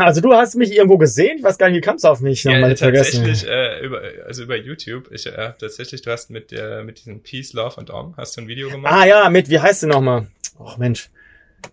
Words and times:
Also 0.04 0.20
du 0.20 0.32
hast 0.34 0.54
mich 0.56 0.72
irgendwo 0.74 0.98
gesehen, 0.98 1.38
ich 1.38 1.42
weiß 1.44 1.58
gar 1.58 1.68
nicht, 1.68 1.76
wie 1.76 1.80
kamst 1.80 2.04
du 2.04 2.08
auf 2.08 2.20
mich? 2.20 2.44
Ja, 2.44 2.60
tatsächlich, 2.74 3.46
äh, 3.48 3.80
über, 3.84 4.02
also 4.26 4.42
über 4.42 4.56
YouTube. 4.56 5.10
Ich 5.12 5.26
äh, 5.26 5.52
tatsächlich, 5.58 6.02
du 6.02 6.10
hast 6.10 6.30
mit 6.30 6.50
der 6.50 6.82
mit 6.84 6.98
diesem 6.98 7.22
Peace, 7.22 7.52
Love 7.52 7.76
und 7.76 7.90
Om, 7.90 8.14
hast 8.16 8.36
du 8.36 8.42
ein 8.42 8.48
Video 8.48 8.70
gemacht? 8.70 8.92
Ah 8.94 9.06
ja, 9.06 9.28
mit, 9.30 9.48
wie 9.48 9.58
heißt 9.60 9.80
sie 9.80 9.86
nochmal? 9.86 10.26
Ach 10.64 10.76
Mensch, 10.78 11.10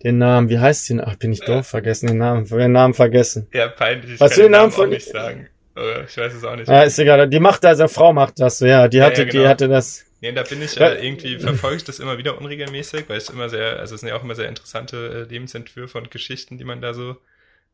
den 0.03 0.17
Namen, 0.17 0.49
wie 0.49 0.59
heißt 0.59 0.85
sie? 0.85 0.99
Ach, 0.99 1.15
bin 1.15 1.31
ich 1.33 1.41
doof, 1.41 1.67
vergessen 1.67 2.07
den 2.07 2.17
Namen, 2.17 2.45
den 2.45 2.71
Namen 2.71 2.93
vergessen. 2.93 3.47
Ja, 3.53 3.67
peinlich. 3.67 4.13
Ich 4.13 4.19
Was 4.19 4.31
kann 4.31 4.37
du 4.37 4.43
den 4.43 4.51
Namen 4.51 4.71
auch 4.71 4.75
von- 4.75 4.89
nicht 4.89 5.07
sagen. 5.07 5.47
Oder 5.75 6.03
ich 6.03 6.17
weiß 6.17 6.33
es 6.33 6.43
auch 6.43 6.55
nicht. 6.55 6.67
Ja, 6.67 6.83
ist 6.83 6.99
egal, 6.99 7.29
die 7.29 7.39
macht 7.39 7.63
das, 7.63 7.79
eine 7.79 7.87
Frau 7.87 8.11
macht 8.11 8.39
das, 8.39 8.57
so, 8.57 8.65
ja, 8.65 8.87
die 8.87 8.97
Ja, 8.97 9.05
hatte, 9.05 9.21
ja, 9.21 9.25
die 9.25 9.37
genau. 9.37 9.49
hatte 9.49 9.67
das. 9.69 10.05
Nee, 10.19 10.33
da 10.33 10.43
bin 10.43 10.61
ich 10.61 10.79
äh, 10.79 11.03
irgendwie, 11.03 11.39
verfolge 11.39 11.77
ich 11.77 11.83
das 11.83 11.99
immer 11.99 12.17
wieder 12.17 12.37
unregelmäßig, 12.37 13.05
weil 13.07 13.17
es 13.17 13.29
immer 13.29 13.49
sehr, 13.49 13.79
also 13.79 13.95
es 13.95 14.01
sind 14.01 14.09
ja 14.09 14.15
auch 14.17 14.23
immer 14.23 14.35
sehr 14.35 14.49
interessante 14.49 15.25
äh, 15.27 15.31
Lebensentwürfe 15.31 15.97
und 15.97 16.11
Geschichten, 16.11 16.57
die 16.57 16.63
man 16.63 16.81
da 16.81 16.93
so 16.93 17.15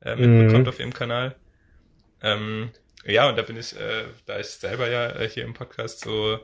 äh, 0.08 0.16
mitbekommt 0.16 0.64
Mhm. 0.64 0.70
auf 0.70 0.80
ihrem 0.80 0.94
Kanal. 0.94 1.36
Ähm, 2.24 2.70
ja, 3.06 3.29
und 3.29 3.38
da 3.38 3.42
bin 3.43 3.57
ich, 3.57 3.74
äh, 3.74 4.06
da 4.25 4.39
ich 4.39 4.48
selber 4.48 4.89
ja 4.89 5.07
äh, 5.10 5.29
hier 5.29 5.43
im 5.46 5.54
Podcast 5.54 6.02
so 6.02 6.39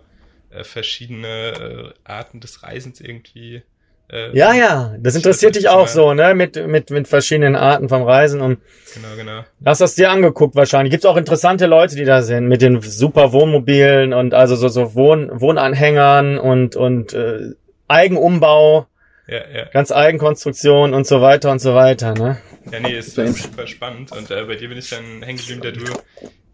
äh, 0.51 0.63
verschiedene 0.63 1.27
äh, 1.27 1.93
Arten 2.03 2.39
des 2.39 2.63
Reisens 2.63 3.01
irgendwie 3.01 3.63
äh, 4.09 4.37
Ja, 4.37 4.53
ja, 4.53 4.95
das 4.99 5.15
interessiert 5.15 5.55
dich 5.55 5.67
auch 5.69 5.87
so, 5.87 6.13
ne, 6.13 6.35
mit, 6.35 6.55
mit, 6.67 6.89
mit 6.91 7.07
verschiedenen 7.07 7.55
Arten 7.55 7.89
vom 7.89 8.03
Reisen 8.03 8.39
und 8.41 8.59
Genau, 8.93 9.15
genau. 9.17 9.43
hast 9.65 9.81
das 9.81 9.95
dir 9.95 10.11
angeguckt 10.11 10.55
wahrscheinlich. 10.55 10.91
Gibt's 10.91 11.05
auch 11.05 11.17
interessante 11.17 11.65
Leute, 11.65 11.95
die 11.95 12.05
da 12.05 12.21
sind, 12.21 12.47
mit 12.47 12.61
den 12.61 12.79
super 12.81 13.31
Wohnmobilen 13.33 14.13
und 14.13 14.33
also 14.33 14.55
so, 14.55 14.67
so 14.67 14.93
Wohn, 14.93 15.29
Wohnanhängern 15.33 16.37
und, 16.37 16.75
und, 16.75 17.13
äh, 17.13 17.53
Eigenumbau, 17.87 18.87
Ja, 19.27 19.47
ja. 19.49 19.65
ganz 19.65 19.91
Eigenkonstruktion 19.91 20.93
und 20.93 21.07
so 21.07 21.21
weiter 21.21 21.51
und 21.51 21.59
so 21.59 21.73
weiter, 21.73 22.13
ne? 22.13 22.41
Ja, 22.71 22.79
nee, 22.79 22.97
ist, 22.97 23.17
ist 23.17 23.43
super 23.43 23.67
spannend. 23.67 24.11
Und 24.11 24.29
äh, 24.31 24.43
bei 24.43 24.55
dir 24.55 24.67
bin 24.67 24.77
ich 24.77 24.89
dann 24.89 25.23
hängen 25.23 25.37
geblieben, 25.37 25.61
der 25.61 25.71
du, 25.71 25.85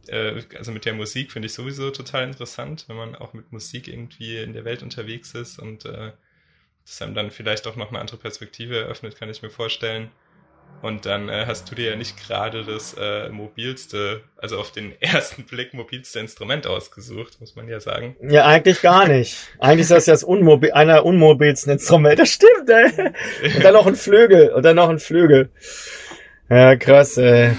äh, 0.08 0.44
also 0.56 0.72
mit 0.72 0.86
der 0.86 0.94
Musik 0.94 1.32
finde 1.32 1.48
ich 1.48 1.54
sowieso 1.54 1.90
total 1.90 2.26
interessant, 2.26 2.86
wenn 2.88 2.96
man 2.96 3.16
auch 3.16 3.34
mit 3.34 3.52
Musik 3.52 3.88
irgendwie 3.88 4.38
in 4.38 4.54
der 4.54 4.66
Welt 4.66 4.84
unterwegs 4.84 5.34
ist 5.34 5.58
und 5.58 5.86
äh, 5.86 6.12
das 6.86 7.02
einem 7.02 7.16
dann 7.16 7.32
vielleicht 7.32 7.68
auch 7.68 7.76
noch 7.76 7.90
eine 7.90 8.00
andere 8.00 8.18
Perspektive 8.18 8.80
eröffnet, 8.80 9.18
kann 9.18 9.30
ich 9.30 9.42
mir 9.42 9.50
vorstellen. 9.50 10.12
Und 10.82 11.06
dann 11.06 11.28
äh, 11.28 11.44
hast 11.46 11.70
du 11.70 11.76
dir 11.76 11.92
ja 11.92 11.96
nicht 11.98 12.16
gerade 12.26 12.64
das 12.64 12.96
äh, 12.98 13.30
mobilste, 13.30 14.22
also 14.38 14.58
auf 14.58 14.72
den 14.72 14.94
ersten 15.02 15.44
Blick 15.44 15.74
mobilste 15.74 16.20
Instrument 16.20 16.68
ausgesucht, 16.68 17.40
muss 17.42 17.56
man 17.56 17.68
ja 17.68 17.80
sagen. 17.80 18.16
Ja, 18.22 18.46
eigentlich 18.46 18.82
gar 18.82 19.08
nicht. 19.08 19.36
Eigentlich 19.60 19.82
ist 19.82 19.92
das 19.92 20.06
ja 20.06 20.14
das 20.14 20.24
Unmobil, 20.24 20.72
einer 20.72 21.06
unmobilsten 21.06 21.74
Instrumente. 21.74 22.18
Das 22.24 22.30
stimmt, 22.30 22.70
ey. 22.70 23.12
Und 23.56 23.64
dann 23.64 23.74
noch 23.74 23.88
ein 23.88 23.96
Flügel. 23.96 24.50
Und 24.50 24.64
dann 24.64 24.78
noch 24.78 24.90
ein 24.90 25.00
Flügel. 25.00 25.50
Ja, 26.50 26.76
krass, 26.78 27.18
ey. 27.18 27.52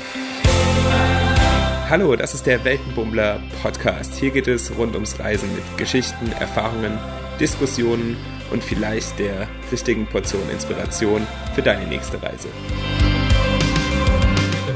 Hallo, 1.91 2.15
das 2.15 2.35
ist 2.35 2.47
der 2.47 2.65
Weltenbummler 2.65 3.41
Podcast. 3.63 4.15
Hier 4.15 4.31
geht 4.31 4.47
es 4.47 4.77
rund 4.79 4.95
ums 4.95 5.19
Reisen 5.19 5.53
mit 5.55 5.65
Geschichten, 5.77 6.33
Erfahrungen, 6.39 6.97
Diskussionen 7.41 8.17
und 8.51 8.63
vielleicht 8.63 9.19
der 9.19 9.49
richtigen 9.71 10.07
Portion 10.07 10.49
Inspiration 10.51 11.27
für 11.55 11.63
deine 11.63 11.87
nächste 11.87 12.23
Reise. 12.23 12.49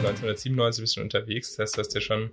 1997 0.05 0.83
bist 0.83 0.97
du 0.97 1.01
unterwegs, 1.01 1.57
das 1.57 1.59
heißt, 1.59 1.77
du 1.77 1.81
hast 1.81 1.95
ja 1.95 2.01
schon, 2.01 2.31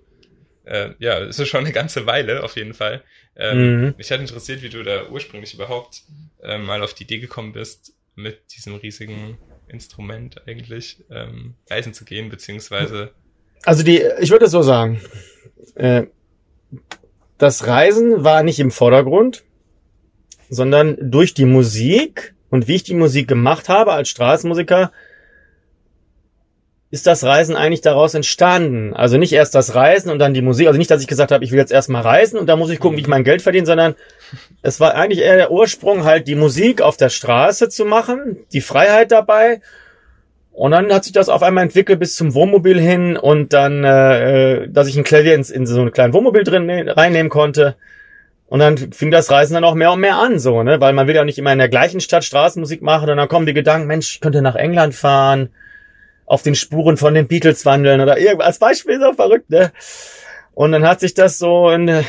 äh, 0.66 0.90
ja, 1.00 1.20
es 1.20 1.40
ist 1.40 1.48
schon 1.48 1.62
eine 1.62 1.72
ganze 1.72 2.06
Weile 2.06 2.44
auf 2.44 2.56
jeden 2.56 2.74
Fall. 2.74 3.04
Ähm, 3.36 3.82
Mhm. 3.82 3.94
Mich 3.98 4.12
hat 4.12 4.20
interessiert, 4.20 4.62
wie 4.62 4.70
du 4.70 4.84
da 4.84 5.08
ursprünglich 5.10 5.54
überhaupt 5.54 6.04
äh, 6.44 6.58
mal 6.58 6.84
auf 6.84 6.94
die 6.94 7.04
Idee 7.04 7.20
gekommen 7.20 7.54
bist, 7.54 7.94
mit 8.16 8.54
diesem 8.56 8.76
riesigen 8.76 9.38
Instrument 9.68 10.48
eigentlich 10.48 11.04
ähm, 11.10 11.56
reisen 11.70 11.94
zu 11.94 12.04
gehen, 12.04 12.30
beziehungsweise 12.30 13.12
Also 13.64 13.84
die, 13.84 14.04
ich 14.20 14.30
würde 14.32 14.46
es 14.46 14.52
so 14.52 14.62
sagen. 14.62 15.02
Äh, 15.76 16.08
das 17.38 17.66
Reisen 17.66 18.24
war 18.24 18.44
nicht 18.44 18.60
im 18.60 18.72
Vordergrund, 18.72 19.44
sondern 20.52 20.98
durch 21.00 21.34
die 21.34 21.46
Musik 21.46 22.36
und 22.50 22.68
wie 22.68 22.76
ich 22.76 22.84
die 22.84 22.94
Musik 22.94 23.28
gemacht 23.28 23.70
habe 23.70 23.94
als 23.94 24.10
Straßenmusiker, 24.10 24.92
ist 26.92 27.08
das 27.08 27.24
Reisen 27.24 27.56
eigentlich 27.56 27.80
daraus 27.80 28.14
entstanden. 28.14 28.94
Also 28.94 29.18
nicht 29.18 29.32
erst 29.32 29.56
das 29.56 29.76
Reisen 29.76 30.12
und 30.12 30.20
dann 30.20 30.34
die 30.34 30.42
Musik. 30.42 30.68
Also 30.68 30.78
nicht, 30.78 30.92
dass 30.92 31.02
ich 31.02 31.08
gesagt 31.08 31.32
habe, 31.32 31.46
ich 31.46 31.52
will 31.52 31.58
jetzt 31.58 31.72
erstmal 31.72 32.02
reisen 32.02 32.38
und 32.38 32.48
da 32.48 32.58
muss 32.58 32.70
ich 32.70 32.80
gucken, 32.82 32.98
wie 32.98 33.02
ich 33.02 33.08
mein 33.08 33.24
Geld 33.24 33.42
verdiene, 33.42 33.66
sondern 33.66 33.96
es 34.62 34.82
war 34.82 34.94
eigentlich 34.94 35.22
eher 35.22 35.38
der 35.38 35.52
Ursprung, 35.52 36.04
halt 36.04 36.28
die 36.28 36.36
Musik 36.36 36.82
auf 36.82 36.98
der 36.98 37.08
Straße 37.08 37.70
zu 37.70 37.86
machen, 37.86 38.40
die 38.52 38.60
Freiheit 38.60 39.14
dabei. 39.14 39.62
Und 40.52 40.72
dann 40.72 40.92
hat 40.92 41.06
sich 41.06 41.14
das 41.14 41.30
auf 41.30 41.44
einmal 41.44 41.64
entwickelt 41.64 41.98
bis 42.02 42.16
zum 42.16 42.34
Wohnmobil 42.34 42.78
hin 42.78 43.16
und 43.16 43.54
dann, 43.54 43.86
äh, 43.86 44.68
dass 44.68 44.90
ich 44.90 44.98
ein 44.98 45.06
Klavier 45.06 45.36
ins, 45.36 45.50
in 45.50 45.66
so 45.66 45.82
ein 45.82 45.94
kleines 45.94 46.14
Wohnmobil 46.14 46.44
drin 46.44 46.66
ne- 46.66 46.98
reinnehmen 46.98 47.30
konnte. 47.30 47.78
Und 48.52 48.60
dann 48.60 48.92
fing 48.92 49.12
das 49.12 49.32
Reisen 49.32 49.54
dann 49.54 49.64
auch 49.64 49.76
mehr 49.76 49.94
und 49.94 50.02
mehr 50.02 50.18
an, 50.18 50.38
so, 50.38 50.62
ne? 50.62 50.82
Weil 50.82 50.92
man 50.92 51.08
will 51.08 51.16
ja 51.16 51.24
nicht 51.24 51.38
immer 51.38 51.54
in 51.54 51.58
der 51.58 51.70
gleichen 51.70 52.02
Stadt 52.02 52.26
Straßenmusik 52.26 52.82
machen 52.82 53.10
und 53.10 53.16
dann 53.16 53.30
kommen 53.30 53.46
die 53.46 53.54
Gedanken, 53.54 53.88
Mensch, 53.88 54.16
ich 54.16 54.20
könnte 54.20 54.42
nach 54.42 54.56
England 54.56 54.94
fahren, 54.94 55.52
auf 56.26 56.44
den 56.44 56.56
Spuren 56.56 56.98
von 56.98 57.14
den 57.14 57.30
Beatles 57.30 57.66
wandeln 57.66 58.02
oder 58.02 58.18
irgendwas. 58.18 58.48
Als 58.48 58.60
Beispiel 58.60 59.00
so 59.00 59.14
verrückt, 59.14 59.50
ne? 59.52 59.72
Und 60.54 60.74
dann 60.74 60.86
hat 60.86 61.00
sich 61.00 61.14
das 61.14 61.38
so 61.38 61.70
in, 61.70 62.04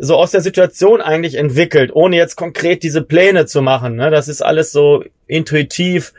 so 0.00 0.16
aus 0.16 0.30
der 0.30 0.40
Situation 0.40 1.02
eigentlich 1.02 1.34
entwickelt, 1.34 1.90
ohne 1.92 2.16
jetzt 2.16 2.36
konkret 2.36 2.82
diese 2.82 3.02
Pläne 3.02 3.44
zu 3.44 3.60
machen, 3.60 3.96
ne? 3.96 4.10
Das 4.10 4.28
ist 4.28 4.40
alles 4.40 4.72
so 4.72 5.04
intuitiv, 5.26 6.14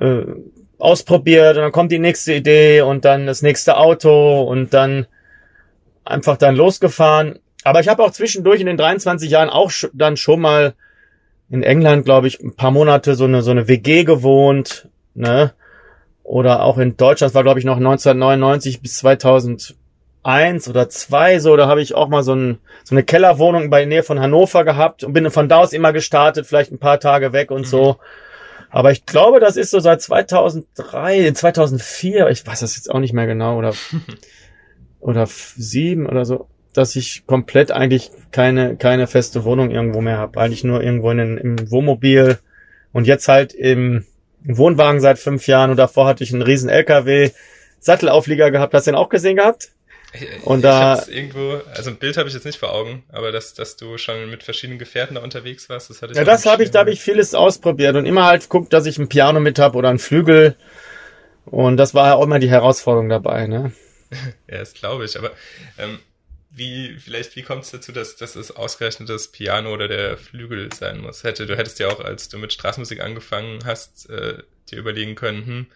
äh, 0.00 0.24
ausprobiert 0.80 1.56
und 1.56 1.62
dann 1.62 1.70
kommt 1.70 1.92
die 1.92 2.00
nächste 2.00 2.34
Idee 2.34 2.80
und 2.80 3.04
dann 3.04 3.28
das 3.28 3.40
nächste 3.40 3.76
Auto 3.76 4.42
und 4.42 4.74
dann 4.74 5.06
einfach 6.04 6.36
dann 6.38 6.56
losgefahren. 6.56 7.38
Aber 7.64 7.80
ich 7.80 7.88
habe 7.88 8.04
auch 8.04 8.10
zwischendurch 8.10 8.60
in 8.60 8.66
den 8.66 8.76
23 8.76 9.30
Jahren 9.30 9.48
auch 9.48 9.72
dann 9.94 10.16
schon 10.16 10.40
mal 10.40 10.74
in 11.50 11.62
England, 11.62 12.04
glaube 12.04 12.26
ich, 12.28 12.40
ein 12.40 12.54
paar 12.54 12.70
Monate 12.70 13.14
so 13.14 13.24
eine 13.24 13.42
so 13.42 13.50
eine 13.50 13.68
WG 13.68 14.04
gewohnt, 14.04 14.88
ne? 15.14 15.52
Oder 16.22 16.62
auch 16.62 16.78
in 16.78 16.96
Deutschland, 16.96 17.30
das 17.30 17.34
war 17.34 17.42
glaube 17.42 17.58
ich 17.58 17.64
noch 17.64 17.76
1999 17.76 18.80
bis 18.82 18.96
2001 18.98 20.68
oder 20.68 20.88
zwei 20.88 21.38
so, 21.38 21.56
da 21.56 21.66
habe 21.66 21.82
ich 21.82 21.94
auch 21.94 22.08
mal 22.08 22.22
so, 22.22 22.34
ein, 22.34 22.58
so 22.82 22.94
eine 22.94 23.02
Kellerwohnung 23.02 23.70
bei 23.70 23.80
der 23.80 23.88
Nähe 23.88 24.02
von 24.02 24.20
Hannover 24.20 24.64
gehabt 24.64 25.04
und 25.04 25.12
bin 25.12 25.30
von 25.30 25.48
da 25.48 25.58
aus 25.58 25.72
immer 25.72 25.92
gestartet, 25.92 26.46
vielleicht 26.46 26.70
ein 26.70 26.78
paar 26.78 27.00
Tage 27.00 27.32
weg 27.32 27.50
und 27.50 27.62
Mhm. 27.62 27.66
so. 27.66 27.96
Aber 28.70 28.90
ich 28.90 29.06
glaube, 29.06 29.38
das 29.38 29.56
ist 29.56 29.70
so 29.70 29.80
seit 29.80 30.02
2003, 30.02 31.32
2004, 31.32 32.28
ich 32.28 32.46
weiß 32.46 32.60
das 32.60 32.76
jetzt 32.76 32.90
auch 32.90 32.98
nicht 32.98 33.12
mehr 33.12 33.26
genau, 33.26 33.56
oder, 33.56 33.72
oder 35.00 35.26
sieben 35.26 36.06
oder 36.06 36.24
so, 36.24 36.48
dass 36.74 36.96
ich 36.96 37.24
komplett 37.26 37.70
eigentlich 37.70 38.10
keine, 38.32 38.76
keine 38.76 39.06
feste 39.06 39.44
Wohnung 39.44 39.70
irgendwo 39.70 40.00
mehr 40.00 40.18
habe. 40.18 40.38
Eigentlich 40.40 40.64
nur 40.64 40.82
irgendwo 40.82 41.10
in, 41.10 41.18
den- 41.18 41.38
im 41.38 41.70
Wohnmobil 41.70 42.38
und 42.92 43.06
jetzt 43.06 43.28
halt 43.28 43.52
im 43.54 44.04
Wohnwagen 44.44 45.00
seit 45.00 45.18
fünf 45.18 45.46
Jahren 45.46 45.70
und 45.70 45.76
davor 45.78 46.06
hatte 46.06 46.22
ich 46.24 46.32
einen 46.32 46.42
riesen 46.42 46.68
LKW, 46.68 47.30
Sattelauflieger 47.80 48.50
gehabt. 48.50 48.74
Hast 48.74 48.86
du 48.86 48.90
den 48.92 48.96
auch 48.98 49.08
gesehen 49.08 49.36
gehabt? 49.36 49.70
Und 50.44 50.58
ich 50.58 50.62
da- 50.62 51.02
irgendwo, 51.08 51.60
also 51.74 51.90
ein 51.90 51.96
Bild 51.96 52.16
habe 52.16 52.28
ich 52.28 52.34
jetzt 52.34 52.44
nicht 52.44 52.58
vor 52.58 52.72
Augen, 52.72 53.02
aber 53.10 53.32
dass, 53.32 53.54
dass 53.54 53.76
du 53.76 53.98
schon 53.98 54.30
mit 54.30 54.44
verschiedenen 54.44 54.78
Gefährten 54.78 55.16
da 55.16 55.22
unterwegs 55.22 55.68
warst, 55.68 55.90
das 55.90 56.02
hatte 56.02 56.12
ich 56.12 56.18
Ja, 56.18 56.24
das 56.24 56.46
habe 56.46 56.62
ich, 56.62 56.70
da 56.70 56.80
habe 56.80 56.92
ich 56.92 57.00
vieles 57.00 57.34
ausprobiert 57.34 57.96
und 57.96 58.06
immer 58.06 58.24
halt 58.24 58.48
guckt, 58.48 58.72
dass 58.72 58.86
ich 58.86 58.98
ein 58.98 59.08
Piano 59.08 59.40
mit 59.40 59.58
hab 59.58 59.74
oder 59.74 59.88
einen 59.88 59.98
Flügel. 59.98 60.54
Und 61.46 61.76
das 61.78 61.94
war 61.94 62.14
auch 62.16 62.22
immer 62.24 62.38
die 62.38 62.48
Herausforderung 62.50 63.08
dabei, 63.08 63.46
ne? 63.46 63.72
Ja, 64.48 64.58
das 64.58 64.74
glaube 64.74 65.04
ich. 65.04 65.18
Aber 65.18 65.32
ähm, 65.78 65.98
wie, 66.56 66.96
vielleicht, 66.98 67.34
wie 67.34 67.42
kommt 67.42 67.64
es 67.64 67.72
dazu, 67.72 67.90
dass, 67.90 68.16
dass 68.16 68.36
es 68.36 68.54
ausgerechnet 68.54 69.08
das 69.08 69.28
Piano 69.28 69.72
oder 69.72 69.88
der 69.88 70.16
Flügel 70.16 70.72
sein 70.72 71.00
muss? 71.00 71.24
Hätte, 71.24 71.46
du 71.46 71.56
hättest 71.56 71.80
ja 71.80 71.88
auch, 71.88 72.00
als 72.00 72.28
du 72.28 72.38
mit 72.38 72.52
Straßenmusik 72.52 73.00
angefangen 73.00 73.64
hast, 73.64 74.08
äh, 74.08 74.38
dir 74.70 74.78
überlegen 74.78 75.16
können, 75.16 75.46
hm, 75.46 75.66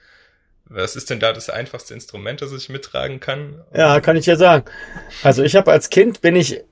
was 0.67 0.97
ist 0.97 1.11
denn 1.11 1.19
da 1.19 1.33
das 1.33 1.51
einfachste 1.51 1.95
Instrument, 1.95 2.43
das 2.43 2.53
ich 2.53 2.69
mittragen 2.69 3.21
kann? 3.21 3.65
Ja, 3.75 4.01
kann 4.01 4.17
ich 4.17 4.27
dir 4.27 4.37
sagen. 4.37 4.67
Also 5.23 5.43
ich 5.43 5.57
habe 5.57 5.73
als 5.73 5.91
Kind 5.91 6.21
bin 6.21 6.37
ich, 6.37 6.63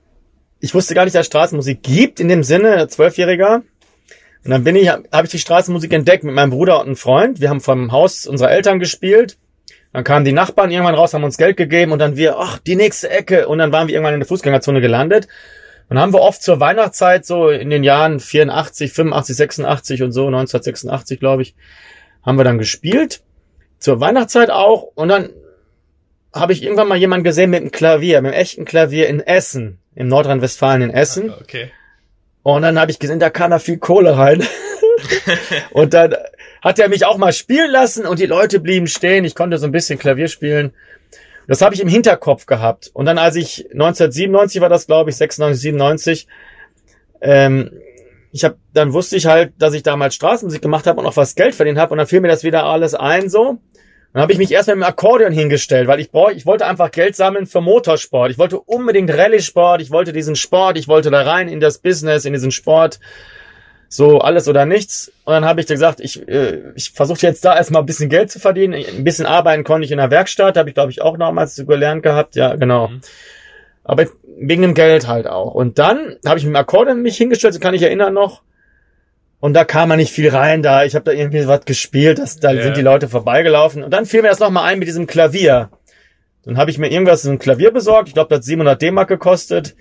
ich 0.59 0.73
wusste 0.73 0.93
gar 0.93 1.03
nicht, 1.03 1.15
dass 1.15 1.25
Straßenmusik 1.25 1.83
gibt 1.83 2.19
in 2.19 2.29
dem 2.29 2.43
Sinne, 2.43 2.87
Zwölfjähriger. 2.87 3.63
Und 4.45 4.51
dann 4.51 4.63
bin 4.63 4.75
ich, 4.75 4.87
habe 4.87 5.23
ich 5.23 5.31
die 5.31 5.39
Straßenmusik 5.39 5.91
entdeckt 5.91 6.23
mit 6.23 6.33
meinem 6.33 6.51
Bruder 6.51 6.79
und 6.79 6.85
einem 6.85 6.95
Freund. 6.95 7.41
Wir 7.41 7.49
haben 7.49 7.59
vom 7.59 7.91
Haus 7.91 8.25
unserer 8.27 8.51
Eltern 8.51 8.79
gespielt. 8.79 9.37
Dann 9.97 10.03
kamen 10.03 10.25
die 10.25 10.31
Nachbarn 10.31 10.69
irgendwann 10.69 10.93
raus, 10.93 11.15
haben 11.15 11.23
uns 11.23 11.39
Geld 11.39 11.57
gegeben 11.57 11.91
und 11.91 11.97
dann 11.97 12.15
wir, 12.17 12.37
ach, 12.37 12.59
die 12.59 12.75
nächste 12.75 13.09
Ecke. 13.09 13.47
Und 13.47 13.57
dann 13.57 13.71
waren 13.71 13.87
wir 13.87 13.95
irgendwann 13.95 14.13
in 14.13 14.19
der 14.19 14.27
Fußgängerzone 14.27 14.79
gelandet. 14.79 15.27
Und 15.89 15.95
dann 15.95 16.01
haben 16.01 16.13
wir 16.13 16.21
oft 16.21 16.39
zur 16.43 16.59
Weihnachtszeit, 16.59 17.25
so 17.25 17.49
in 17.49 17.71
den 17.71 17.83
Jahren 17.83 18.19
84, 18.19 18.93
85, 18.93 19.35
86 19.35 20.03
und 20.03 20.11
so, 20.11 20.27
1986, 20.27 21.19
glaube 21.19 21.41
ich, 21.41 21.55
haben 22.23 22.37
wir 22.37 22.43
dann 22.43 22.59
gespielt. 22.59 23.23
Zur 23.79 23.99
Weihnachtszeit 23.99 24.51
auch. 24.51 24.83
Und 24.93 25.07
dann 25.07 25.31
habe 26.31 26.53
ich 26.53 26.61
irgendwann 26.61 26.89
mal 26.89 26.99
jemanden 26.99 27.23
gesehen 27.23 27.49
mit 27.49 27.61
einem 27.61 27.71
Klavier, 27.71 28.21
mit 28.21 28.33
einem 28.33 28.39
echten 28.39 28.65
Klavier 28.65 29.07
in 29.07 29.19
Essen, 29.19 29.79
im 29.95 30.09
Nordrhein-Westfalen 30.09 30.83
in 30.83 30.89
Essen. 30.91 31.33
Okay. 31.41 31.71
Und 32.43 32.61
dann 32.61 32.79
habe 32.79 32.91
ich 32.91 32.99
gesehen, 32.99 33.17
da 33.17 33.31
kam 33.31 33.49
da 33.49 33.57
viel 33.57 33.79
Kohle 33.79 34.15
rein. 34.15 34.45
und 35.71 35.95
dann 35.95 36.15
hat 36.61 36.79
er 36.79 36.89
mich 36.89 37.05
auch 37.05 37.17
mal 37.17 37.33
spielen 37.33 37.71
lassen 37.71 38.05
und 38.05 38.19
die 38.19 38.25
Leute 38.25 38.59
blieben 38.59 38.87
stehen. 38.87 39.25
Ich 39.25 39.35
konnte 39.35 39.57
so 39.57 39.65
ein 39.65 39.71
bisschen 39.71 39.99
Klavier 39.99 40.27
spielen. 40.27 40.73
Das 41.47 41.61
habe 41.61 41.73
ich 41.73 41.81
im 41.81 41.87
Hinterkopf 41.87 42.45
gehabt. 42.45 42.91
Und 42.93 43.05
dann, 43.05 43.17
als 43.17 43.35
ich 43.35 43.65
1997 43.71 44.61
war 44.61 44.69
das, 44.69 44.85
glaube 44.85 45.09
ich, 45.09 45.15
96, 45.15 45.61
97, 45.61 46.27
ähm, 47.21 47.71
ich 48.31 48.43
habe, 48.43 48.57
dann 48.73 48.93
wusste 48.93 49.15
ich 49.15 49.25
halt, 49.25 49.53
dass 49.57 49.73
ich 49.73 49.83
damals 49.83 50.15
Straßenmusik 50.15 50.61
gemacht 50.61 50.85
habe 50.85 50.99
und 50.99 51.05
auch 51.05 51.15
was 51.15 51.35
Geld 51.35 51.55
verdient 51.55 51.79
habe. 51.79 51.91
Und 51.91 51.97
dann 51.97 52.07
fiel 52.07 52.19
mir 52.19 52.27
das 52.27 52.43
wieder 52.43 52.65
alles 52.65 52.93
ein 52.93 53.29
so. 53.29 53.59
Dann 54.13 54.21
habe 54.21 54.31
ich 54.31 54.37
mich 54.37 54.51
erst 54.51 54.67
mit 54.67 54.75
dem 54.75 54.83
Akkordeon 54.83 55.31
hingestellt, 55.31 55.87
weil 55.87 55.99
ich 55.99 56.11
brauch, 56.11 56.31
ich 56.31 56.45
wollte 56.45 56.65
einfach 56.65 56.91
Geld 56.91 57.15
sammeln 57.15 57.45
für 57.45 57.61
Motorsport. 57.61 58.31
Ich 58.31 58.37
wollte 58.37 58.59
unbedingt 58.59 59.11
Rallye-Sport, 59.11 59.81
ich 59.81 59.91
wollte 59.91 60.11
diesen 60.11 60.35
Sport, 60.35 60.77
ich 60.77 60.87
wollte 60.87 61.11
da 61.11 61.21
rein 61.21 61.47
in 61.47 61.59
das 61.59 61.77
Business, 61.77 62.25
in 62.25 62.33
diesen 62.33 62.51
Sport. 62.51 62.99
So 63.89 64.19
alles 64.19 64.47
oder 64.47 64.65
nichts. 64.65 65.11
Und 65.23 65.33
dann 65.33 65.45
habe 65.45 65.61
ich 65.61 65.67
gesagt, 65.67 65.99
ich, 66.01 66.27
äh, 66.27 66.61
ich 66.75 66.91
versuche 66.91 67.21
jetzt 67.21 67.45
da 67.45 67.55
erstmal 67.55 67.81
ein 67.81 67.85
bisschen 67.85 68.09
Geld 68.09 68.29
zu 68.31 68.39
verdienen. 68.39 68.73
Ein 68.73 69.03
bisschen 69.03 69.25
arbeiten 69.25 69.63
konnte 69.63 69.85
ich 69.85 69.91
in 69.91 69.97
der 69.97 70.11
Werkstatt, 70.11 70.57
habe 70.57 70.69
ich 70.69 70.75
glaube 70.75 70.91
ich 70.91 71.01
auch 71.01 71.17
damals 71.17 71.55
gelernt 71.55 72.03
gehabt. 72.03 72.35
Ja, 72.35 72.55
genau. 72.55 72.89
Mhm. 72.89 73.01
Aber 73.83 74.05
wegen 74.37 74.61
dem 74.61 74.73
Geld 74.73 75.07
halt 75.07 75.27
auch. 75.27 75.53
Und 75.53 75.79
dann 75.79 76.17
habe 76.25 76.37
ich 76.37 76.45
mit 76.45 76.53
dem 76.53 76.57
Akkordeon 76.57 77.01
mich 77.01 77.17
hingestellt, 77.17 77.53
so 77.53 77.59
kann 77.59 77.73
ich 77.73 77.81
erinnern 77.81 78.13
noch. 78.13 78.41
Und 79.39 79.53
da 79.53 79.63
kam 79.63 79.89
man 79.89 79.99
nicht 79.99 80.11
viel 80.11 80.29
rein, 80.29 80.63
da 80.63 80.83
ich 80.83 80.95
habe 80.95 81.05
da 81.05 81.11
irgendwie 81.11 81.47
was 81.47 81.63
gespielt, 81.65 82.17
das, 82.17 82.39
da 82.39 82.51
yeah. 82.51 82.63
sind 82.63 82.77
die 82.77 82.81
Leute 82.81 83.07
vorbeigelaufen. 83.07 83.83
Und 83.83 83.91
dann 83.91 84.05
fiel 84.05 84.23
mir 84.23 84.29
das 84.29 84.39
nochmal 84.39 84.63
ein 84.65 84.79
mit 84.79 84.87
diesem 84.87 85.07
Klavier. 85.07 85.69
Dann 86.43 86.57
habe 86.57 86.71
ich 86.71 86.77
mir 86.77 86.89
irgendwas, 86.89 87.25
ein 87.25 87.39
Klavier 87.39 87.71
besorgt, 87.71 88.07
ich 88.07 88.13
glaube, 88.13 88.29
das 88.29 88.39
hat 88.39 88.45
700 88.45 88.81
D-Mark 88.81 89.07
gekostet. 89.07 89.75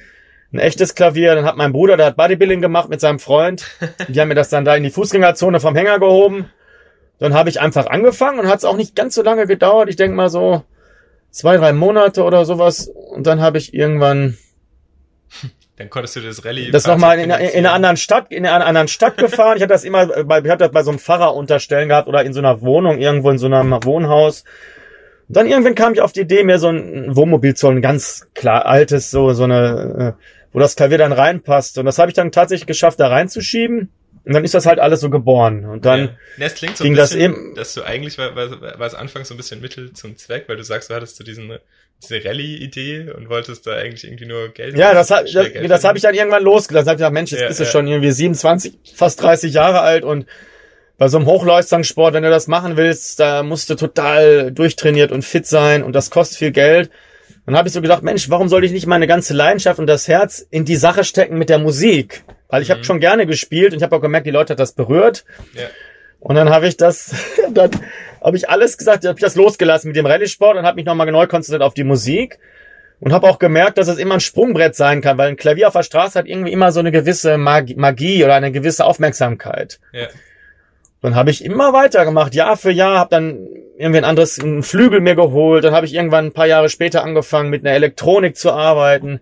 Ein 0.53 0.59
echtes 0.59 0.95
Klavier. 0.95 1.35
Dann 1.35 1.45
hat 1.45 1.57
mein 1.57 1.73
Bruder, 1.73 1.97
der 1.97 2.07
hat 2.07 2.17
Bodybuilding 2.17 2.61
gemacht 2.61 2.89
mit 2.89 3.01
seinem 3.01 3.19
Freund. 3.19 3.67
Die 4.09 4.21
haben 4.21 4.29
mir 4.29 4.35
das 4.35 4.49
dann 4.49 4.65
da 4.65 4.77
in 4.77 4.83
die 4.83 4.91
Fußgängerzone 4.91 5.61
vom 5.61 5.75
Hänger 5.75 5.99
gehoben. 5.99 6.51
Dann 7.19 7.35
habe 7.35 7.49
ich 7.49 7.61
einfach 7.61 7.87
angefangen 7.87 8.41
und 8.41 8.49
hat 8.49 8.59
es 8.59 8.65
auch 8.65 8.77
nicht 8.77 8.95
ganz 8.95 9.15
so 9.15 9.23
lange 9.23 9.47
gedauert. 9.47 9.89
Ich 9.89 9.97
denke 9.97 10.17
mal 10.17 10.29
so 10.29 10.65
zwei, 11.31 11.57
drei 11.57 11.73
Monate 11.73 12.23
oder 12.25 12.45
sowas. 12.45 12.89
Und 12.89 13.27
dann 13.27 13.41
habe 13.41 13.59
ich 13.59 13.75
irgendwann 13.75 14.37
dann 15.77 15.91
konntest 15.91 16.17
du 16.17 16.21
das 16.21 16.45
Rallye. 16.45 16.71
Das 16.71 16.87
nochmal 16.87 17.19
in, 17.19 17.31
in, 17.31 17.39
in 17.39 17.67
einer 17.67 17.73
anderen 17.73 17.97
Stadt, 17.97 18.33
in 18.33 18.47
einer 18.47 18.67
anderen 18.67 18.89
Stadt 18.89 19.17
gefahren. 19.19 19.57
Ich 19.57 19.63
hatte 19.63 19.75
das 19.75 19.85
immer 19.85 20.07
bei, 20.25 20.41
ich 20.41 20.51
hatte 20.51 20.65
das 20.65 20.73
bei 20.73 20.83
so 20.83 20.91
einem 20.91 20.99
Pfarrer 20.99 21.35
unterstellen 21.35 21.89
gehabt 21.89 22.09
oder 22.09 22.25
in 22.25 22.33
so 22.33 22.41
einer 22.41 22.61
Wohnung, 22.63 22.99
irgendwo 22.99 23.31
in 23.31 23.39
so 23.39 23.47
einem 23.47 23.73
Wohnhaus. 23.85 24.45
Und 25.29 25.37
dann 25.37 25.49
irgendwann 25.49 25.75
kam 25.75 25.93
ich 25.93 26.01
auf 26.01 26.13
die 26.13 26.21
Idee, 26.21 26.45
mir 26.45 26.59
so 26.59 26.69
ein 26.69 27.17
Wohnmobil 27.17 27.55
zu 27.55 27.67
holen, 27.67 27.83
ganz 27.83 28.29
klar 28.35 28.67
altes, 28.67 29.11
so, 29.11 29.33
so 29.33 29.45
eine, 29.45 30.17
äh, 30.17 30.23
wo 30.53 30.59
das 30.59 30.77
Klavier 30.77 30.99
dann 30.99 31.13
reinpasst. 31.13 31.79
Und 31.79 31.87
das 31.87 31.99
habe 31.99 32.11
ich 32.11 32.15
dann 32.15 32.33
tatsächlich 32.33 32.67
geschafft, 32.67 33.01
da 33.01 33.09
reinzuschieben. 33.09 33.91
Und 34.25 34.35
dann 34.35 34.45
ist 34.45 34.55
das 34.55 34.67
halt 34.67 34.81
alles 34.81 35.01
so 35.01 35.11
geboren. 35.11 35.65
Und 35.65 35.85
dann 35.85 36.01
ja. 36.01 36.11
das 36.39 36.55
klingt 36.55 36.77
so 36.77 36.85
ging 36.85 36.95
bisschen, 36.95 37.33
das 37.33 37.39
eben, 37.39 37.55
dass 37.55 37.75
du 37.75 37.83
eigentlich 37.83 38.19
war, 38.19 38.35
war, 38.35 38.79
war 38.79 38.87
es 38.87 38.95
anfangs 38.95 39.29
so 39.29 39.35
ein 39.35 39.37
bisschen 39.37 39.61
Mittel 39.61 39.93
zum 39.93 40.17
Zweck, 40.17 40.49
weil 40.49 40.57
du 40.57 40.65
sagst, 40.65 40.91
du 40.91 40.95
hattest 40.95 41.17
so 41.17 41.23
diesen 41.23 41.59
diese 42.03 42.25
Rallye-Idee 42.25 43.11
und 43.11 43.29
wolltest 43.29 43.67
da 43.67 43.73
eigentlich 43.73 44.05
irgendwie 44.05 44.27
nur 44.27 44.49
Geld. 44.51 44.77
Ja, 44.77 44.93
das, 44.93 45.11
hat, 45.11 45.33
das, 45.35 45.49
das 45.69 45.85
habe 45.85 45.97
ich 45.97 46.03
dann 46.03 46.15
irgendwann 46.15 46.43
losgelassen. 46.43 46.87
Da 46.87 46.91
hab 46.91 46.97
ich 46.97 46.99
gedacht, 46.99 47.13
Mensch, 47.13 47.31
jetzt 47.33 47.41
ja, 47.41 47.49
bist 47.49 47.61
du 47.61 47.65
ja. 47.65 47.71
schon 47.71 47.87
irgendwie 47.87 48.11
27, 48.11 48.79
fast 48.95 49.23
30 49.23 49.55
Jahre 49.55 49.81
alt 49.81 50.05
und 50.05 50.27
bei 50.99 51.09
so 51.09 51.19
einem 51.19 51.27
Hochleistungssport, 51.27 52.15
wenn 52.15 52.23
du 52.23 52.31
das 52.31 52.47
machen 52.47 52.77
willst, 52.77 53.21
da 53.21 53.43
musst 53.43 53.69
du 53.69 53.75
total 53.75 54.51
durchtrainiert 54.53 55.13
und 55.13 55.25
fit 55.25 55.47
sein 55.47 55.83
und 55.83 55.95
das 55.95 56.11
kostet 56.11 56.39
viel 56.39 56.53
Geld. 56.53 56.91
Dann 57.45 57.57
habe 57.57 57.69
ich 57.69 57.75
so 57.75 57.81
gedacht, 57.81 58.03
Mensch, 58.03 58.29
warum 58.31 58.49
soll 58.49 58.65
ich 58.65 58.73
nicht 58.73 58.87
meine 58.87 59.07
ganze 59.07 59.35
Leidenschaft 59.35 59.79
und 59.79 59.87
das 59.87 60.09
Herz 60.09 60.45
in 60.51 60.65
die 60.65 60.77
Sache 60.77 61.05
stecken 61.05 61.39
mit 61.39 61.49
der 61.49 61.59
Musik? 61.59 62.25
Weil 62.49 62.63
ich 62.63 62.69
mhm. 62.69 62.75
habe 62.75 62.85
schon 62.85 63.01
gerne 63.01 63.27
gespielt 63.27 63.73
und 63.73 63.79
ich 63.79 63.83
habe 63.83 63.95
auch 63.95 64.01
gemerkt, 64.01 64.27
die 64.27 64.33
Leute 64.33 64.55
hat 64.55 64.61
das 64.61 64.73
berührt. 64.73 65.25
Ja. 65.55 65.67
Und 66.19 66.35
dann 66.35 66.51
habe 66.51 66.67
ich 66.67 66.77
das, 66.77 67.15
dann 67.53 67.71
habe 68.23 68.37
ich 68.37 68.49
alles 68.49 68.79
gesagt, 68.79 69.05
habe 69.05 69.19
ich 69.19 69.23
das 69.23 69.37
losgelassen 69.37 69.89
mit 69.89 69.97
dem 69.97 70.07
Rallye-Sport 70.07 70.57
und 70.57 70.67
habe 70.67 70.77
mich 70.77 70.87
nochmal 70.87 71.11
neu 71.13 71.27
konzentriert 71.27 71.63
auf 71.63 71.75
die 71.75 71.85
Musik 71.85 72.39
und 73.01 73.13
habe 73.13 73.29
auch 73.29 73.39
gemerkt, 73.39 73.79
dass 73.79 73.89
es 73.89 73.99
immer 73.99 74.15
ein 74.15 74.21
Sprungbrett 74.21 74.75
sein 74.75 75.03
kann, 75.03 75.19
weil 75.19 75.29
ein 75.29 75.37
Klavier 75.37 75.69
auf 75.69 75.75
der 75.75 75.83
Straße 75.83 76.19
hat 76.19 76.27
irgendwie 76.27 76.53
immer 76.53 76.73
so 76.73 76.81
eine 76.81 76.91
gewisse 76.91 77.37
Magie 77.37 78.25
oder 78.25 78.35
eine 78.35 78.51
gewisse 78.51 78.87
Aufmerksamkeit. 78.87 79.79
Ja. 79.93 80.09
Dann 81.07 81.15
habe 81.15 81.31
ich 81.31 81.45
immer 81.45 81.73
weitergemacht, 81.73 82.35
Jahr 82.35 82.57
für 82.57 82.73
Jahr, 82.73 82.99
habe 82.99 83.11
dann 83.11 83.47
irgendwie 83.79 83.99
ein 83.99 84.05
anderes 84.05 84.39
ein 84.39 84.65
Flügel 84.65 85.01
mir 85.01 85.15
geholt, 85.15 85.63
dann 85.63 85.73
habe 85.73 85.87
ich 85.87 85.95
irgendwann 85.95 86.25
ein 86.25 86.33
paar 86.33 86.49
Jahre 86.49 86.69
später 86.69 87.05
angefangen 87.05 87.49
mit 87.49 87.65
einer 87.65 87.77
Elektronik 87.77 88.37
zu 88.37 88.51
arbeiten 88.51 89.21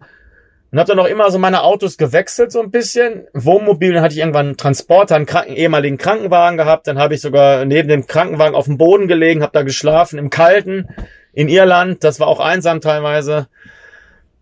und 0.73 0.79
habe 0.79 0.89
dann 0.89 0.99
auch 0.99 1.07
immer 1.07 1.31
so 1.31 1.39
meine 1.39 1.63
Autos 1.63 1.99
gewechselt 1.99 2.53
so 2.53 2.63
ein 2.63 2.71
bisschen. 2.71 3.27
Wohnmobil, 3.35 3.93
dann 3.93 4.03
hatte 4.03 4.15
ich 4.15 4.21
irgendwann 4.21 4.47
einen 4.47 4.57
Transporter, 4.57 5.15
einen 5.15 5.27
Kranken, 5.27 5.57
ehemaligen 5.57 5.99
Krankenwagen 5.99 6.57
gehabt. 6.57 6.87
Dann 6.87 6.99
habe 6.99 7.17
ich 7.17 7.21
sogar 7.21 7.67
neben 7.67 7.91
dem 7.91 8.07
Krankenwagen 8.07 8.55
auf 8.55 8.65
dem 8.65 8.79
Boden 8.79 9.07
gelegen, 9.07 9.43
habe 9.43 9.53
da 9.53 9.63
geschlafen 9.63 10.19
im 10.19 10.31
Kalten 10.31 10.89
in 11.35 11.51
Irland. 11.51 12.03
Das 12.03 12.19
war 12.19 12.29
auch 12.29 12.41
einsam 12.41 12.81
teilweise. 12.81 13.49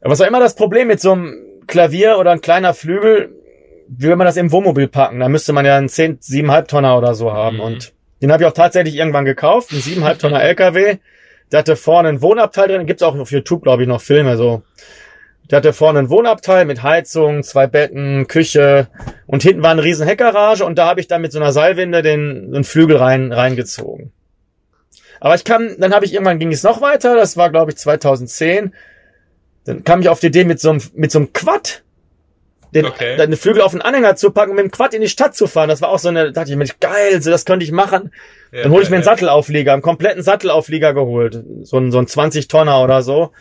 Aber 0.00 0.12
was 0.12 0.20
war 0.20 0.28
immer 0.28 0.38
das 0.38 0.54
Problem 0.54 0.86
mit 0.86 1.00
so 1.00 1.10
einem 1.10 1.42
Klavier 1.66 2.18
oder 2.18 2.30
ein 2.30 2.40
kleiner 2.40 2.72
Flügel? 2.72 3.41
Wie 3.88 4.08
will 4.08 4.16
man 4.16 4.26
das 4.26 4.36
im 4.36 4.52
Wohnmobil 4.52 4.88
packen? 4.88 5.20
Da 5.20 5.28
müsste 5.28 5.52
man 5.52 5.64
ja 5.64 5.76
einen 5.76 5.88
10, 5.88 6.20
7,5 6.20 6.66
Tonner 6.66 6.98
oder 6.98 7.14
so 7.14 7.32
haben. 7.32 7.56
Mhm. 7.56 7.62
Und 7.62 7.92
den 8.20 8.32
habe 8.32 8.42
ich 8.42 8.48
auch 8.48 8.54
tatsächlich 8.54 8.96
irgendwann 8.96 9.24
gekauft, 9.24 9.72
einen 9.72 9.80
7,5 9.80 10.18
Tonner 10.18 10.42
LKW. 10.42 10.98
Der 11.50 11.58
hatte 11.58 11.76
vorne 11.76 12.08
einen 12.08 12.22
Wohnabteil 12.22 12.68
drin. 12.68 12.86
Gibt's 12.86 13.02
auch 13.02 13.18
auf 13.18 13.30
YouTube, 13.30 13.62
glaube 13.62 13.82
ich, 13.82 13.88
noch 13.88 14.00
Filme 14.00 14.36
so 14.36 14.62
der 15.50 15.58
hatte 15.58 15.72
vorne 15.74 15.98
einen 15.98 16.10
Wohnabteil 16.10 16.64
mit 16.64 16.82
Heizung, 16.82 17.42
zwei 17.42 17.66
Betten, 17.66 18.26
Küche 18.26 18.88
und 19.26 19.42
hinten 19.42 19.62
war 19.62 19.70
eine 19.70 19.84
riesen 19.84 20.06
Heckgarage 20.06 20.64
und 20.64 20.78
da 20.78 20.86
habe 20.86 21.00
ich 21.00 21.08
dann 21.08 21.20
mit 21.20 21.32
so 21.32 21.38
einer 21.38 21.52
Seilwinde 21.52 22.00
den, 22.00 22.52
den 22.52 22.64
Flügel 22.64 22.96
rein 22.96 23.32
reingezogen. 23.32 24.12
Aber 25.20 25.34
ich 25.34 25.44
kam, 25.44 25.78
dann 25.78 25.92
habe 25.92 26.06
ich 26.06 26.14
irgendwann 26.14 26.38
ging 26.38 26.52
es 26.52 26.62
noch 26.62 26.80
weiter, 26.80 27.16
das 27.16 27.36
war 27.36 27.50
glaube 27.50 27.72
ich 27.72 27.76
2010. 27.76 28.72
Dann 29.64 29.84
kam 29.84 30.00
ich 30.00 30.08
auf 30.08 30.20
die 30.20 30.28
Idee 30.28 30.44
mit 30.44 30.58
so 30.58 30.70
einem 30.70 30.80
mit 30.94 31.12
so 31.12 31.18
einem 31.18 31.32
Quad 31.32 31.82
den, 32.74 32.86
okay. 32.86 33.16
den 33.16 33.36
Flügel 33.36 33.62
auf 33.62 33.72
den 33.72 33.82
Anhänger 33.82 34.16
zu 34.16 34.30
packen 34.30 34.50
und 34.50 34.56
mit 34.56 34.64
dem 34.64 34.70
Quad 34.70 34.94
in 34.94 35.02
die 35.02 35.08
Stadt 35.08 35.36
zu 35.36 35.46
fahren. 35.46 35.68
Das 35.68 35.82
war 35.82 35.90
auch 35.90 35.98
so 35.98 36.08
eine, 36.08 36.26
da 36.26 36.30
dachte 36.30 36.50
ich 36.50 36.56
mir, 36.56 36.66
geil, 36.80 37.20
so 37.20 37.30
das 37.30 37.44
könnte 37.44 37.64
ich 37.64 37.72
machen. 37.72 38.12
Ja, 38.50 38.62
dann 38.62 38.72
hole 38.72 38.82
ich 38.82 38.90
mir 38.90 38.96
einen. 38.96 39.04
Sattelauflieger, 39.04 39.72
einen 39.72 39.82
kompletten 39.82 40.22
Sattelauflieger 40.22 40.94
geholt. 40.94 41.44
So 41.62 41.78
ein, 41.78 41.92
so 41.92 41.98
ein 41.98 42.06
20 42.06 42.48
Tonner 42.48 42.82
oder 42.82 43.02
so. 43.02 43.32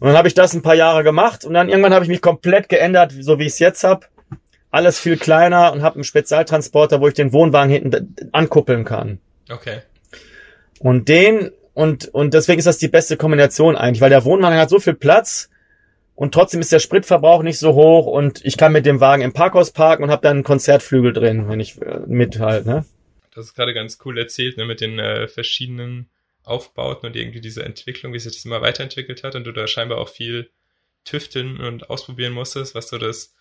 Und 0.00 0.08
dann 0.08 0.16
habe 0.16 0.26
ich 0.26 0.34
das 0.34 0.54
ein 0.54 0.62
paar 0.62 0.74
Jahre 0.74 1.04
gemacht 1.04 1.44
und 1.44 1.54
dann 1.54 1.68
irgendwann 1.68 1.94
habe 1.94 2.04
ich 2.04 2.08
mich 2.08 2.22
komplett 2.22 2.68
geändert, 2.68 3.12
so 3.20 3.38
wie 3.38 3.44
ich 3.44 3.52
es 3.52 3.58
jetzt 3.58 3.84
hab. 3.84 4.08
Alles 4.70 4.98
viel 4.98 5.18
kleiner 5.18 5.72
und 5.72 5.82
habe 5.82 5.96
einen 5.96 6.04
Spezialtransporter, 6.04 7.00
wo 7.00 7.08
ich 7.08 7.14
den 7.14 7.32
Wohnwagen 7.32 7.70
hinten 7.70 8.16
ankuppeln 8.32 8.84
kann. 8.84 9.20
Okay. 9.50 9.82
Und 10.78 11.08
den 11.08 11.50
und 11.74 12.08
und 12.08 12.34
deswegen 12.34 12.58
ist 12.58 12.64
das 12.64 12.78
die 12.78 12.88
beste 12.88 13.16
Kombination 13.16 13.76
eigentlich, 13.76 14.00
weil 14.00 14.10
der 14.10 14.24
Wohnwagen 14.24 14.58
hat 14.58 14.70
so 14.70 14.80
viel 14.80 14.94
Platz 14.94 15.50
und 16.14 16.34
trotzdem 16.34 16.60
ist 16.60 16.72
der 16.72 16.78
Spritverbrauch 16.78 17.42
nicht 17.42 17.58
so 17.58 17.74
hoch 17.74 18.06
und 18.06 18.44
ich 18.44 18.56
kann 18.56 18.72
mit 18.72 18.86
dem 18.86 19.00
Wagen 19.00 19.22
im 19.22 19.32
Parkhaus 19.32 19.70
parken 19.70 20.04
und 20.04 20.10
habe 20.10 20.22
dann 20.22 20.38
einen 20.38 20.44
Konzertflügel 20.44 21.12
drin, 21.12 21.48
wenn 21.48 21.60
ich 21.60 21.80
äh, 21.80 22.00
mit 22.06 22.38
halt, 22.38 22.66
ne? 22.66 22.84
Das 23.34 23.46
ist 23.46 23.54
gerade 23.54 23.72
ganz 23.72 23.98
cool 24.04 24.18
erzählt, 24.18 24.58
ne, 24.58 24.66
mit 24.66 24.82
den 24.82 24.98
äh, 24.98 25.26
verschiedenen 25.26 26.10
Aufbauten 26.44 27.06
und 27.06 27.16
irgendwie 27.16 27.40
diese 27.40 27.64
Entwicklung, 27.64 28.12
wie 28.12 28.18
sich 28.18 28.34
das 28.34 28.44
immer 28.44 28.60
weiterentwickelt 28.60 29.24
hat 29.24 29.34
und 29.36 29.44
du 29.44 29.52
da 29.52 29.66
scheinbar 29.66 29.98
auch 29.98 30.08
viel 30.08 30.50
tüfteln 31.04 31.58
und 31.58 31.88
ausprobieren 31.88 32.32
musstest, 32.32 32.74
was 32.74 32.88
so 32.88 32.98
das 32.98 33.34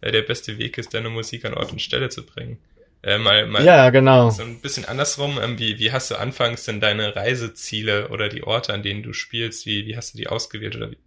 äh, 0.00 0.10
der 0.10 0.22
beste 0.22 0.58
Weg 0.58 0.78
ist, 0.78 0.94
deine 0.94 1.10
Musik 1.10 1.44
an 1.44 1.54
Ort 1.54 1.72
und 1.72 1.80
Stelle 1.80 2.08
zu 2.08 2.24
bringen. 2.26 2.58
Äh, 3.02 3.18
mal, 3.18 3.46
mal 3.46 3.64
ja, 3.64 3.90
genau. 3.90 4.30
So 4.30 4.42
ein 4.42 4.60
bisschen 4.60 4.84
andersrum, 4.84 5.38
ähm, 5.40 5.58
wie, 5.58 5.78
wie 5.78 5.92
hast 5.92 6.10
du 6.10 6.16
anfangs 6.16 6.64
denn 6.64 6.80
deine 6.80 7.14
Reiseziele 7.14 8.08
oder 8.08 8.28
die 8.28 8.42
Orte, 8.42 8.72
an 8.72 8.82
denen 8.82 9.02
du 9.02 9.12
spielst, 9.12 9.64
wie, 9.66 9.86
wie 9.86 9.96
hast 9.96 10.14
du 10.14 10.18
die 10.18 10.26
ausgewählt? 10.26 10.76
Oder 10.76 10.90
wie, 10.90 10.98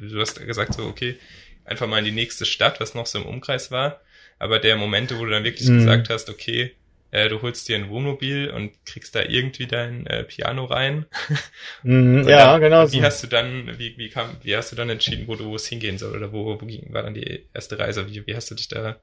du 0.00 0.20
hast 0.20 0.44
gesagt 0.44 0.74
so, 0.74 0.84
okay, 0.84 1.16
einfach 1.64 1.86
mal 1.86 1.98
in 1.98 2.04
die 2.04 2.12
nächste 2.12 2.46
Stadt, 2.46 2.80
was 2.80 2.94
noch 2.94 3.06
so 3.06 3.18
im 3.18 3.26
Umkreis 3.26 3.70
war. 3.70 4.00
Aber 4.38 4.58
der 4.58 4.76
Momente, 4.76 5.18
wo 5.18 5.24
du 5.24 5.30
dann 5.30 5.44
wirklich 5.44 5.68
mhm. 5.68 5.78
gesagt 5.78 6.10
hast, 6.10 6.28
okay, 6.28 6.74
äh, 7.10 7.28
du 7.28 7.40
holst 7.40 7.68
dir 7.68 7.76
ein 7.76 7.88
Wohnmobil 7.88 8.50
und 8.50 8.72
kriegst 8.84 9.14
da 9.14 9.22
irgendwie 9.22 9.66
dein 9.66 10.06
äh, 10.06 10.24
Piano 10.24 10.64
rein. 10.64 11.06
Mm, 11.82 12.26
ja, 12.26 12.52
dann, 12.52 12.60
genau. 12.60 12.90
Wie 12.90 12.98
so. 12.98 13.02
hast 13.02 13.22
du 13.22 13.28
dann, 13.28 13.78
wie, 13.78 13.96
wie 13.96 14.08
kam, 14.08 14.28
wie 14.42 14.56
hast 14.56 14.72
du 14.72 14.76
dann 14.76 14.90
entschieden, 14.90 15.28
wo 15.28 15.36
du 15.36 15.44
wo 15.44 15.54
es 15.54 15.66
hingehen 15.66 15.98
soll 15.98 16.16
oder 16.16 16.32
wo, 16.32 16.46
wo 16.46 16.66
ging, 16.66 16.92
war 16.92 17.02
dann 17.02 17.14
die 17.14 17.44
erste 17.54 17.78
Reise? 17.78 18.08
Wie, 18.08 18.26
wie 18.26 18.34
hast 18.34 18.50
du 18.50 18.56
dich 18.56 18.66
da 18.66 18.96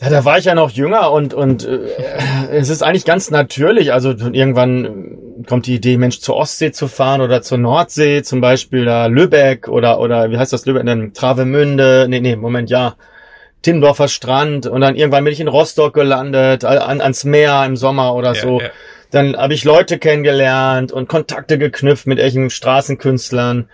ja, 0.00 0.10
da 0.10 0.24
war 0.24 0.38
ich 0.38 0.44
ja 0.44 0.54
noch 0.54 0.70
jünger 0.70 1.12
und 1.12 1.34
und 1.34 1.64
äh, 1.64 1.78
es 2.50 2.68
ist 2.68 2.82
eigentlich 2.82 3.04
ganz 3.04 3.30
natürlich. 3.30 3.92
Also 3.92 4.10
irgendwann 4.10 5.18
kommt 5.46 5.66
die 5.66 5.76
Idee, 5.76 5.96
Mensch 5.98 6.20
zur 6.20 6.36
Ostsee 6.36 6.72
zu 6.72 6.88
fahren 6.88 7.20
oder 7.20 7.42
zur 7.42 7.58
Nordsee, 7.58 8.22
zum 8.22 8.40
Beispiel 8.40 8.84
da 8.84 9.06
Lübeck 9.06 9.68
oder 9.68 10.00
oder 10.00 10.30
wie 10.30 10.38
heißt 10.38 10.52
das 10.52 10.66
Lübeck? 10.66 10.84
Dann 10.84 11.12
Travemünde. 11.12 12.06
Nee, 12.08 12.20
nee, 12.20 12.36
Moment, 12.36 12.70
ja. 12.70 12.96
Timmendorfer 13.62 14.08
Strand 14.08 14.66
und 14.66 14.82
dann 14.82 14.94
irgendwann 14.94 15.24
bin 15.24 15.32
ich 15.32 15.40
in 15.40 15.48
Rostock 15.48 15.94
gelandet, 15.94 16.66
an, 16.66 17.00
ans 17.00 17.24
Meer 17.24 17.64
im 17.64 17.76
Sommer 17.76 18.14
oder 18.14 18.34
ja, 18.34 18.40
so. 18.40 18.60
Ja. 18.60 18.68
Dann 19.10 19.36
habe 19.36 19.54
ich 19.54 19.64
Leute 19.64 19.98
kennengelernt 19.98 20.92
und 20.92 21.08
Kontakte 21.08 21.56
geknüpft 21.56 22.06
mit 22.06 22.18
echten 22.18 22.50
Straßenkünstlern. 22.50 23.70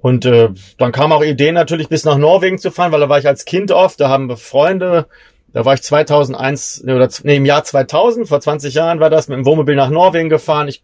Und 0.00 0.26
äh, 0.26 0.50
dann 0.78 0.92
kam 0.92 1.12
auch 1.12 1.24
Ideen 1.24 1.54
natürlich 1.54 1.88
bis 1.88 2.04
nach 2.04 2.18
Norwegen 2.18 2.58
zu 2.58 2.70
fahren, 2.70 2.92
weil 2.92 3.00
da 3.00 3.08
war 3.08 3.18
ich 3.18 3.26
als 3.26 3.44
Kind 3.44 3.72
oft, 3.72 4.00
da 4.00 4.08
haben 4.08 4.28
wir 4.28 4.36
Freunde 4.36 5.06
Da 5.52 5.64
war 5.64 5.74
ich 5.74 5.82
2001 5.82 6.84
oder 6.84 7.08
nee, 7.24 7.36
im 7.36 7.44
Jahr 7.46 7.64
2000, 7.64 8.28
vor 8.28 8.40
20 8.40 8.74
Jahren 8.74 9.00
war 9.00 9.10
das 9.10 9.28
mit 9.28 9.36
dem 9.38 9.44
Wohnmobil 9.44 9.74
nach 9.74 9.90
Norwegen 9.90 10.28
gefahren. 10.28 10.68
Ich 10.68 10.82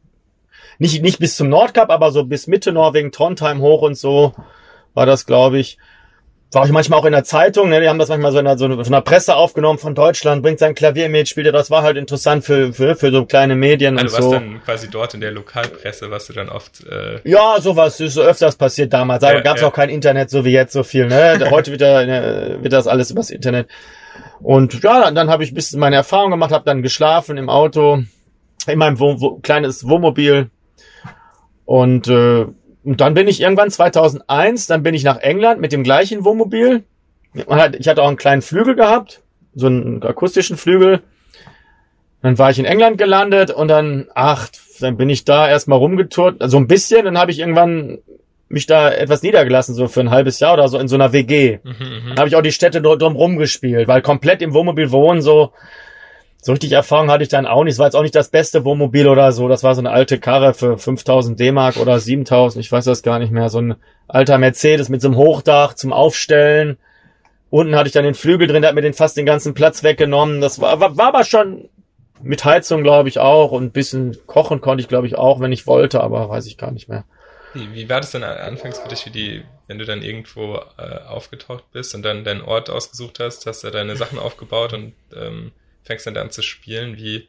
nicht 0.78 1.02
nicht 1.02 1.18
bis 1.18 1.36
zum 1.36 1.48
Nordkap, 1.48 1.90
aber 1.90 2.10
so 2.10 2.24
bis 2.24 2.46
Mitte 2.46 2.72
Norwegen, 2.72 3.12
Trondheim 3.12 3.60
hoch 3.60 3.82
und 3.82 3.96
so 3.96 4.34
war 4.94 5.06
das, 5.06 5.26
glaube 5.26 5.58
ich. 5.58 5.78
War 6.52 6.64
ich 6.64 6.70
manchmal 6.70 7.00
auch 7.00 7.04
in 7.04 7.12
der 7.12 7.24
Zeitung, 7.24 7.70
ne? 7.70 7.80
die 7.80 7.88
haben 7.88 7.98
das 7.98 8.08
manchmal 8.08 8.30
so 8.30 8.38
in 8.38 8.44
der, 8.44 8.56
so 8.56 8.66
in 8.66 8.92
der 8.92 9.00
Presse 9.00 9.34
aufgenommen 9.34 9.80
von 9.80 9.96
Deutschland, 9.96 10.42
bringt 10.44 10.60
sein 10.60 10.76
Klavier 10.76 11.08
mit, 11.08 11.28
spielt 11.28 11.46
er, 11.46 11.52
das 11.52 11.72
war 11.72 11.82
halt 11.82 11.96
interessant 11.96 12.44
für, 12.44 12.72
für, 12.72 12.94
für 12.94 13.10
so 13.10 13.26
kleine 13.26 13.56
Medien 13.56 13.98
Also 13.98 14.16
und 14.16 14.22
so. 14.22 14.30
warst 14.30 14.44
dann 14.44 14.62
quasi 14.64 14.88
dort 14.88 15.12
in 15.14 15.20
der 15.20 15.32
Lokalpresse, 15.32 16.10
was 16.12 16.28
du 16.28 16.34
dann 16.34 16.48
oft 16.48 16.86
äh, 16.86 17.18
Ja, 17.24 17.56
sowas 17.60 17.98
ist 17.98 18.14
so 18.14 18.22
öfters 18.22 18.54
passiert 18.54 18.92
damals. 18.92 19.22
Da 19.22 19.34
Ja, 19.34 19.40
gab 19.40 19.56
es 19.56 19.62
ja. 19.62 19.68
auch 19.68 19.72
kein 19.72 19.88
Internet 19.88 20.30
so 20.30 20.44
wie 20.44 20.52
jetzt 20.52 20.72
so 20.72 20.84
viel. 20.84 21.08
Ne? 21.08 21.36
Heute 21.50 21.72
wird, 21.72 21.80
da, 21.80 22.02
äh, 22.02 22.62
wird 22.62 22.72
das 22.72 22.86
alles 22.86 23.10
übers 23.10 23.30
Internet. 23.30 23.68
Und 24.40 24.82
ja, 24.82 25.10
dann, 25.10 25.30
habe 25.30 25.44
ich 25.44 25.52
ein 25.52 25.54
bisschen 25.54 25.80
meine 25.80 25.96
Erfahrung 25.96 26.30
gemacht, 26.30 26.52
habe 26.52 26.64
dann 26.64 26.82
geschlafen 26.82 27.36
im 27.36 27.48
Auto, 27.48 28.02
in 28.66 28.78
meinem 28.78 28.98
Wohn 28.98 29.20
wo, 29.20 29.36
kleines 29.36 29.88
Wohnmobil. 29.88 30.50
Und, 31.64 32.08
äh, 32.08 32.46
und 32.84 33.00
dann 33.00 33.14
bin 33.14 33.28
ich 33.28 33.40
irgendwann 33.40 33.70
2001, 33.70 34.66
dann 34.66 34.82
bin 34.82 34.94
ich 34.94 35.04
nach 35.04 35.18
England 35.18 35.60
mit 35.60 35.72
dem 35.72 35.82
gleichen 35.82 36.24
Wohnmobil. 36.24 36.84
Ich 37.34 37.88
hatte 37.88 38.02
auch 38.02 38.08
einen 38.08 38.16
kleinen 38.16 38.42
Flügel 38.42 38.76
gehabt, 38.76 39.22
so 39.54 39.66
einen 39.66 40.02
akustischen 40.02 40.56
Flügel. 40.56 41.02
Dann 42.22 42.38
war 42.38 42.50
ich 42.50 42.58
in 42.58 42.64
England 42.64 42.98
gelandet 42.98 43.50
und 43.50 43.68
dann, 43.68 44.08
ach, 44.14 44.48
dann 44.80 44.96
bin 44.96 45.10
ich 45.10 45.24
da 45.24 45.48
erstmal 45.48 45.78
rumgetourt, 45.78 46.36
so 46.50 46.56
ein 46.56 46.66
bisschen, 46.66 47.04
dann 47.04 47.18
habe 47.18 47.30
ich 47.30 47.40
irgendwann 47.40 47.98
mich 48.48 48.66
da 48.66 48.90
etwas 48.90 49.22
niedergelassen, 49.22 49.74
so 49.74 49.88
für 49.88 50.00
ein 50.00 50.10
halbes 50.10 50.38
Jahr 50.38 50.54
oder 50.54 50.68
so 50.68 50.78
in 50.78 50.88
so 50.88 50.94
einer 50.94 51.12
WG. 51.12 51.58
mhm. 51.64 52.08
Dann 52.08 52.18
habe 52.18 52.28
ich 52.28 52.36
auch 52.36 52.42
die 52.42 52.52
Städte 52.52 52.80
dort 52.80 53.02
drum 53.02 53.16
rumgespielt, 53.16 53.88
weil 53.88 54.02
komplett 54.02 54.42
im 54.42 54.54
Wohnmobil 54.54 54.92
wohnen, 54.92 55.20
so, 55.20 55.52
so 56.40 56.52
richtig 56.52 56.72
Erfahrung 56.72 57.10
hatte 57.10 57.24
ich 57.24 57.28
dann 57.28 57.46
auch 57.46 57.64
nicht. 57.64 57.72
Es 57.72 57.78
war 57.80 57.86
jetzt 57.86 57.96
auch 57.96 58.02
nicht 58.02 58.14
das 58.14 58.28
beste 58.28 58.64
Wohnmobil 58.64 59.08
oder 59.08 59.32
so. 59.32 59.48
Das 59.48 59.64
war 59.64 59.74
so 59.74 59.80
eine 59.80 59.90
alte 59.90 60.18
Karre 60.18 60.54
für 60.54 60.78
5000 60.78 61.40
D-Mark 61.40 61.76
oder 61.76 61.98
7000, 61.98 62.64
ich 62.64 62.70
weiß 62.70 62.84
das 62.84 63.02
gar 63.02 63.18
nicht 63.18 63.32
mehr. 63.32 63.48
So 63.48 63.60
ein 63.60 63.74
alter 64.06 64.38
Mercedes 64.38 64.88
mit 64.88 65.02
so 65.02 65.08
einem 65.08 65.16
Hochdach 65.16 65.74
zum 65.74 65.92
Aufstellen. 65.92 66.76
Unten 67.50 67.74
hatte 67.74 67.88
ich 67.88 67.92
dann 67.92 68.04
den 68.04 68.14
Flügel 68.14 68.46
drin, 68.46 68.62
der 68.62 68.68
hat 68.68 68.76
mir 68.76 68.82
den 68.82 68.92
fast 68.92 69.16
den 69.16 69.26
ganzen 69.26 69.54
Platz 69.54 69.82
weggenommen. 69.82 70.40
Das 70.40 70.60
war, 70.60 70.78
war, 70.78 70.96
war 70.96 71.08
aber 71.08 71.24
schon 71.24 71.68
mit 72.22 72.44
Heizung, 72.44 72.82
glaube 72.82 73.08
ich, 73.08 73.18
auch. 73.18 73.50
Und 73.50 73.64
ein 73.64 73.70
bisschen 73.70 74.16
kochen 74.26 74.60
konnte 74.60 74.82
ich, 74.82 74.88
glaube 74.88 75.06
ich, 75.06 75.16
auch, 75.16 75.40
wenn 75.40 75.52
ich 75.52 75.66
wollte, 75.66 76.00
aber 76.00 76.28
weiß 76.28 76.46
ich 76.46 76.58
gar 76.58 76.70
nicht 76.70 76.88
mehr. 76.88 77.04
Wie, 77.52 77.72
wie 77.74 77.88
war 77.88 78.00
das 78.00 78.10
denn 78.12 78.22
anfangs 78.22 78.78
für 78.78 78.88
dich, 78.88 79.06
wie 79.06 79.10
die, 79.10 79.44
wenn 79.66 79.78
du 79.78 79.84
dann 79.86 80.02
irgendwo 80.02 80.56
äh, 80.78 80.98
aufgetaucht 81.06 81.64
bist 81.72 81.94
und 81.94 82.02
dann 82.02 82.24
deinen 82.24 82.42
Ort 82.42 82.68
ausgesucht 82.70 83.18
hast, 83.20 83.46
hast 83.46 83.64
du 83.64 83.70
deine 83.70 83.96
Sachen 83.96 84.18
aufgebaut 84.18 84.72
und 84.74 84.92
ähm, 85.14 85.52
fängst 85.84 86.06
dann 86.06 86.14
da 86.14 86.20
an 86.22 86.30
zu 86.30 86.42
spielen? 86.42 86.96
Wie, 86.98 87.28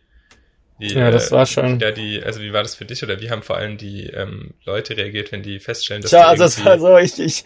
wie 0.80 0.94
Ja, 0.94 1.12
das 1.12 1.32
war 1.32 1.46
schon- 1.46 1.80
da 1.80 1.92
die, 1.92 2.22
also 2.22 2.42
wie 2.42 2.52
war 2.52 2.64
das 2.64 2.76
für 2.76 2.86
dich 2.86 3.04
oder 3.04 3.22
wie 3.22 3.30
haben 3.32 3.42
vor 3.42 3.56
allem 3.58 3.78
die 3.78 4.08
ähm, 4.08 4.54
Leute 4.66 4.98
reagiert, 4.98 5.32
wenn 5.32 5.44
die 5.44 5.60
feststellen, 5.60 6.02
dass 6.02 6.12
Tja, 6.12 6.28
also 6.28 6.44
irgendwie- 6.44 6.66
war 6.66 6.80
so, 6.80 6.98
ich, 6.98 7.20
ich, 7.20 7.46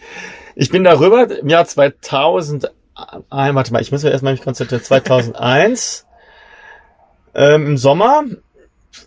ich 0.56 0.70
bin 0.70 0.82
darüber 0.82 1.30
im 1.38 1.48
Jahr 1.48 1.64
2000, 1.64 2.70
ein, 3.30 3.54
warte 3.54 3.72
mal, 3.72 3.80
ich 3.80 3.92
muss 3.92 4.02
mir 4.02 4.10
erstmal 4.10 4.32
mich 4.34 4.42
konzentrieren, 4.42 4.82
2001 4.82 6.06
ähm, 7.34 7.66
im 7.66 7.76
Sommer 7.78 8.24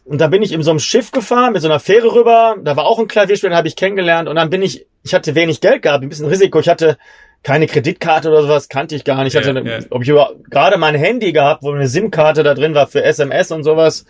und 0.04 0.20
da 0.20 0.28
bin 0.28 0.42
ich 0.42 0.52
in 0.52 0.64
so 0.64 0.72
einem 0.72 0.80
Schiff 0.80 1.12
gefahren, 1.12 1.54
mit 1.54 1.62
so 1.62 1.68
einer 1.68 1.80
Fähre 1.80 2.14
rüber, 2.14 2.56
da 2.64 2.76
war 2.76 2.86
auch 2.86 3.00
ein 3.00 3.08
Klavierspieler, 3.08 3.52
den 3.52 3.58
habe 3.58 3.68
ich 3.68 3.76
kennengelernt 3.76 4.28
und 4.28 4.36
dann 4.36 4.50
bin 4.50 4.62
ich, 4.62 4.86
ich 5.04 5.14
hatte 5.14 5.36
wenig 5.36 5.62
Geld 5.62 5.82
gehabt, 5.84 6.04
ein 6.04 6.10
bisschen 6.10 6.28
Risiko, 6.28 6.60
ich 6.60 6.70
hatte 6.70 6.98
keine 7.44 7.68
Kreditkarte 7.68 8.30
oder 8.30 8.42
sowas, 8.42 8.70
kannte 8.70 8.96
ich 8.96 9.04
gar 9.04 9.24
nicht. 9.24 9.36
Ich 9.36 9.48
hatte, 9.48 9.62
ja. 9.64 9.80
ob 9.92 10.02
ich 10.02 10.12
gerade 10.50 10.78
mein 10.78 10.96
Handy 10.96 11.32
gehabt, 11.32 11.62
wo 11.62 11.72
eine 11.72 11.88
SIM-Karte 11.88 12.42
da 12.42 12.56
drin 12.56 12.74
war 12.74 12.88
für 12.88 13.04
SMS 13.04 13.52
und 13.52 13.64
sowas. 13.64 14.06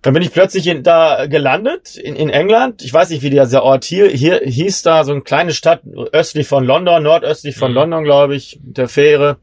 Dann 0.00 0.14
bin 0.14 0.22
ich 0.22 0.32
plötzlich 0.32 0.66
in, 0.66 0.82
da 0.82 1.26
gelandet, 1.26 1.96
in, 1.96 2.16
in 2.16 2.30
England. 2.30 2.82
Ich 2.82 2.94
weiß 2.94 3.10
nicht, 3.10 3.22
wie 3.22 3.28
dieser 3.28 3.62
Ort 3.62 3.84
hier, 3.84 4.08
hier 4.08 4.40
hieß 4.42 4.82
da, 4.82 5.04
so 5.04 5.12
eine 5.12 5.20
kleine 5.20 5.52
Stadt 5.52 5.82
östlich 6.12 6.46
von 6.46 6.64
London, 6.64 7.02
nordöstlich 7.02 7.56
von 7.56 7.72
Mhm. 7.72 7.76
London, 7.76 8.04
glaube 8.04 8.36
ich, 8.36 8.58
mit 8.64 8.78
der 8.78 8.88
Fähre. 8.88 9.36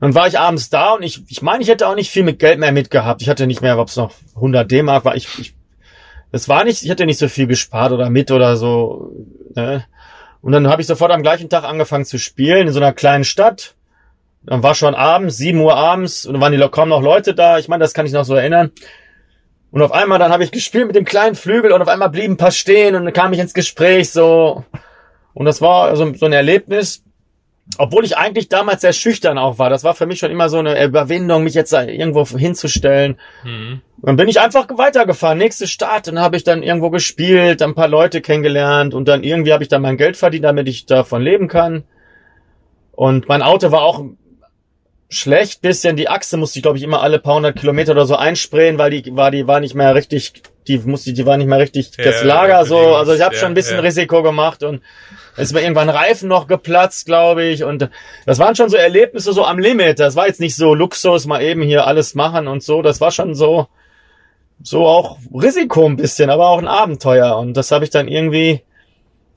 Dann 0.00 0.14
war 0.14 0.28
ich 0.28 0.38
abends 0.38 0.70
da 0.70 0.92
und 0.94 1.02
ich, 1.02 1.22
ich 1.28 1.42
meine, 1.42 1.62
ich 1.62 1.68
hätte 1.68 1.88
auch 1.88 1.94
nicht 1.94 2.10
viel 2.10 2.22
mit 2.22 2.38
Geld 2.38 2.58
mehr 2.58 2.72
mitgehabt. 2.72 3.20
Ich 3.20 3.28
hatte 3.28 3.46
nicht 3.46 3.62
mehr, 3.62 3.78
ob 3.78 3.88
es 3.88 3.96
noch 3.96 4.12
100 4.36 4.70
D-Mark 4.70 5.04
war. 5.04 5.16
Ich, 5.16 5.28
ich, 5.38 5.54
es 6.30 6.48
war 6.48 6.64
nicht, 6.64 6.84
ich 6.84 6.90
hatte 6.90 7.06
nicht 7.06 7.18
so 7.18 7.28
viel 7.28 7.46
gespart 7.46 7.92
oder 7.92 8.08
mit 8.08 8.30
oder 8.30 8.56
so. 8.56 9.12
Ne? 9.54 9.84
Und 10.40 10.52
dann 10.52 10.68
habe 10.68 10.80
ich 10.80 10.86
sofort 10.86 11.10
am 11.10 11.22
gleichen 11.22 11.48
Tag 11.48 11.64
angefangen 11.64 12.04
zu 12.04 12.18
spielen 12.18 12.68
in 12.68 12.72
so 12.72 12.78
einer 12.78 12.92
kleinen 12.92 13.24
Stadt. 13.24 13.74
Dann 14.44 14.62
war 14.62 14.76
schon 14.76 14.94
abends, 14.94 15.36
7 15.36 15.58
Uhr 15.58 15.74
abends, 15.76 16.24
und 16.24 16.34
dann 16.34 16.40
waren 16.40 16.52
die 16.52 16.68
kaum 16.68 16.90
noch 16.90 17.02
Leute 17.02 17.34
da. 17.34 17.58
Ich 17.58 17.68
meine, 17.68 17.82
das 17.82 17.92
kann 17.92 18.06
ich 18.06 18.12
noch 18.12 18.24
so 18.24 18.34
erinnern. 18.34 18.70
Und 19.70 19.82
auf 19.82 19.92
einmal 19.92 20.18
dann 20.18 20.32
habe 20.32 20.44
ich 20.44 20.52
gespielt 20.52 20.86
mit 20.86 20.96
dem 20.96 21.04
kleinen 21.04 21.34
Flügel 21.34 21.72
und 21.72 21.82
auf 21.82 21.88
einmal 21.88 22.08
blieben 22.08 22.34
ein 22.34 22.38
paar 22.38 22.52
stehen 22.52 22.94
und 22.94 23.04
dann 23.04 23.12
kam 23.12 23.32
ich 23.32 23.38
ins 23.38 23.52
Gespräch 23.52 24.10
so. 24.10 24.64
Und 25.34 25.44
das 25.44 25.60
war 25.60 25.94
so, 25.96 26.14
so 26.14 26.26
ein 26.26 26.32
Erlebnis, 26.32 27.02
obwohl 27.76 28.04
ich 28.04 28.16
eigentlich 28.16 28.48
damals 28.48 28.80
sehr 28.80 28.92
schüchtern 28.92 29.36
auch 29.36 29.58
war. 29.58 29.68
Das 29.68 29.84
war 29.84 29.94
für 29.94 30.06
mich 30.06 30.18
schon 30.18 30.30
immer 30.30 30.48
so 30.48 30.58
eine 30.58 30.82
Überwindung, 30.82 31.44
mich 31.44 31.54
jetzt 31.54 31.72
da 31.72 31.82
irgendwo 31.84 32.24
hinzustellen. 32.26 33.18
Mhm. 33.44 33.82
Dann 34.02 34.16
bin 34.16 34.28
ich 34.28 34.40
einfach 34.40 34.66
weitergefahren, 34.76 35.38
nächste 35.38 35.66
Stadt, 35.66 36.08
und 36.08 36.14
dann 36.14 36.24
habe 36.24 36.36
ich 36.36 36.44
dann 36.44 36.62
irgendwo 36.62 36.90
gespielt, 36.90 37.60
dann 37.60 37.70
ein 37.70 37.74
paar 37.74 37.88
Leute 37.88 38.20
kennengelernt 38.20 38.94
und 38.94 39.08
dann 39.08 39.24
irgendwie 39.24 39.52
habe 39.52 39.62
ich 39.62 39.68
dann 39.68 39.82
mein 39.82 39.96
Geld 39.96 40.16
verdient, 40.16 40.44
damit 40.44 40.68
ich 40.68 40.86
davon 40.86 41.20
leben 41.20 41.48
kann. 41.48 41.84
Und 42.92 43.28
mein 43.28 43.42
Auto 43.42 43.70
war 43.70 43.82
auch 43.82 44.04
schlecht, 45.10 45.62
bisschen 45.62 45.96
die 45.96 46.08
Achse 46.08 46.36
musste 46.36 46.58
ich 46.58 46.62
glaube 46.62 46.78
ich 46.78 46.84
immer 46.84 47.02
alle 47.02 47.18
paar 47.18 47.36
hundert 47.36 47.56
Kilometer 47.56 47.92
oder 47.92 48.06
so 48.06 48.16
einsprayen, 48.16 48.78
weil 48.78 48.90
die 48.90 49.16
war 49.16 49.30
die 49.30 49.46
war 49.46 49.60
nicht 49.60 49.74
mehr 49.74 49.94
richtig, 49.94 50.42
die 50.66 50.78
musste 50.78 51.12
die 51.12 51.26
war 51.26 51.36
nicht 51.36 51.46
mehr 51.46 51.58
richtig 51.58 51.90
Ja, 51.96 52.04
das 52.04 52.22
Lager 52.22 52.64
so, 52.64 52.78
also 52.78 53.14
ich 53.14 53.22
habe 53.22 53.34
ja, 53.34 53.40
schon 53.40 53.52
ein 53.52 53.54
bisschen 53.54 53.76
ja. 53.76 53.82
Risiko 53.82 54.22
gemacht 54.22 54.62
und 54.62 54.82
es 55.38 55.50
ist 55.50 55.52
mir 55.52 55.62
irgendwann 55.62 55.88
Reifen 55.88 56.28
noch 56.28 56.48
geplatzt, 56.48 57.06
glaube 57.06 57.44
ich. 57.44 57.62
Und 57.62 57.88
das 58.26 58.40
waren 58.40 58.56
schon 58.56 58.68
so 58.68 58.76
Erlebnisse 58.76 59.32
so 59.32 59.44
am 59.44 59.60
Limit. 59.60 60.00
Das 60.00 60.16
war 60.16 60.26
jetzt 60.26 60.40
nicht 60.40 60.56
so 60.56 60.74
Luxus, 60.74 61.26
mal 61.26 61.40
eben 61.42 61.62
hier 61.62 61.86
alles 61.86 62.16
machen 62.16 62.48
und 62.48 62.64
so. 62.64 62.82
Das 62.82 63.00
war 63.00 63.12
schon 63.12 63.36
so, 63.36 63.68
so 64.60 64.84
auch 64.84 65.16
Risiko 65.32 65.86
ein 65.86 65.94
bisschen, 65.94 66.28
aber 66.28 66.48
auch 66.48 66.58
ein 66.58 66.66
Abenteuer. 66.66 67.38
Und 67.38 67.56
das 67.56 67.70
habe 67.70 67.84
ich 67.84 67.90
dann 67.90 68.08
irgendwie 68.08 68.62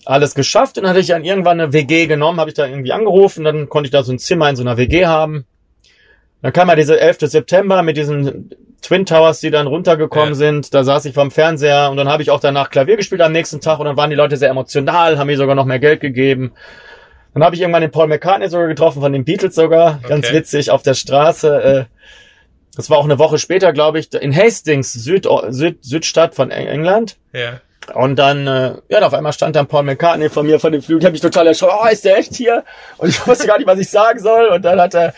alles 0.04 0.34
geschafft. 0.34 0.78
Dann 0.78 0.88
hatte 0.90 1.00
ich 1.00 1.08
dann 1.08 1.24
irgendwann 1.24 1.62
eine 1.62 1.72
WG 1.72 2.08
genommen, 2.08 2.40
habe 2.40 2.50
ich 2.50 2.56
da 2.56 2.66
irgendwie 2.66 2.94
angerufen. 2.94 3.44
Dann 3.44 3.70
konnte 3.70 3.86
ich 3.86 3.92
da 3.92 4.02
so 4.02 4.12
ein 4.12 4.18
Zimmer 4.18 4.50
in 4.50 4.56
so 4.56 4.64
einer 4.64 4.78
WG 4.78 5.06
haben. 5.06 5.46
Dann 6.42 6.54
kam 6.54 6.70
ja 6.70 6.76
diese 6.76 7.00
11. 7.00 7.18
September 7.22 7.82
mit 7.84 7.98
diesen 7.98 8.50
Twin 8.82 9.06
Towers, 9.06 9.40
die 9.42 9.52
dann 9.52 9.68
runtergekommen 9.68 10.30
Ja. 10.30 10.36
sind. 10.36 10.74
Da 10.74 10.84
saß 10.84 11.06
ich 11.06 11.14
vorm 11.14 11.30
Fernseher 11.32 11.90
und 11.92 11.98
dann 11.98 12.10
habe 12.10 12.24
ich 12.24 12.32
auch 12.32 12.40
danach 12.40 12.70
Klavier 12.72 12.98
gespielt 12.98 13.22
am 13.22 13.32
nächsten 13.32 13.62
Tag 13.62 13.80
und 13.80 13.86
dann 13.86 13.96
waren 13.98 14.10
die 14.10 14.16
Leute 14.16 14.38
sehr 14.38 14.50
emotional, 14.50 15.20
haben 15.20 15.28
mir 15.28 15.38
sogar 15.38 15.54
noch 15.56 15.66
mehr 15.66 15.80
Geld 15.80 16.02
gegeben. 16.02 16.54
Dann 17.34 17.44
habe 17.44 17.56
ich 17.56 17.62
irgendwann 17.62 17.82
den 17.84 17.92
Paul 17.92 18.08
McCartney 18.08 18.50
sogar 18.50 18.68
getroffen, 18.68 19.02
von 19.02 19.14
den 19.14 19.24
Beatles 19.24 19.56
sogar. 19.56 20.00
Ganz 20.08 20.28
Okay. 20.28 20.38
witzig, 20.38 20.72
auf 20.72 20.82
der 20.82 20.96
Straße. 20.96 21.64
Äh, 21.64 21.86
das 22.76 22.90
war 22.90 22.98
auch 22.98 23.06
eine 23.06 23.20
Woche 23.20 23.38
später, 23.38 23.72
glaube 23.72 24.00
ich, 24.00 24.12
in 24.14 24.36
Hastings, 24.36 24.92
Süd, 24.94 25.28
Süd, 25.50 25.78
Südstadt 25.84 26.36
von 26.36 26.50
Eng- 26.52 26.68
England. 26.68 27.18
Ja. 27.34 27.62
Und 27.94 28.18
dann, 28.18 28.48
äh, 28.48 28.74
ja, 28.90 29.02
auf 29.02 29.14
einmal 29.14 29.34
stand 29.34 29.56
dann 29.56 29.68
Paul 29.68 29.84
McCartney 29.84 30.30
von 30.30 30.46
mir 30.46 30.60
von 30.60 30.72
dem 30.72 30.82
Flügel. 30.82 31.00
Ich 31.02 31.06
habe 31.06 31.12
mich 31.14 31.22
total 31.22 31.48
erschrocken. 31.48 31.78
Oh, 31.84 31.88
ist 31.88 32.04
der 32.06 32.18
echt 32.18 32.36
hier? 32.36 32.64
Und 32.98 33.10
ich 33.10 33.16
wusste 33.28 33.48
gar 33.48 33.58
nicht, 33.58 33.68
was 33.68 33.80
ich 33.80 33.90
sagen 33.90 34.20
soll. 34.20 34.48
Und 34.48 34.64
dann 34.66 34.80
hat 34.82 34.94
er 34.94 35.14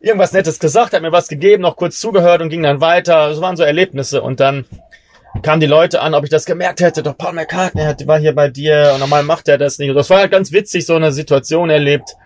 irgendwas 0.00 0.32
Nettes 0.32 0.58
gesagt, 0.58 0.92
hat 0.92 1.02
mir 1.02 1.12
was 1.12 1.28
gegeben, 1.28 1.62
noch 1.62 1.76
kurz 1.76 2.00
zugehört 2.00 2.40
und 2.40 2.50
ging 2.50 2.62
dann 2.62 2.80
weiter. 2.80 3.28
Das 3.28 3.40
waren 3.40 3.56
so 3.56 3.62
Erlebnisse. 3.62 4.22
Und 4.22 4.40
dann 4.40 4.64
kamen 5.42 5.60
die 5.60 5.66
Leute 5.66 6.00
an, 6.00 6.14
ob 6.14 6.24
ich 6.24 6.30
das 6.30 6.44
gemerkt 6.44 6.80
hätte. 6.80 7.02
Doch 7.02 7.16
Paul 7.16 7.32
McCartney 7.32 7.82
hat, 7.82 8.06
war 8.06 8.18
hier 8.18 8.34
bei 8.34 8.48
dir 8.48 8.92
und 8.94 9.00
normal 9.00 9.22
macht 9.22 9.48
er 9.48 9.58
das 9.58 9.78
nicht. 9.78 9.90
Und 9.90 9.96
das 9.96 10.10
war 10.10 10.18
halt 10.18 10.30
ganz 10.30 10.52
witzig, 10.52 10.86
so 10.86 10.94
eine 10.94 11.12
Situation 11.12 11.70
erlebt. 11.70 12.16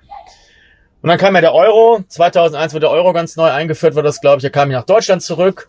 Und 1.02 1.08
dann 1.08 1.18
kam 1.18 1.34
ja 1.34 1.40
der 1.40 1.54
Euro. 1.54 2.04
2001 2.08 2.74
wurde 2.74 2.82
der 2.82 2.90
Euro 2.90 3.12
ganz 3.12 3.36
neu 3.36 3.50
eingeführt, 3.50 3.96
war 3.96 4.02
das, 4.02 4.20
glaube 4.20 4.38
ich. 4.38 4.44
Er 4.44 4.50
kam 4.50 4.70
ich 4.70 4.76
nach 4.76 4.86
Deutschland 4.86 5.22
zurück. 5.22 5.68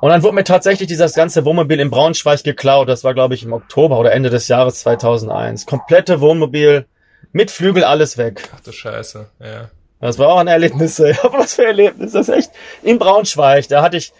Und 0.00 0.10
dann 0.10 0.22
wurde 0.22 0.34
mir 0.34 0.44
tatsächlich 0.44 0.86
dieses 0.86 1.14
ganze 1.14 1.44
Wohnmobil 1.44 1.80
in 1.80 1.90
Braunschweig 1.90 2.44
geklaut. 2.44 2.88
Das 2.88 3.02
war, 3.04 3.14
glaube 3.14 3.34
ich, 3.34 3.42
im 3.42 3.52
Oktober 3.52 3.98
oder 3.98 4.12
Ende 4.12 4.30
des 4.30 4.46
Jahres 4.46 4.80
2001. 4.80 5.66
Komplette 5.66 6.20
Wohnmobil 6.20 6.86
mit 7.32 7.50
Flügel, 7.50 7.84
alles 7.84 8.16
weg. 8.16 8.48
Ach 8.54 8.60
du 8.60 8.70
Scheiße. 8.70 9.28
Ja. 9.40 9.70
Das 10.00 10.18
war 10.18 10.28
auch 10.28 10.38
ein 10.38 10.48
Erlebnis. 10.48 10.98
Ja, 10.98 11.16
was 11.32 11.54
für 11.54 11.62
ein 11.62 11.68
Erlebnis. 11.68 12.12
Das 12.12 12.28
ist 12.28 12.34
echt 12.34 12.50
in 12.82 12.98
Braunschweig. 12.98 13.68
Da 13.68 13.82
hatte 13.82 13.96
ich, 13.96 14.12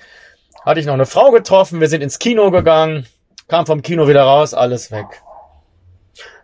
hatte 0.65 0.81
ich 0.81 0.87
noch 0.87 0.95
eine 0.95 1.07
Frau 1.07 1.31
getroffen. 1.31 1.81
Wir 1.81 1.89
sind 1.89 2.03
ins 2.03 2.19
Kino 2.19 2.51
gegangen, 2.51 3.07
kam 3.49 3.67
vom 3.67 3.83
Kino 3.83 4.09
wieder 4.09 4.23
raus, 4.23 4.55
alles 4.55 4.91
weg. 4.91 5.07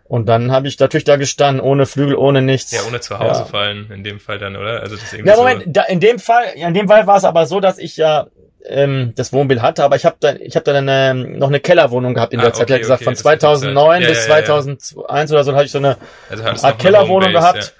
Und 0.07 0.27
dann 0.29 0.51
habe 0.51 0.67
ich 0.67 0.79
natürlich 0.79 1.03
da 1.03 1.15
gestanden, 1.15 1.59
ohne 1.63 1.87
Flügel, 1.87 2.15
ohne 2.15 2.41
nichts. 2.41 2.71
Ja, 2.71 2.81
ohne 2.87 2.99
zu 2.99 3.17
Hause 3.17 3.39
Ja. 3.41 3.45
fallen, 3.45 3.89
in 3.91 4.03
dem 4.03 4.19
Fall 4.19 4.37
dann, 4.37 4.55
oder? 4.55 4.81
Also 4.81 4.95
das 4.95 5.03
ist 5.05 5.13
irgendwie 5.13 5.29
Ja, 5.29 5.35
so, 5.35 5.41
Moment, 5.41 5.63
da, 5.67 5.83
in 5.83 5.99
dem 5.99 6.19
Fall, 6.19 6.45
ja, 6.55 6.67
in 6.67 6.75
dem 6.75 6.87
Fall 6.87 7.07
war 7.07 7.17
es 7.17 7.23
aber 7.23 7.47
so, 7.47 7.59
dass 7.59 7.79
ich 7.79 7.97
ja 7.97 8.27
ähm, 8.67 9.13
das 9.15 9.33
Wohnmobil 9.33 9.61
hatte, 9.63 9.83
aber 9.83 9.95
ich 9.95 10.05
habe 10.05 10.15
dann, 10.19 10.39
ich 10.39 10.55
habe 10.55 10.63
dann 10.63 10.87
eine, 10.87 11.13
noch 11.37 11.47
eine 11.47 11.59
Kellerwohnung 11.59 12.13
gehabt 12.13 12.33
in 12.33 12.39
Ah, 12.39 12.43
der 12.43 12.53
Zeit. 12.53 12.69
Ich 12.69 12.73
okay, 12.73 12.73
hab 12.73 12.81
gesagt, 12.81 13.01
okay, 13.01 13.05
von 13.05 13.13
das 13.15 13.19
hat 13.25 13.41
2009 13.41 14.01
ja, 14.03 14.07
bis 14.09 14.17
ja, 14.27 14.29
ja, 14.35 14.39
ja. 14.39 14.45
2001 14.45 15.31
oder 15.31 15.43
so 15.43 15.55
hatte 15.55 15.65
ich 15.65 15.71
so 15.71 15.77
eine 15.79 15.97
also 16.29 16.43
Art 16.43 16.63
eine 16.63 16.73
Kellerwohnung 16.75 17.23
Homebase, 17.29 17.53
gehabt. 17.53 17.73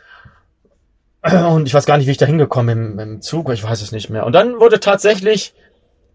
Und 1.50 1.67
ich 1.67 1.74
weiß 1.74 1.86
gar 1.86 1.98
nicht, 1.98 2.08
wie 2.08 2.12
ich 2.12 2.17
da 2.17 2.25
hingekommen 2.25 2.75
bin 2.75 2.91
im, 2.94 3.00
im 3.15 3.22
Zug, 3.22 3.50
ich 3.51 3.63
weiß 3.63 3.82
es 3.82 3.91
nicht 3.91 4.10
mehr. 4.10 4.25
Und 4.25 4.34
dann 4.34 4.60
wurde 4.60 4.79
tatsächlich 4.79 5.53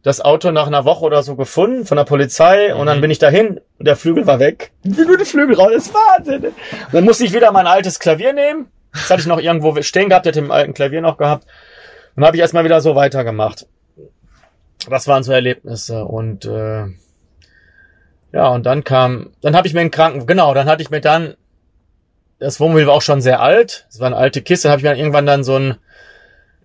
das 0.03 0.21
Auto 0.21 0.51
nach 0.51 0.67
einer 0.67 0.85
Woche 0.85 1.05
oder 1.05 1.23
so 1.23 1.37
gefunden 1.37 1.85
von 1.85 1.97
der 1.97 2.05
Polizei 2.05 2.75
und 2.75 2.87
dann 2.87 2.99
Mhm. 2.99 3.03
bin 3.03 3.11
ich 3.11 3.19
dahin 3.19 3.61
und 3.79 3.87
der 3.87 3.97
Flügel 3.97 4.27
war 4.27 4.39
weg. 4.39 4.71
Wie 4.83 5.03
nur 5.05 5.19
die 5.19 5.25
Flügel 5.27 5.57
raus, 5.57 5.71
das 5.75 5.87
ist 5.87 5.95
Wahnsinn. 5.95 6.45
Und 6.47 6.55
dann 6.93 7.05
musste 7.05 7.25
ich 7.25 7.35
wieder 7.35 7.53
mein 7.53 7.67
altes 7.67 7.99
Klavier 7.99 8.33
nehmen. 8.33 8.69
Das 8.93 9.11
hatte 9.11 9.21
ich 9.21 9.27
noch 9.27 9.41
irgendwo 9.41 9.81
stehen 9.83 10.09
gehabt, 10.09 10.27
hätte 10.27 10.39
im 10.39 10.51
alten 10.51 10.75
Klavier 10.75 11.01
noch 11.03 11.19
gehabt. 11.19 11.47
Dann 12.17 12.25
habe 12.25 12.37
ich 12.37 12.41
erstmal 12.41 12.65
wieder 12.65 12.81
so 12.81 12.95
weitergemacht. 12.95 13.67
Das 14.89 15.07
waren 15.07 15.23
so 15.23 15.33
Erlebnisse 15.33 16.05
und 16.05 16.47
äh, 16.47 16.85
ja, 18.33 18.49
und 18.49 18.65
dann 18.65 18.85
kam, 18.85 19.33
dann 19.43 19.55
habe 19.57 19.67
ich 19.67 19.75
mir 19.75 19.81
einen 19.81 19.91
Kranken, 19.91 20.27
genau, 20.27 20.55
dann 20.55 20.67
hatte 20.69 20.83
ich 20.83 20.91
mir 20.91 21.01
dann, 21.01 21.35
das 22.41 22.59
Wohnmobil 22.59 22.87
war 22.87 22.95
auch 22.95 23.03
schon 23.03 23.21
sehr 23.21 23.41
alt, 23.41 23.87
es 23.91 24.01
war 24.01 24.07
eine 24.07 24.17
alte 24.17 24.43
Kiste, 24.43 24.69
dann 24.69 24.73
habe 24.73 24.81
ich 24.81 24.85
mir 24.85 24.91
dann 24.91 24.99
irgendwann 24.99 25.27
dann 25.27 25.45
so 25.45 25.57
ein 25.57 25.77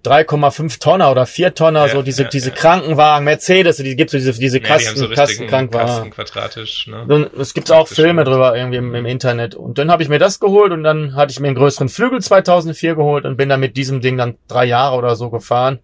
3,5 0.05 0.79
Tonner 0.79 1.12
oder 1.12 1.25
4 1.25 1.55
Tonner, 1.55 1.88
Ja, 1.88 1.94
so 1.94 2.01
diese, 2.01 2.24
ja, 2.24 2.29
diese 2.29 2.50
ja. 2.50 2.55
Krankenwagen, 2.55 3.25
Mercedes, 3.25 3.77
die 3.77 3.96
gibt's 3.96 4.12
so 4.12 4.20
diese, 4.20 4.34
diese 4.34 4.62
Kasten, 4.62 4.96
so 4.98 5.10
Kastenkrankenwagen. 5.10 5.88
Kasten 5.88 6.10
quadratisch, 6.12 6.88
ne? 6.88 7.05
Dann, 7.08 7.29
es 7.39 7.53
gibt 7.53 7.72
auch 7.72 7.88
Filme 7.88 8.24
drüber 8.24 8.55
irgendwie 8.55 8.77
im, 8.77 8.94
im 8.94 9.05
Internet. 9.05 9.55
Und 9.55 9.77
dann 9.77 9.91
habe 9.91 10.03
ich 10.03 10.10
mir 10.10 10.20
das 10.20 10.39
geholt 10.39 10.72
und 10.72 10.84
dann 10.84 11.15
hatte 11.15 11.32
ich 11.32 11.39
mir 11.39 11.48
einen 11.48 11.55
größeren 11.55 11.89
Flügel 11.89 12.22
2004 12.22 12.96
geholt 12.96 13.25
und 13.25 13.36
bin 13.36 13.50
dann 13.50 13.60
mit 13.60 13.77
diesem 13.77 14.00
Ding 14.01 14.17
dann 14.17 14.38
drei 14.48 14.65
Jahre 14.65 14.96
oder 14.96 15.15
so 15.15 15.32
gefahren, 15.32 15.79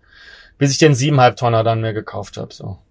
bis 0.58 0.72
ich 0.72 0.78
den 0.78 0.94
siebeneinhalb 0.94 1.36
Tonner 1.38 1.64
dann 1.64 1.82
mir 1.82 1.94
gekauft 1.94 2.38
habe. 2.38 2.54
So. 2.54 2.78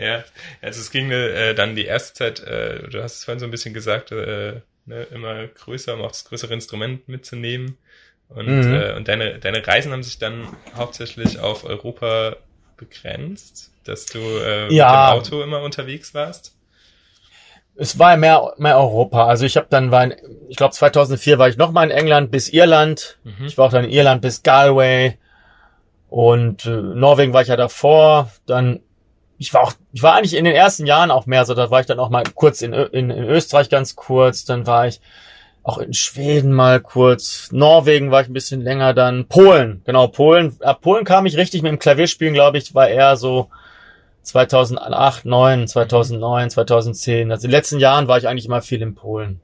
Ja, 0.00 0.22
also 0.62 0.80
es 0.80 0.92
ging 0.92 1.10
äh, 1.10 1.54
dann 1.54 1.74
die 1.74 1.84
erste 1.84 2.14
Zeit, 2.14 2.38
äh, 2.38 2.88
du 2.88 3.02
hast 3.02 3.16
es 3.16 3.24
vorhin 3.24 3.40
so 3.40 3.46
ein 3.46 3.50
bisschen 3.50 3.74
gesagt, 3.74 4.12
äh, 4.12 4.60
ne, 4.88 5.02
immer 5.04 5.46
größer, 5.46 5.94
um 5.94 6.00
auch 6.02 6.08
das 6.08 6.24
größere 6.24 6.54
Instrument 6.54 7.08
mitzunehmen. 7.08 7.76
Und, 8.28 8.46
Mhm. 8.46 8.74
äh, 8.74 8.94
und 8.94 9.08
deine, 9.08 9.38
deine 9.38 9.66
Reisen 9.66 9.92
haben 9.92 10.02
sich 10.02 10.18
dann 10.18 10.48
hauptsächlich 10.76 11.38
auf 11.38 11.64
Europa 11.64 12.36
begrenzt, 12.76 13.70
dass 13.84 14.06
du 14.06 14.18
äh, 14.18 14.72
Ja. 14.72 14.90
mit 14.90 14.94
dem 14.94 15.18
Auto 15.36 15.42
immer 15.42 15.62
unterwegs 15.62 16.14
warst. 16.14 16.54
Es 17.80 17.98
war 17.98 18.16
mehr, 18.16 18.54
mehr 18.58 18.76
Europa. 18.76 19.26
Also 19.26 19.46
ich 19.46 19.56
habe 19.56 19.68
dann, 19.70 19.90
war 19.92 20.04
in, 20.04 20.14
ich 20.48 20.56
glaube 20.56 20.74
2004 20.74 21.38
war 21.38 21.48
ich 21.48 21.56
noch 21.56 21.70
mal 21.70 21.84
in 21.84 21.90
England 21.96 22.30
bis 22.30 22.48
Irland. 22.48 23.18
Mhm. 23.24 23.46
Ich 23.46 23.56
war 23.56 23.66
auch 23.66 23.70
dann 23.72 23.84
in 23.84 23.90
Irland 23.90 24.20
bis 24.20 24.42
Galway 24.42 25.16
und 26.08 26.66
äh, 26.66 26.70
Norwegen 26.70 27.32
war 27.32 27.42
ich 27.42 27.48
ja 27.48 27.56
davor. 27.56 28.30
Dann 28.46 28.80
ich 29.38 29.54
war 29.54 29.62
auch, 29.62 29.72
ich 29.92 30.02
war 30.02 30.14
eigentlich 30.14 30.34
in 30.34 30.44
den 30.44 30.54
ersten 30.54 30.84
Jahren 30.84 31.10
auch 31.10 31.26
mehr 31.26 31.44
so. 31.44 31.54
Da 31.54 31.70
war 31.70 31.80
ich 31.80 31.86
dann 31.86 32.00
auch 32.00 32.10
mal 32.10 32.24
kurz 32.34 32.60
in, 32.60 32.72
in, 32.72 33.10
in 33.10 33.24
Österreich 33.24 33.70
ganz 33.70 33.94
kurz. 33.94 34.44
Dann 34.44 34.66
war 34.66 34.88
ich 34.88 35.00
auch 35.62 35.78
in 35.78 35.94
Schweden 35.94 36.52
mal 36.52 36.80
kurz. 36.80 37.50
Norwegen 37.52 38.10
war 38.10 38.20
ich 38.22 38.28
ein 38.28 38.32
bisschen 38.32 38.62
länger. 38.62 38.94
Dann 38.94 39.26
Polen, 39.26 39.82
genau 39.84 40.08
Polen. 40.08 40.56
Ab 40.60 40.80
Polen 40.80 41.04
kam 41.04 41.26
ich 41.26 41.36
richtig 41.36 41.62
mit 41.62 41.70
dem 41.70 41.78
Klavierspielen, 41.78 42.34
glaube 42.34 42.58
ich, 42.58 42.74
war 42.74 42.88
eher 42.88 43.16
so 43.16 43.48
2008, 44.22 45.24
9, 45.24 45.68
2009, 45.68 46.50
2010. 46.50 47.30
Also 47.30 47.44
in 47.44 47.50
den 47.50 47.56
letzten 47.56 47.78
Jahren 47.78 48.08
war 48.08 48.18
ich 48.18 48.26
eigentlich 48.26 48.46
immer 48.46 48.62
viel 48.62 48.82
in 48.82 48.94
Polen. 48.94 49.40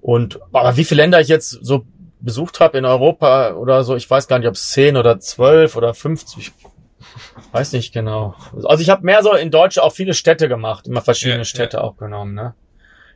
Und 0.00 0.40
aber 0.52 0.76
wie 0.76 0.84
viele 0.84 1.02
Länder 1.02 1.20
ich 1.20 1.28
jetzt 1.28 1.50
so 1.50 1.84
besucht 2.20 2.60
habe 2.60 2.78
in 2.78 2.84
Europa 2.84 3.52
oder 3.52 3.84
so, 3.84 3.96
ich 3.96 4.10
weiß 4.10 4.28
gar 4.28 4.38
nicht, 4.38 4.48
ob 4.48 4.54
es 4.54 4.70
10 4.70 4.96
oder 4.96 5.20
12 5.20 5.76
oder 5.76 5.94
50, 5.94 6.52
weiß 7.52 7.72
nicht 7.72 7.92
genau. 7.92 8.34
Also 8.64 8.82
ich 8.82 8.90
habe 8.90 9.04
mehr 9.04 9.22
so 9.22 9.32
in 9.34 9.50
Deutsch 9.50 9.78
auch 9.78 9.92
viele 9.92 10.14
Städte 10.14 10.48
gemacht, 10.48 10.86
immer 10.86 11.02
verschiedene 11.02 11.38
Ja, 11.38 11.44
Städte 11.44 11.82
auch 11.82 11.96
genommen, 11.96 12.34
ne? 12.34 12.54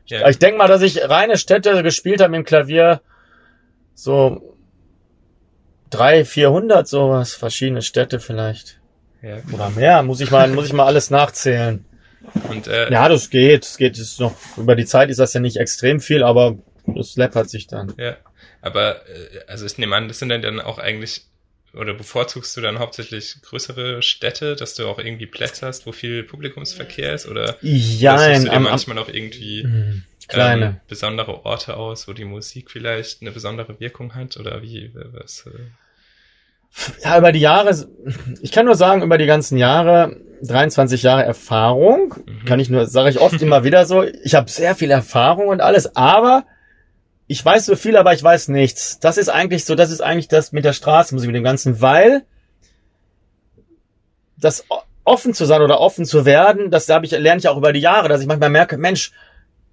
Ja, 0.07 0.27
Ich 0.29 0.37
denke 0.39 0.57
mal, 0.57 0.67
dass 0.67 0.81
ich 0.81 1.09
reine 1.09 1.37
Städte 1.37 1.81
gespielt 1.83 2.21
habe 2.21 2.35
im 2.35 2.43
Klavier, 2.43 3.01
so 3.93 4.55
drei, 5.89 6.25
vierhundert 6.25 6.87
sowas, 6.87 7.33
verschiedene 7.33 7.81
Städte 7.81 8.19
vielleicht. 8.19 8.79
ja. 9.21 9.37
Oder 9.53 9.69
mehr, 9.69 10.03
muss 10.03 10.21
ich 10.21 10.31
mal, 10.31 10.47
muss 10.49 10.65
ich 10.67 10.73
mal 10.73 10.85
alles 10.85 11.09
nachzählen. 11.09 11.85
Und 12.49 12.67
äh, 12.67 12.91
Ja, 12.91 13.07
das 13.09 13.29
geht. 13.29 13.63
Es 13.63 13.77
geht 13.77 13.97
ist 13.97 14.19
noch, 14.19 14.35
über 14.57 14.75
die 14.75 14.85
Zeit 14.85 15.09
ist 15.09 15.19
das 15.19 15.33
ja 15.33 15.39
nicht 15.39 15.57
extrem 15.57 15.99
viel, 15.99 16.23
aber 16.23 16.57
das 16.87 17.15
läppert 17.15 17.49
sich 17.49 17.67
dann. 17.67 17.93
Ja, 17.97 18.17
aber 18.61 18.97
äh, 19.07 19.39
also 19.47 19.65
ich 19.65 19.77
nehme 19.77 19.95
an, 19.95 20.07
das 20.07 20.19
sind 20.19 20.29
dann, 20.29 20.41
dann 20.41 20.59
auch 20.59 20.77
eigentlich, 20.79 21.25
oder 21.75 21.93
bevorzugst 21.93 22.55
du 22.57 22.61
dann 22.61 22.79
hauptsächlich 22.79 23.41
größere 23.41 24.01
Städte, 24.01 24.55
dass 24.55 24.75
du 24.75 24.87
auch 24.87 24.99
irgendwie 24.99 25.25
Plätze 25.27 25.67
hast, 25.67 25.85
wo 25.85 25.91
viel 25.91 26.23
Publikumsverkehr 26.23 27.13
ist? 27.13 27.27
Oder 27.27 27.57
Ja, 27.61 28.17
suchst 28.17 28.45
du 28.45 28.49
dir 28.49 28.51
am, 28.51 28.63
manchmal 28.63 28.97
auch 28.99 29.09
irgendwie 29.09 29.63
Hm, 29.63 30.03
kleine. 30.27 30.77
ähm, 30.77 30.81
besondere 30.87 31.45
Orte 31.45 31.77
aus, 31.77 32.07
wo 32.07 32.13
die 32.13 32.25
Musik 32.25 32.71
vielleicht 32.71 33.21
eine 33.21 33.31
besondere 33.31 33.79
Wirkung 33.79 34.15
hat? 34.15 34.37
Oder 34.37 34.61
wie, 34.61 34.91
was? 34.95 35.45
Äh, 35.47 35.69
Ja, 37.03 37.17
über 37.17 37.31
die 37.31 37.39
Jahre, 37.39 37.71
ich 38.41 38.51
kann 38.51 38.65
nur 38.65 38.75
sagen, 38.75 39.01
über 39.01 39.17
die 39.17 39.25
ganzen 39.25 39.57
Jahre, 39.57 40.17
23 40.41 41.03
Jahre 41.03 41.23
Erfahrung, 41.23 42.15
Mhm. 42.25 42.45
kann 42.45 42.59
ich 42.59 42.69
nur, 42.69 42.85
sage 42.87 43.09
ich 43.09 43.19
oft 43.19 43.41
immer 43.41 43.63
wieder 43.63 43.85
so, 43.85 44.03
ich 44.03 44.35
habe 44.35 44.49
sehr 44.49 44.75
viel 44.75 44.91
Erfahrung 44.91 45.47
und 45.47 45.61
alles, 45.61 45.95
aber 45.95 46.45
ich 47.27 47.43
weiß 47.43 47.65
so 47.65 47.75
viel, 47.75 47.97
aber 47.97 48.13
ich 48.13 48.23
weiß 48.23 48.49
nichts. 48.49 48.99
Das 48.99 49.17
ist 49.17 49.29
eigentlich 49.29 49.65
so, 49.65 49.75
das 49.75 49.91
ist 49.91 50.01
eigentlich 50.01 50.27
das 50.27 50.51
mit 50.51 50.63
der 50.65 50.73
Straßenmusik, 50.73 51.27
mit 51.27 51.35
dem 51.35 51.43
Ganzen, 51.43 51.81
weil 51.81 52.23
das 54.37 54.65
offen 55.03 55.33
zu 55.33 55.45
sein 55.45 55.61
oder 55.61 55.79
offen 55.79 56.05
zu 56.05 56.25
werden, 56.25 56.71
das 56.71 56.89
habe 56.89 57.05
ich, 57.05 57.11
lerne 57.11 57.39
ich 57.39 57.47
auch 57.47 57.57
über 57.57 57.73
die 57.73 57.79
Jahre, 57.79 58.09
dass 58.09 58.21
ich 58.21 58.27
manchmal 58.27 58.49
merke, 58.49 58.77
Mensch, 58.77 59.11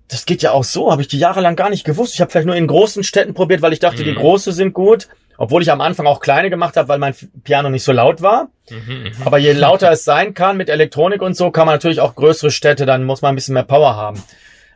das 0.08 0.26
geht 0.26 0.42
ja 0.42 0.52
auch 0.52 0.64
so, 0.64 0.90
habe 0.92 1.02
ich 1.02 1.08
die 1.08 1.18
Jahre 1.18 1.40
lang 1.40 1.56
gar 1.56 1.70
nicht 1.70 1.84
gewusst. 1.84 2.14
Ich 2.14 2.20
habe 2.20 2.30
vielleicht 2.30 2.46
nur 2.46 2.56
in 2.56 2.66
großen 2.66 3.02
Städten 3.02 3.32
probiert, 3.32 3.62
weil 3.62 3.72
ich 3.72 3.78
dachte, 3.80 4.02
Mhm. 4.02 4.06
die 4.06 4.14
große 4.14 4.52
sind 4.52 4.72
gut. 4.74 5.08
Obwohl 5.38 5.62
ich 5.62 5.72
am 5.72 5.80
Anfang 5.80 6.06
auch 6.06 6.20
kleine 6.20 6.50
gemacht 6.50 6.76
habe, 6.76 6.88
weil 6.88 6.98
mein 6.98 7.14
Piano 7.42 7.70
nicht 7.70 7.82
so 7.82 7.90
laut 7.92 8.20
war. 8.20 8.50
mhm, 8.70 9.04
mhm. 9.04 9.12
Aber 9.24 9.38
je 9.38 9.52
lauter 9.52 9.90
es 9.90 10.04
sein 10.04 10.34
kann 10.34 10.58
mit 10.58 10.68
Elektronik 10.68 11.22
und 11.22 11.34
so, 11.34 11.50
kann 11.50 11.66
man 11.66 11.74
natürlich 11.74 12.00
auch 12.00 12.14
größere 12.14 12.50
Städte, 12.50 12.84
dann 12.84 13.04
muss 13.04 13.22
man 13.22 13.32
ein 13.32 13.34
bisschen 13.36 13.54
mehr 13.54 13.62
Power 13.64 13.96
haben. 13.96 14.22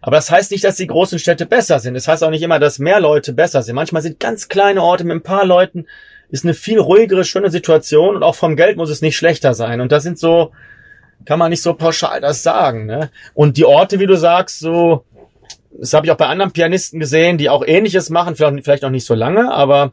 Aber 0.01 0.17
das 0.17 0.31
heißt 0.31 0.51
nicht, 0.51 0.65
dass 0.65 0.77
die 0.77 0.87
großen 0.87 1.19
Städte 1.19 1.47
besser 1.47 1.79
sind. 1.79 1.95
Das 1.95 2.07
heißt 2.07 2.23
auch 2.23 2.31
nicht 2.31 2.43
immer, 2.43 2.59
dass 2.59 2.79
mehr 2.79 3.01
Leute 3.01 3.33
besser 3.33 3.63
sind. 3.63 3.75
Manchmal 3.75 4.03
sind 4.03 4.21
ganz 4.21 4.49
kleine 4.49 4.83
Orte 4.83 5.05
mit 5.05 5.17
ein 5.17 5.23
paar 5.23 5.45
Leuten, 5.45 5.87
ist 6.31 6.45
eine 6.45 6.55
viel 6.55 6.79
ruhigere, 6.79 7.25
schöne 7.25 7.51
Situation 7.51 8.17
und 8.17 8.23
auch 8.23 8.35
vom 8.35 8.57
Geld 8.57 8.77
muss 8.77 8.91
es 8.91 9.03
nicht 9.03 9.17
schlechter 9.17 9.55
sein. 9.55 9.81
Und 9.81 9.93
das 9.93 10.03
sind 10.03 10.19
so, 10.19 10.53
kann 11.25 11.39
man 11.39 11.51
nicht 11.51 11.63
so 11.63 11.75
pauschal 11.75 12.21
das 12.21 12.43
sagen. 12.43 12.87
Ne? 12.87 13.11
Und 13.35 13.57
die 13.57 13.65
Orte, 13.65 13.99
wie 13.99 14.07
du 14.07 14.17
sagst, 14.17 14.61
so, 14.61 15.05
das 15.79 15.93
habe 15.93 16.07
ich 16.07 16.13
auch 16.13 16.17
bei 16.17 16.27
anderen 16.27 16.53
Pianisten 16.53 17.01
gesehen, 17.01 17.39
die 17.39 17.49
auch 17.49 17.65
ähnliches 17.67 18.11
machen, 18.11 18.37
vielleicht, 18.37 18.65
vielleicht 18.65 18.83
noch 18.83 18.91
nicht 18.91 19.07
so 19.07 19.15
lange, 19.15 19.53
aber 19.53 19.91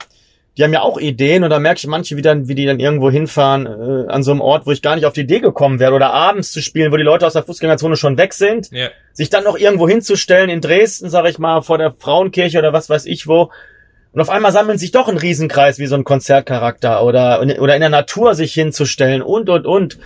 die 0.58 0.64
haben 0.64 0.74
ja 0.74 0.82
auch 0.82 1.00
Ideen 1.00 1.44
und 1.44 1.50
da 1.50 1.60
merke 1.60 1.80
ich 1.80 1.88
manche, 1.88 2.16
wie, 2.16 2.22
dann, 2.22 2.48
wie 2.48 2.56
die 2.56 2.66
dann 2.66 2.80
irgendwo 2.80 3.10
hinfahren 3.10 3.66
äh, 3.66 4.12
an 4.12 4.22
so 4.22 4.32
einem 4.32 4.42
Ort, 4.42 4.68
wo 4.68 4.72
ich 4.72 4.84
gar 4.84 4.96
nicht 4.96 5.06
auf 5.06 5.14
die 5.14 5.22
Idee 5.22 5.40
gekommen 5.40 5.80
wäre 5.80 5.94
oder 5.94 6.14
abends 6.14 6.52
zu 6.52 6.62
spielen, 6.62 6.92
wo 6.92 6.98
die 6.98 7.04
Leute 7.04 7.26
aus 7.26 7.34
der 7.34 7.44
Fußgängerzone 7.44 7.96
schon 7.96 8.18
weg 8.18 8.34
sind, 8.34 8.70
Ja, 8.72 8.90
sich 9.14 9.30
dann 9.30 9.44
noch 9.44 9.58
irgendwo 9.58 9.88
hinzustellen 9.88 10.50
in 10.50 10.62
Dresden, 10.62 11.10
sage 11.10 11.30
ich 11.30 11.40
mal, 11.40 11.62
vor 11.62 11.80
der 11.80 11.94
Frauenkirche 11.98 12.60
oder 12.60 12.72
was 12.72 12.90
weiß 12.90 13.06
ich 13.06 13.28
wo. 13.28 13.52
Und 14.12 14.22
auf 14.22 14.30
einmal 14.30 14.52
sammeln 14.52 14.78
sich 14.78 14.92
doch 14.92 15.08
ein 15.08 15.18
Riesenkreis 15.18 15.80
wie 15.80 15.88
so 15.88 15.96
ein 15.96 16.04
Konzertcharakter 16.04 17.04
oder, 17.04 17.42
oder 17.42 17.74
in 17.74 17.82
der 17.82 17.90
Natur 17.90 18.36
sich 18.36 18.54
hinzustellen 18.54 19.24
und, 19.24 19.50
und, 19.50 19.66
und. 19.66 19.98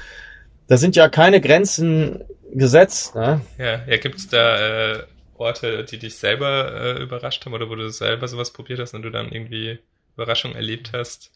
Da 0.70 0.78
sind 0.78 0.96
ja 0.96 1.10
keine 1.10 1.42
Grenzen 1.42 2.24
gesetzt. 2.54 3.16
Ne? 3.16 3.42
ja, 3.58 3.82
ja. 3.86 3.98
Gibt 3.98 4.16
es 4.16 4.30
da 4.30 4.94
äh, 4.94 5.04
Orte, 5.38 5.84
die 5.84 6.00
dich 6.00 6.16
selber 6.16 6.72
äh, 6.74 7.04
überrascht 7.04 7.46
haben 7.46 7.54
oder 7.54 7.70
wo 7.70 7.76
du 7.76 7.90
selber 7.90 8.30
sowas 8.30 8.52
probiert 8.52 8.80
hast 8.80 8.94
und 8.94 9.02
du 9.02 9.10
dann 9.10 9.30
irgendwie 9.30 9.80
Überraschung 10.18 10.56
erlebt 10.56 10.92
hast, 10.94 11.32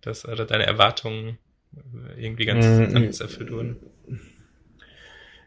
dass 0.00 0.26
oder 0.26 0.44
deine 0.44 0.66
Erwartungen 0.66 1.38
irgendwie 2.18 2.44
ganz 2.44 2.66
Mm, 2.66 2.96
anders 2.96 3.20
erfüllt 3.20 3.52
wurden? 3.52 3.76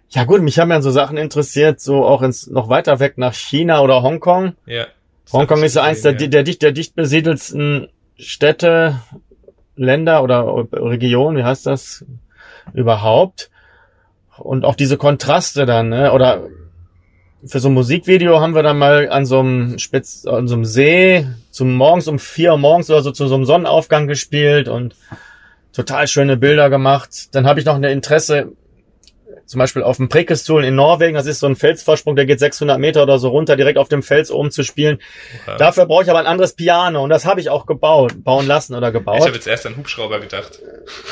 Ja 0.09 0.23
gut, 0.23 0.41
mich 0.41 0.59
haben 0.59 0.71
ja 0.71 0.81
so 0.81 0.91
Sachen 0.91 1.17
interessiert, 1.17 1.81
so 1.81 2.05
auch 2.05 2.21
ins 2.21 2.47
noch 2.47 2.69
weiter 2.69 2.99
weg 2.99 3.17
nach 3.17 3.33
China 3.33 3.81
oder 3.81 4.01
Hongkong. 4.01 4.55
Ja. 4.65 4.87
Hongkong 5.31 5.63
ist 5.63 5.75
ja 5.75 5.83
eins 5.83 6.03
der, 6.03 6.13
gesehen, 6.13 6.31
der, 6.31 6.43
dicht, 6.43 6.61
der 6.61 6.71
dicht 6.71 6.95
besiedelsten 6.95 7.89
Städte, 8.17 9.01
Länder 9.75 10.23
oder 10.23 10.67
Regionen, 10.71 11.37
wie 11.37 11.43
heißt 11.43 11.65
das 11.65 12.05
überhaupt? 12.73 13.49
Und 14.37 14.65
auch 14.65 14.75
diese 14.75 14.97
Kontraste 14.97 15.65
dann, 15.65 15.89
ne? 15.89 16.13
Oder 16.13 16.47
für 17.45 17.59
so 17.59 17.69
ein 17.69 17.73
Musikvideo 17.73 18.39
haben 18.39 18.55
wir 18.55 18.63
dann 18.63 18.77
mal 18.77 19.09
an 19.09 19.25
so 19.25 19.39
einem 19.39 19.79
Spitz, 19.79 20.25
an 20.25 20.47
so 20.47 20.55
einem 20.55 20.65
See 20.65 21.27
zum 21.51 21.75
morgens 21.75 22.07
um 22.07 22.19
vier 22.19 22.57
morgens 22.57 22.89
oder 22.89 23.01
so 23.01 23.11
zu 23.11 23.27
so 23.27 23.35
einem 23.35 23.45
Sonnenaufgang 23.45 24.07
gespielt 24.07 24.67
und 24.67 24.95
total 25.73 26.07
schöne 26.07 26.37
Bilder 26.37 26.69
gemacht. 26.69 27.35
Dann 27.35 27.45
habe 27.45 27.59
ich 27.59 27.65
noch 27.65 27.75
ein 27.75 27.83
Interesse 27.83 28.53
zum 29.53 29.59
Beispiel 29.59 29.83
auf 29.83 29.97
dem 29.97 30.09
Prekestul 30.09 30.65
in 30.65 30.73
Norwegen, 30.75 31.13
das 31.13 31.27
ist 31.27 31.39
so 31.39 31.47
ein 31.47 31.55
Felsvorsprung, 31.55 32.15
der 32.15 32.25
geht 32.25 32.39
600 32.39 32.79
Meter 32.79 33.03
oder 33.03 33.19
so 33.19 33.29
runter, 33.29 33.55
direkt 33.55 33.77
auf 33.77 33.87
dem 33.87 34.01
Fels 34.03 34.31
oben 34.31 34.49
zu 34.51 34.63
spielen. 34.63 34.97
Oha. 35.47 35.57
Dafür 35.57 35.85
brauche 35.85 36.03
ich 36.03 36.09
aber 36.09 36.19
ein 36.19 36.25
anderes 36.25 36.53
Piano 36.53 37.03
und 37.03 37.11
das 37.11 37.25
habe 37.25 37.39
ich 37.39 37.49
auch 37.49 37.65
gebaut, 37.67 38.23
bauen 38.23 38.47
lassen 38.47 38.73
oder 38.75 38.87
Ich 38.87 38.93
gebaut. 38.93 39.21
habe 39.21 39.31
jetzt 39.33 39.47
erst 39.47 39.67
an 39.67 39.77
Hubschrauber 39.77 40.19
gedacht. 40.19 40.59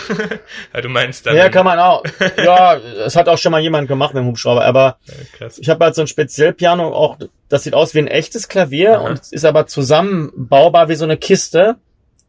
ja, 0.74 0.82
du 0.82 0.90
meinst 0.90 1.26
dann. 1.26 1.36
Ja, 1.38 1.50
kann 1.50 1.66
man 1.66 1.80
auch. 1.80 2.04
Ja, 2.44 2.78
es 2.78 3.16
hat 3.16 3.30
auch 3.30 3.38
schon 3.38 3.52
mal 3.52 3.62
jemand 3.62 3.88
gemacht 3.88 4.14
mit 4.16 4.24
dem 4.24 4.28
Hubschrauber, 4.28 4.66
aber 4.66 4.98
Ja, 5.40 5.48
ich 5.56 5.70
habe 5.70 5.86
halt 5.86 5.94
so 5.96 6.02
ein 6.02 6.08
Speziellpiano, 6.08 6.88
auch 6.94 7.18
das 7.48 7.64
sieht 7.64 7.76
aus 7.76 7.94
wie 7.94 8.00
ein 8.00 8.08
echtes 8.08 8.48
Klavier 8.48 8.98
Aha. 9.00 9.06
und 9.08 9.20
es 9.20 9.32
ist 9.32 9.46
aber 9.46 9.68
zusammenbaubar 9.68 10.90
wie 10.90 10.96
so 10.96 11.06
eine 11.06 11.18
Kiste. 11.18 11.76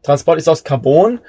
Transport 0.03 0.37
ist 0.37 0.47
aus 0.47 0.63
Carbon 0.63 1.19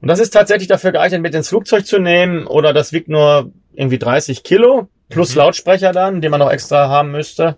und 0.00 0.08
das 0.08 0.20
ist 0.20 0.30
tatsächlich 0.30 0.68
dafür 0.68 0.92
geeignet, 0.92 1.20
mit 1.22 1.34
ins 1.34 1.48
Flugzeug 1.50 1.86
zu 1.86 1.98
nehmen 1.98 2.46
oder 2.46 2.72
das 2.72 2.92
wiegt 2.92 3.08
nur 3.08 3.52
irgendwie 3.74 3.98
30 3.98 4.42
Kilo 4.42 4.88
plus 5.08 5.34
Mhm. 5.34 5.38
Lautsprecher 5.40 5.92
dann, 5.92 6.20
den 6.20 6.30
man 6.30 6.40
noch 6.40 6.50
extra 6.50 6.88
haben 6.88 7.10
müsste. 7.10 7.56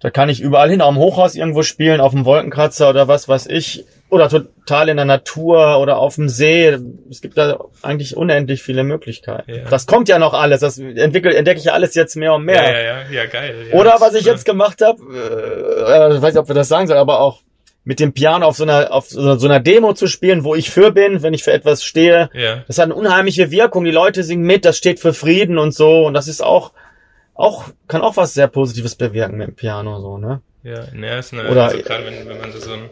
Da 0.00 0.10
kann 0.10 0.28
ich 0.28 0.40
überall 0.40 0.68
hin, 0.68 0.82
auch 0.82 0.90
im 0.90 0.98
Hochhaus 0.98 1.34
irgendwo 1.34 1.62
spielen, 1.62 2.00
auf 2.00 2.12
dem 2.12 2.24
Wolkenkratzer 2.24 2.90
oder 2.90 3.08
was 3.08 3.28
weiß 3.28 3.46
ich. 3.46 3.84
Oder 4.08 4.28
total 4.28 4.88
in 4.88 4.96
der 4.96 5.06
Natur 5.06 5.80
oder 5.80 5.96
auf 5.98 6.14
dem 6.14 6.28
See. 6.28 6.76
Es 7.10 7.20
gibt 7.22 7.36
da 7.36 7.58
eigentlich 7.82 8.16
unendlich 8.16 8.62
viele 8.62 8.84
Möglichkeiten. 8.84 9.50
Ja. 9.52 9.64
Das 9.68 9.86
kommt 9.86 10.08
ja 10.08 10.18
noch 10.20 10.32
alles. 10.32 10.60
Das 10.60 10.78
entwickelt, 10.78 11.34
entdecke 11.34 11.58
ich 11.58 11.64
ja 11.64 11.72
alles 11.72 11.94
jetzt 11.96 12.14
mehr 12.14 12.34
und 12.34 12.44
mehr. 12.44 12.62
Ja, 12.62 12.70
ja, 12.70 12.82
ja, 12.82 13.10
ja, 13.10 13.26
geil. 13.26 13.66
Ja, 13.72 13.78
Oder 13.78 13.96
was 13.98 14.14
ich 14.14 14.24
jetzt 14.24 14.44
gemacht 14.44 14.80
habe, 14.80 15.02
äh, 15.12 16.16
äh, 16.16 16.22
weiß 16.22 16.34
nicht, 16.34 16.40
ob 16.40 16.46
wir 16.46 16.54
das 16.54 16.68
sagen 16.68 16.86
sollen, 16.86 17.00
aber 17.00 17.20
auch 17.20 17.40
mit 17.88 18.00
dem 18.00 18.12
Piano 18.12 18.44
auf 18.46 18.56
so 18.56 18.64
einer 18.64 18.92
auf 18.92 19.08
so 19.08 19.20
einer- 19.20 19.38
so 19.38 19.46
einer 19.46 19.60
Demo 19.60 19.94
zu 19.94 20.08
spielen, 20.08 20.44
wo 20.44 20.54
ich 20.54 20.70
für 20.70 20.90
bin, 20.90 21.22
wenn 21.22 21.32
ich 21.32 21.44
für 21.44 21.52
etwas 21.52 21.82
stehe. 21.84 22.28
Ja, 22.34 22.64
Das 22.66 22.76
hat 22.78 22.84
eine 22.86 22.94
unheimliche 22.96 23.50
Wirkung. 23.50 23.84
Die 23.84 23.90
Leute 23.92 24.22
singen 24.24 24.44
mit, 24.44 24.64
das 24.64 24.76
steht 24.76 25.00
für 25.00 25.14
Frieden 25.14 25.56
und 25.56 25.72
so. 25.72 26.04
Und 26.04 26.12
das 26.14 26.26
ist 26.28 26.42
auch 26.42 26.72
auch 27.34 27.64
kann 27.88 28.02
auch 28.02 28.16
was 28.16 28.34
sehr 28.34 28.48
Positives 28.48 28.94
bewirken 28.96 29.36
mit 29.38 29.46
dem 29.48 29.54
Piano 29.54 30.00
so 30.00 30.18
ne. 30.18 30.40
ja, 30.62 30.86
ne, 30.92 31.18
ist 31.18 31.32
eine, 31.32 31.48
Oder- 31.48 31.66
also 31.66 31.78
gerade 31.78 32.04
wenn, 32.06 32.28
wenn 32.28 32.40
man 32.40 32.50
so, 32.52 32.58
so 32.58 32.72
ein, 32.72 32.90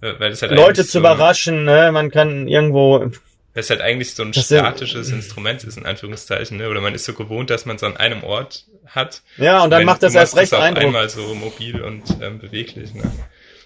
weil 0.00 0.30
das 0.30 0.42
halt 0.42 0.52
Leute 0.52 0.84
zu 0.84 0.92
so, 0.92 0.98
überraschen, 0.98 1.64
ne? 1.64 1.90
Man 1.92 2.10
kann 2.10 2.46
irgendwo 2.48 2.98
Weil 3.00 3.12
es 3.54 3.70
halt 3.70 3.80
eigentlich 3.80 4.14
so 4.14 4.22
ein 4.22 4.32
Das 4.32 4.48
sind- 4.48 4.58
statisches 4.58 5.10
Instrument 5.10 5.64
ist, 5.64 5.76
in 5.78 5.86
Anführungszeichen, 5.86 6.56
ne? 6.58 6.68
Oder 6.68 6.80
man 6.80 6.94
ist 6.94 7.04
so 7.04 7.14
gewohnt, 7.14 7.48
dass 7.50 7.64
man 7.64 7.76
es 7.76 7.82
an 7.84 7.96
einem 7.96 8.22
Ort 8.22 8.64
hat. 8.86 9.22
ja 9.38 9.62
und 9.64 9.70
dann 9.70 9.84
macht 9.84 10.02
das 10.02 10.14
erst 10.14 10.36
recht 10.36 10.52
auf 10.52 10.60
Eindruck. 10.60 10.84
einmal 10.84 11.08
so 11.08 11.34
mobil 11.34 11.80
und 11.80 12.02
ähm, 12.20 12.38
beweglich, 12.38 12.92
ne? 12.94 13.04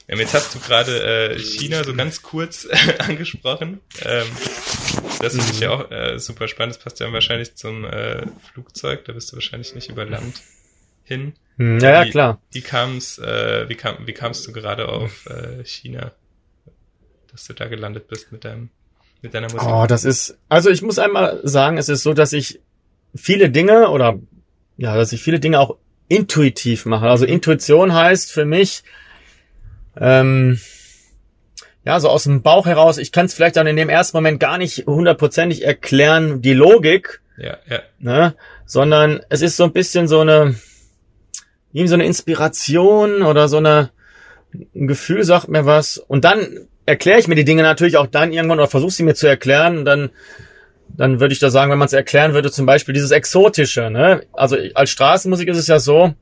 Ähm, 0.07 0.19
jetzt 0.19 0.35
hast 0.35 0.55
du 0.55 0.59
gerade 0.59 1.33
äh, 1.35 1.38
China 1.38 1.83
so 1.83 1.95
ganz 1.95 2.21
kurz 2.23 2.67
angesprochen. 2.99 3.81
Ähm, 4.03 4.27
das 5.21 5.35
finde 5.35 5.51
ich 5.53 5.61
ja 5.61 5.71
auch 5.71 5.90
äh, 5.90 6.19
super 6.19 6.47
spannend. 6.49 6.77
Das 6.77 6.83
passt 6.83 7.01
ja 7.01 7.11
wahrscheinlich 7.12 7.55
zum 7.55 7.85
äh, 7.85 8.27
Flugzeug. 8.53 9.05
Da 9.07 9.12
bist 9.12 9.33
du 9.33 9.37
wahrscheinlich 9.37 9.75
nicht 9.75 9.88
über 9.88 10.05
Land 10.05 10.43
hin. 11.05 11.33
Hm, 11.57 11.79
Ja, 11.81 11.90
ja 11.90 12.05
Wie- 12.05 12.11
klar. 12.11 12.40
Wie 12.53 12.61
kam's, 12.61 13.19
äh, 13.19 13.69
wie 13.69 13.75
kam, 13.77 14.07
wie 14.07 14.12
kamst 14.12 14.47
du 14.47 14.53
gerade 14.53 14.88
auf 14.88 15.27
äh, 15.27 15.64
China, 15.64 16.12
dass 17.33 17.47
du 17.47 17.55
da 17.55 17.67
gelandet 17.69 18.09
bist 18.09 18.31
mit 18.31 18.45
deinem, 18.45 18.69
mit 19.23 19.33
deiner 19.35 19.47
Musik? 19.51 19.67
Oh, 19.67 19.87
das 19.88 20.05
ist, 20.05 20.37
also 20.51 20.69
ich 20.71 20.83
muss 20.83 20.99
einmal 20.99 21.40
sagen, 21.45 21.79
es 21.79 21.88
ist 21.88 22.03
so, 22.03 22.12
dass 22.12 22.33
ich 22.35 22.61
viele 23.14 23.49
Dinge 23.51 23.88
oder 23.88 24.19
ja, 24.77 24.97
dass 24.97 25.12
ich 25.12 25.23
viele 25.23 25.40
Dinge 25.40 25.61
auch 25.61 25.77
intuitiv 26.09 26.85
mache. 26.85 27.07
Also 27.09 27.25
Intuition 27.25 27.95
heißt 27.95 28.31
für 28.33 28.45
mich, 28.45 28.83
ähm, 29.99 30.59
ja, 31.85 32.01
so 32.01 32.09
aus 32.09 32.25
dem 32.25 32.43
Bauch 32.43 32.67
heraus, 32.67 32.99
ich 32.99 33.13
kann 33.13 33.27
es 33.27 33.35
vielleicht 33.35 33.57
dann 33.57 33.67
in 33.67 33.77
dem 33.77 33.89
ersten 33.89 34.17
Moment 34.17 34.41
gar 34.41 34.59
nicht 34.59 34.87
hundertprozentig 34.87 35.65
erklären, 35.65 36.41
die 36.41 36.55
Logik, 36.55 37.21
Ja, 37.37 37.59
ja, 37.69 37.81
ne, 37.99 38.35
sondern 38.65 39.21
es 39.29 39.43
ist 39.43 39.57
so 39.57 39.65
ein 39.65 39.73
bisschen 39.73 40.09
so 40.09 40.21
eine, 40.21 40.55
irgendwie 41.73 41.89
so 41.89 41.95
eine 41.95 42.07
Inspiration 42.07 43.23
oder 43.23 43.49
so 43.49 43.59
eine, 43.59 43.91
ein 44.75 44.87
Gefühl 44.87 45.25
sagt 45.25 45.49
mir 45.49 45.67
was. 45.67 45.99
Und 45.99 46.25
dann 46.25 46.69
erkläre 46.87 47.19
ich 47.19 47.29
mir 47.29 47.35
die 47.35 47.45
Dinge 47.45 47.63
natürlich 47.63 47.97
auch 47.97 48.07
dann 48.07 48.33
irgendwann 48.33 48.61
oder 48.61 48.69
versuche 48.69 48.93
sie 48.93 49.03
mir 49.03 49.15
zu 49.15 49.27
erklären. 49.27 49.79
Und 49.79 49.85
dann 49.85 50.11
dann 50.97 51.21
würde 51.21 51.33
ich 51.33 51.41
da 51.41 51.51
sagen, 51.51 51.71
wenn 51.71 51.79
man 51.79 51.87
es 51.87 51.93
erklären 51.93 52.35
würde, 52.35 52.51
zum 52.51 52.67
Beispiel 52.67 52.95
dieses 52.95 53.11
Exotische, 53.11 53.91
ne? 53.91 54.23
Also 54.33 54.57
als 54.75 54.91
Straßenmusik 54.91 55.49
ist 55.49 55.59
es 55.59 55.67
ja 55.67 55.79
so, 55.79 56.15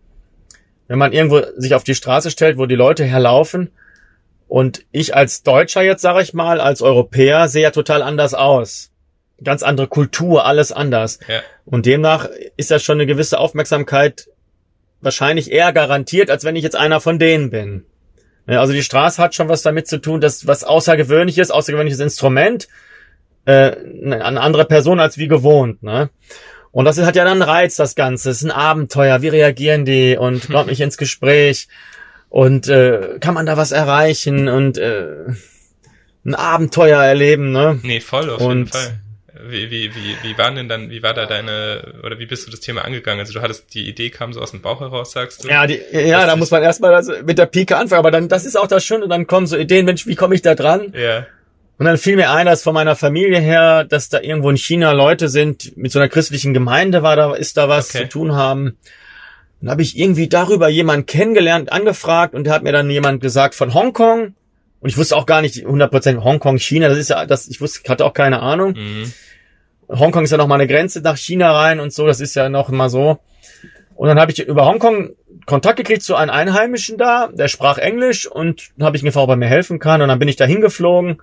wenn 0.89 0.99
man 0.99 1.13
irgendwo 1.13 1.41
sich 1.57 1.75
auf 1.75 1.85
die 1.85 1.95
Straße 1.95 2.31
stellt, 2.31 2.59
wo 2.59 2.67
die 2.67 2.75
Leute 2.75 3.05
herlaufen 3.05 3.71
und 4.49 4.85
ich 4.93 5.15
als 5.15 5.43
Deutscher 5.43 5.83
jetzt, 5.83 6.03
sage 6.03 6.23
ich 6.23 6.35
mal, 6.35 6.61
als 6.61 6.83
Europäer 6.83 7.49
sehe 7.49 7.63
ja 7.63 7.71
total 7.71 8.03
anders 8.03 8.35
aus. 8.35 8.91
Ganz 9.43 9.63
andere 9.63 9.89
Kultur, 9.89 10.45
alles 10.45 10.73
anders. 10.73 11.19
ja. 11.27 11.41
Und 11.65 11.87
demnach 11.87 12.29
ist 12.57 12.71
das 12.71 12.83
schon 12.83 12.97
eine 12.97 13.07
gewisse 13.07 13.39
Aufmerksamkeit 13.39 14.29
wahrscheinlich 15.01 15.51
eher 15.51 15.73
garantiert, 15.73 16.31
als 16.31 16.45
wenn 16.45 16.57
ich 16.57 16.63
jetzt 16.63 16.77
einer 16.77 17.01
von 17.01 17.19
denen 17.19 17.51
bin. 17.51 17.87
Also 18.47 18.73
die 18.73 18.83
Straße 18.83 19.23
hat 19.23 19.35
schon 19.35 19.49
was 19.49 19.63
damit 19.63 19.87
zu 19.87 19.99
tun, 19.99 20.21
dass 20.21 20.47
was 20.47 20.65
außergewöhnliches, 20.65 21.51
außergewöhnliches 21.51 22.01
Instrument, 22.01 22.69
äh, 23.45 23.73
eine 24.05 24.41
andere 24.41 24.65
Person 24.65 25.01
als 25.01 25.19
wie 25.19 25.29
gewohnt, 25.29 25.83
ne? 25.83 26.11
Und 26.73 26.85
das 26.87 26.99
hat 26.99 27.17
ja 27.17 27.25
dann 27.25 27.41
einen 27.41 27.49
Reiz, 27.49 27.77
das 27.77 27.95
Ganze. 27.95 28.31
Es 28.31 28.39
ist 28.39 28.45
ein 28.45 28.51
Abenteuer. 28.51 29.23
Wie 29.23 29.29
reagieren 29.29 29.85
die? 29.85 30.17
Und 30.17 30.49
kommt 30.51 30.69
nicht 30.69 30.81
ins 30.81 30.97
Gespräch? 30.97 31.69
Und 32.31 32.67
äh, 32.69 33.19
kann 33.21 33.35
man 33.35 33.47
da 33.47 33.57
was 33.57 33.73
erreichen? 33.73 34.49
Und 34.49 34.79
äh, 34.79 35.07
ein 36.25 36.35
Abenteuer 36.35 37.03
erleben, 37.03 37.53
ne? 37.53 37.79
Nee, 37.83 38.01
voll, 38.01 38.31
auf 38.31 38.41
jeden 38.41 38.51
Und- 38.53 38.71
Fall. 38.71 38.99
Wie, 39.49 39.73
wie, 39.73 39.91
wie, 39.93 40.17
wie 40.23 40.39
waren 40.39 40.55
denn 40.55 40.69
dann, 40.69 40.91
wie 40.91 41.03
war 41.03 41.15
da 41.15 41.27
deine, 41.27 41.95
oder 42.05 42.21
wie 42.21 42.27
bist 42.27 42.47
du 42.47 42.51
das 42.53 42.61
Thema 42.61 42.85
angegangen? 42.85 43.19
Also 43.19 43.33
du 43.33 43.43
hattest, 43.43 43.75
die 43.75 43.89
Idee 43.89 44.09
kam 44.11 44.33
so 44.33 44.41
aus 44.41 44.53
dem 44.53 44.63
Bauch 44.63 44.81
heraus, 44.81 45.11
sagst 45.11 45.43
du? 45.43 45.49
Ja, 45.49 45.67
die, 45.67 45.81
ja, 45.91 46.25
da 46.27 46.37
muss 46.37 46.53
man 46.53 46.63
erstmal 46.63 46.93
das 46.93 47.09
mit 47.25 47.39
der 47.39 47.47
Pike 47.47 47.77
anfangen, 47.77 47.99
aber 47.99 48.13
dann, 48.13 48.29
das 48.29 48.45
ist 48.45 48.55
auch 48.57 48.69
das 48.69 48.85
Schöne, 48.85 49.09
dann 49.09 49.27
kommen 49.27 49.49
so 49.49 49.57
Ideen, 49.57 49.85
Mensch, 49.85 50.07
wie 50.07 50.15
komme 50.15 50.37
ich 50.37 50.43
da 50.43 50.55
dran? 50.55 50.93
Ja, 50.97 51.27
Und 51.83 51.87
dann 51.87 51.99
fiel 51.99 52.15
mir 52.15 52.31
ein, 52.31 52.47
dass 52.47 52.63
von 52.63 52.75
meiner 52.75 52.95
Familie 52.95 53.41
her, 53.41 53.83
dass 53.83 54.09
da 54.09 54.21
irgendwo 54.21 54.49
in 54.51 54.57
China 54.57 54.93
Leute 54.93 55.29
sind, 55.29 55.77
mit 55.77 55.91
so 55.91 55.99
einer 55.99 56.09
christlichen 56.09 56.55
Gemeinde 56.55 57.03
war 57.03 57.17
da, 57.17 57.35
ist 57.35 57.57
da 57.57 57.69
was 57.69 57.89
Okay. 57.93 58.05
zu 58.05 58.09
tun 58.09 58.37
haben. 58.37 58.77
Dann 59.61 59.69
habe 59.69 59.83
ich 59.83 59.99
irgendwie 59.99 60.29
darüber 60.29 60.69
jemanden 60.69 61.07
kennengelernt, 61.07 61.73
angefragt 61.73 62.35
und 62.35 62.45
der 62.45 62.53
hat 62.53 62.63
mir 62.63 62.71
dann 62.71 62.89
jemand 62.89 63.21
gesagt 63.21 63.57
von 63.57 63.75
Hongkong. 63.75 64.37
Und 64.79 64.89
ich 64.89 64.97
wusste 64.97 65.17
auch 65.17 65.27
gar 65.27 65.43
nicht 65.43 65.57
100% 65.57 66.23
Hongkong, 66.23 66.59
China, 66.59 66.89
das 66.89 66.99
ist 66.99 67.11
ja, 67.11 67.27
das, 67.27 67.49
ich 67.49 67.61
wusste, 67.61 67.91
hatte 67.91 68.05
auch 68.05 68.15
keine 68.15 68.43
Ahnung. 68.43 68.75
mhm. 68.77 69.13
Hongkong 69.89 70.23
ist 70.23 70.31
ja 70.31 70.37
noch 70.37 70.47
mal 70.47 70.55
eine 70.55 70.69
Grenze 70.69 71.01
nach 71.01 71.17
China 71.17 71.51
rein 71.51 71.81
und 71.81 71.93
so, 71.93 72.07
das 72.07 72.21
ist 72.21 72.37
ja 72.37 72.49
noch 72.49 72.69
mal 72.69 72.91
so. 72.91 73.19
Und 73.97 74.07
dann 74.07 74.21
habe 74.21 74.31
ich 74.31 74.39
über 74.39 74.67
Hongkong 74.67 75.17
Kontakt 75.47 75.79
gekriegt 75.79 76.03
zu 76.03 76.15
einem 76.15 76.31
Einheimischen 76.31 76.97
da, 76.97 77.29
der 77.33 77.49
sprach 77.49 77.79
Englisch 77.79 78.29
und 78.29 78.71
dann 78.77 78.87
habe 78.87 78.97
ich 78.97 79.03
ihn 79.03 79.07
gefragt, 79.07 79.25
ob 79.25 79.31
er 79.31 79.37
mir 79.37 79.49
helfen 79.49 79.81
kann 79.81 80.01
und 80.01 80.07
dann 80.07 80.21
bin 80.21 80.29
ich 80.29 80.37
dahin 80.37 80.61
geflogen 80.61 81.21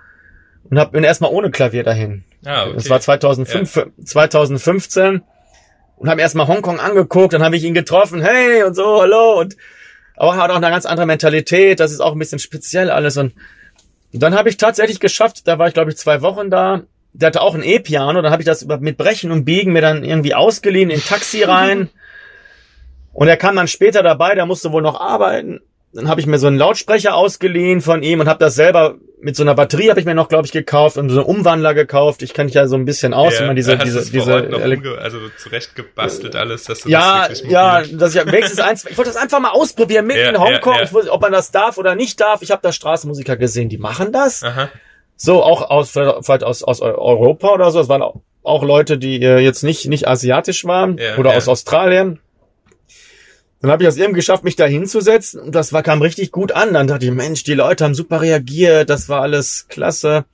und 0.70 0.80
hab, 0.80 0.92
bin 0.92 1.04
erstmal 1.04 1.32
ohne 1.32 1.52
Klavier 1.52 1.84
dahin. 1.84 2.24
Ah, 2.46 2.64
okay. 2.64 2.74
Das 2.76 2.90
war 2.90 3.00
2005, 3.00 3.88
2015 4.04 5.22
und 5.98 6.10
habe 6.10 6.22
erstmal 6.22 6.48
Hongkong 6.48 6.80
angeguckt, 6.80 7.34
dann 7.34 7.44
habe 7.44 7.58
ich 7.58 7.64
ihn 7.64 7.74
getroffen, 7.74 8.22
hey 8.22 8.64
und 8.64 8.76
so, 8.76 9.02
hallo 9.02 9.40
und 9.40 9.58
aber 10.16 10.34
er 10.34 10.44
hat 10.44 10.52
auch 10.52 10.56
eine 10.56 10.70
ganz 10.70 10.86
andere 10.86 11.06
Mentalität, 11.06 11.80
das 11.80 11.92
ist 11.92 12.02
auch 12.02 12.14
ein 12.14 12.20
bisschen 12.20 12.40
speziell 12.40 12.90
alles 12.90 13.18
und 13.18 13.34
dann 14.12 14.36
habe 14.36 14.50
ich 14.50 14.58
tatsächlich 14.58 15.00
geschafft, 15.00 15.48
da 15.48 15.60
war 15.60 15.68
ich 15.68 15.74
glaube 15.74 15.92
ich 15.92 15.98
zwei 15.98 16.22
Wochen 16.22 16.50
da, 16.50 16.84
der 17.14 17.28
hatte 17.28 17.42
auch 17.42 17.56
ein 17.56 17.64
E-Piano, 17.64 18.22
dann 18.22 18.32
habe 18.32 18.42
ich 18.42 18.46
das 18.46 18.66
mit 18.66 18.98
Brechen 18.98 19.32
und 19.32 19.46
Biegen 19.46 19.74
mir 19.74 19.82
dann 19.82 20.04
irgendwie 20.04 20.36
ausgeliehen 20.36 20.90
in 20.90 21.02
Taxi 21.02 21.44
rein 21.44 21.90
und 23.14 23.28
er 23.28 23.38
kam 23.38 23.56
dann 23.56 23.68
später 23.68 24.04
dabei, 24.04 24.36
der 24.36 24.46
musste 24.46 24.72
wohl 24.72 24.82
noch 24.82 25.00
arbeiten. 25.00 25.62
Dann 25.94 26.08
habe 26.08 26.22
ich 26.22 26.28
mir 26.28 26.38
so 26.38 26.48
einen 26.48 26.58
Lautsprecher 26.58 27.16
ausgeliehen 27.16 27.82
von 27.82 28.04
ihm 28.04 28.20
und 28.20 28.28
habe 28.28 28.40
das 28.40 28.56
selber 28.56 28.96
mit 29.22 29.36
so 29.36 29.44
einer 29.44 29.56
Batterie 29.56 29.90
habe 29.90 30.00
ich 30.00 30.06
mir 30.06 30.16
noch, 30.16 30.30
glaube 30.30 30.46
ich, 30.46 30.52
gekauft 30.52 30.98
und 30.98 31.10
so 31.10 31.20
einen 31.20 31.26
Umwandler 31.38 31.74
gekauft. 31.74 32.22
Ich 32.22 32.34
kann 32.34 32.46
mich 32.46 32.56
ja 32.56 32.68
so 32.68 32.76
ein 32.76 32.86
bisschen 32.86 33.14
aus, 33.14 33.34
ja, 33.34 33.42
wenn 33.42 33.48
man 33.48 33.56
diese 33.56 33.78
diese 33.78 34.10
diese 34.10 34.34
also 35.00 35.18
zurecht 35.38 35.76
gebastelt 35.76 36.36
alles, 36.36 36.64
dass 36.64 36.82
du 36.82 36.90
ja, 36.90 37.28
das 37.28 37.44
ja, 37.44 37.82
dass 37.82 38.16
ich 38.16 38.26
wenigstens 38.26 38.60
eins, 38.60 38.86
ich 38.86 38.98
wollte 38.98 39.12
das 39.12 39.22
einfach 39.22 39.40
mal 39.40 39.52
ausprobieren 39.52 40.08
mitten 40.08 40.20
Ja, 40.22 40.30
in 40.30 40.40
Hongkong, 40.40 40.76
ja, 40.76 40.84
ja. 40.84 40.92
Wusste, 40.92 41.12
ob 41.12 41.22
man 41.22 41.32
das 41.32 41.52
darf 41.52 41.78
oder 41.78 41.96
nicht 41.96 42.22
darf. 42.22 42.42
Ich 42.42 42.52
habe 42.52 42.62
da 42.62 42.72
Straßenmusiker 42.72 43.36
gesehen, 43.36 43.70
die 43.70 43.78
machen 43.78 44.12
das. 44.14 44.44
Aha, 44.44 44.70
So 45.18 45.44
auch 45.44 45.70
aus 45.70 45.92
vielleicht 45.92 46.44
aus 46.44 46.64
aus 46.64 46.82
Europa 46.82 47.50
oder 47.50 47.72
so. 47.72 47.82
Es 47.82 47.90
waren 47.90 48.02
auch, 48.02 48.22
auch 48.44 48.64
Leute, 48.64 48.98
die 48.98 49.22
äh, 49.22 49.40
jetzt 49.40 49.64
nicht 49.64 49.88
nicht 49.88 50.08
asiatisch 50.08 50.66
waren 50.66 50.98
oder 51.18 51.36
aus 51.36 51.48
Australien. 51.48 52.20
Dann 53.62 53.72
habe 53.72 53.84
ich 53.84 53.88
das 53.88 53.98
eben 53.98 54.14
geschafft, 54.14 54.44
mich 54.46 54.56
da 54.56 54.66
hinzusetzen 54.66 55.42
und 55.42 55.54
das 55.54 55.74
war, 55.74 55.84
kam 55.84 56.02
richtig 56.02 56.32
gut 56.32 56.52
an. 56.54 56.74
Dann 56.74 56.88
dachte 56.88 57.06
ich, 57.06 57.12
Mensch, 57.12 57.44
die 57.44 57.54
Leute 57.56 57.84
haben 57.84 57.94
super 57.96 58.22
reagiert, 58.22 58.90
das 58.90 59.10
war 59.10 59.22
alles 59.22 59.68
klasse. 59.68 60.26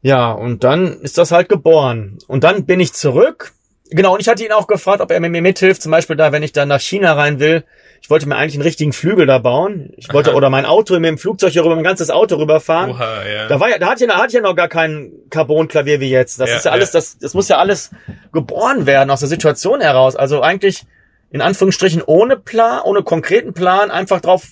Ja, 0.00 0.30
und 0.30 0.62
dann 0.64 1.00
ist 1.00 1.18
das 1.18 1.32
halt 1.32 1.48
geboren. 1.48 2.18
Und 2.28 2.44
dann 2.44 2.66
bin 2.66 2.80
ich 2.80 2.92
zurück 2.92 3.52
Genau, 3.90 4.12
und 4.12 4.20
ich 4.20 4.28
hatte 4.28 4.44
ihn 4.44 4.52
auch 4.52 4.66
gefragt, 4.66 5.00
ob 5.00 5.10
er 5.10 5.18
mir 5.18 5.30
mithilft, 5.40 5.80
zum 5.80 5.90
Beispiel 5.92 6.14
da, 6.14 6.30
wenn 6.30 6.42
ich 6.42 6.52
dann 6.52 6.68
nach 6.68 6.78
China 6.82 7.14
rein 7.14 7.40
will. 7.40 7.64
Ich 8.02 8.10
wollte 8.10 8.28
mir 8.28 8.36
eigentlich 8.36 8.52
einen 8.56 8.62
richtigen 8.64 8.92
Flügel 8.92 9.24
da 9.24 9.38
bauen. 9.38 9.94
Ich 9.96 10.12
wollte, 10.12 10.28
Aha. 10.32 10.36
oder 10.36 10.50
mein 10.50 10.66
Auto 10.66 10.92
mit 11.00 11.06
dem 11.08 11.16
Flugzeug 11.16 11.52
hier 11.54 11.64
rüber, 11.64 11.74
mein 11.74 11.84
ganzes 11.84 12.10
Auto 12.10 12.36
rüberfahren. 12.36 12.90
Oha, 12.90 13.24
ja. 13.26 13.48
Da 13.48 13.60
war 13.60 13.70
ja, 13.70 13.78
da 13.78 13.86
hatte 13.86 14.04
ich, 14.04 14.08
ja- 14.10 14.14
da 14.14 14.18
hatte 14.18 14.26
ich 14.28 14.34
ja 14.34 14.40
noch 14.42 14.54
gar 14.54 14.68
kein 14.68 15.10
Carbon-Klavier 15.30 16.00
wie 16.00 16.10
jetzt. 16.10 16.38
Das 16.38 16.50
Ja, 16.50 16.56
ist 16.56 16.64
ja 16.66 16.72
alles, 16.72 16.92
ja. 16.92 16.98
das, 17.00 17.16
das 17.18 17.32
muss 17.32 17.48
ja 17.48 17.56
alles 17.56 17.90
geboren 18.30 18.84
werden 18.84 19.10
aus 19.10 19.20
der 19.20 19.28
Situation 19.30 19.80
heraus. 19.80 20.16
Also 20.16 20.42
eigentlich 20.42 20.84
in 21.30 21.40
Anführungsstrichen 21.40 22.02
ohne 22.02 22.36
Plan, 22.36 22.80
ohne 22.82 23.02
konkreten 23.02 23.52
Plan, 23.54 23.90
einfach 23.90 24.20
drauf 24.20 24.44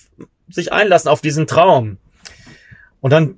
sich 0.49 0.71
einlassen 0.71 1.09
auf 1.09 1.21
diesen 1.21 1.47
Traum. 1.47 1.97
Und 3.01 3.11
dann 3.11 3.37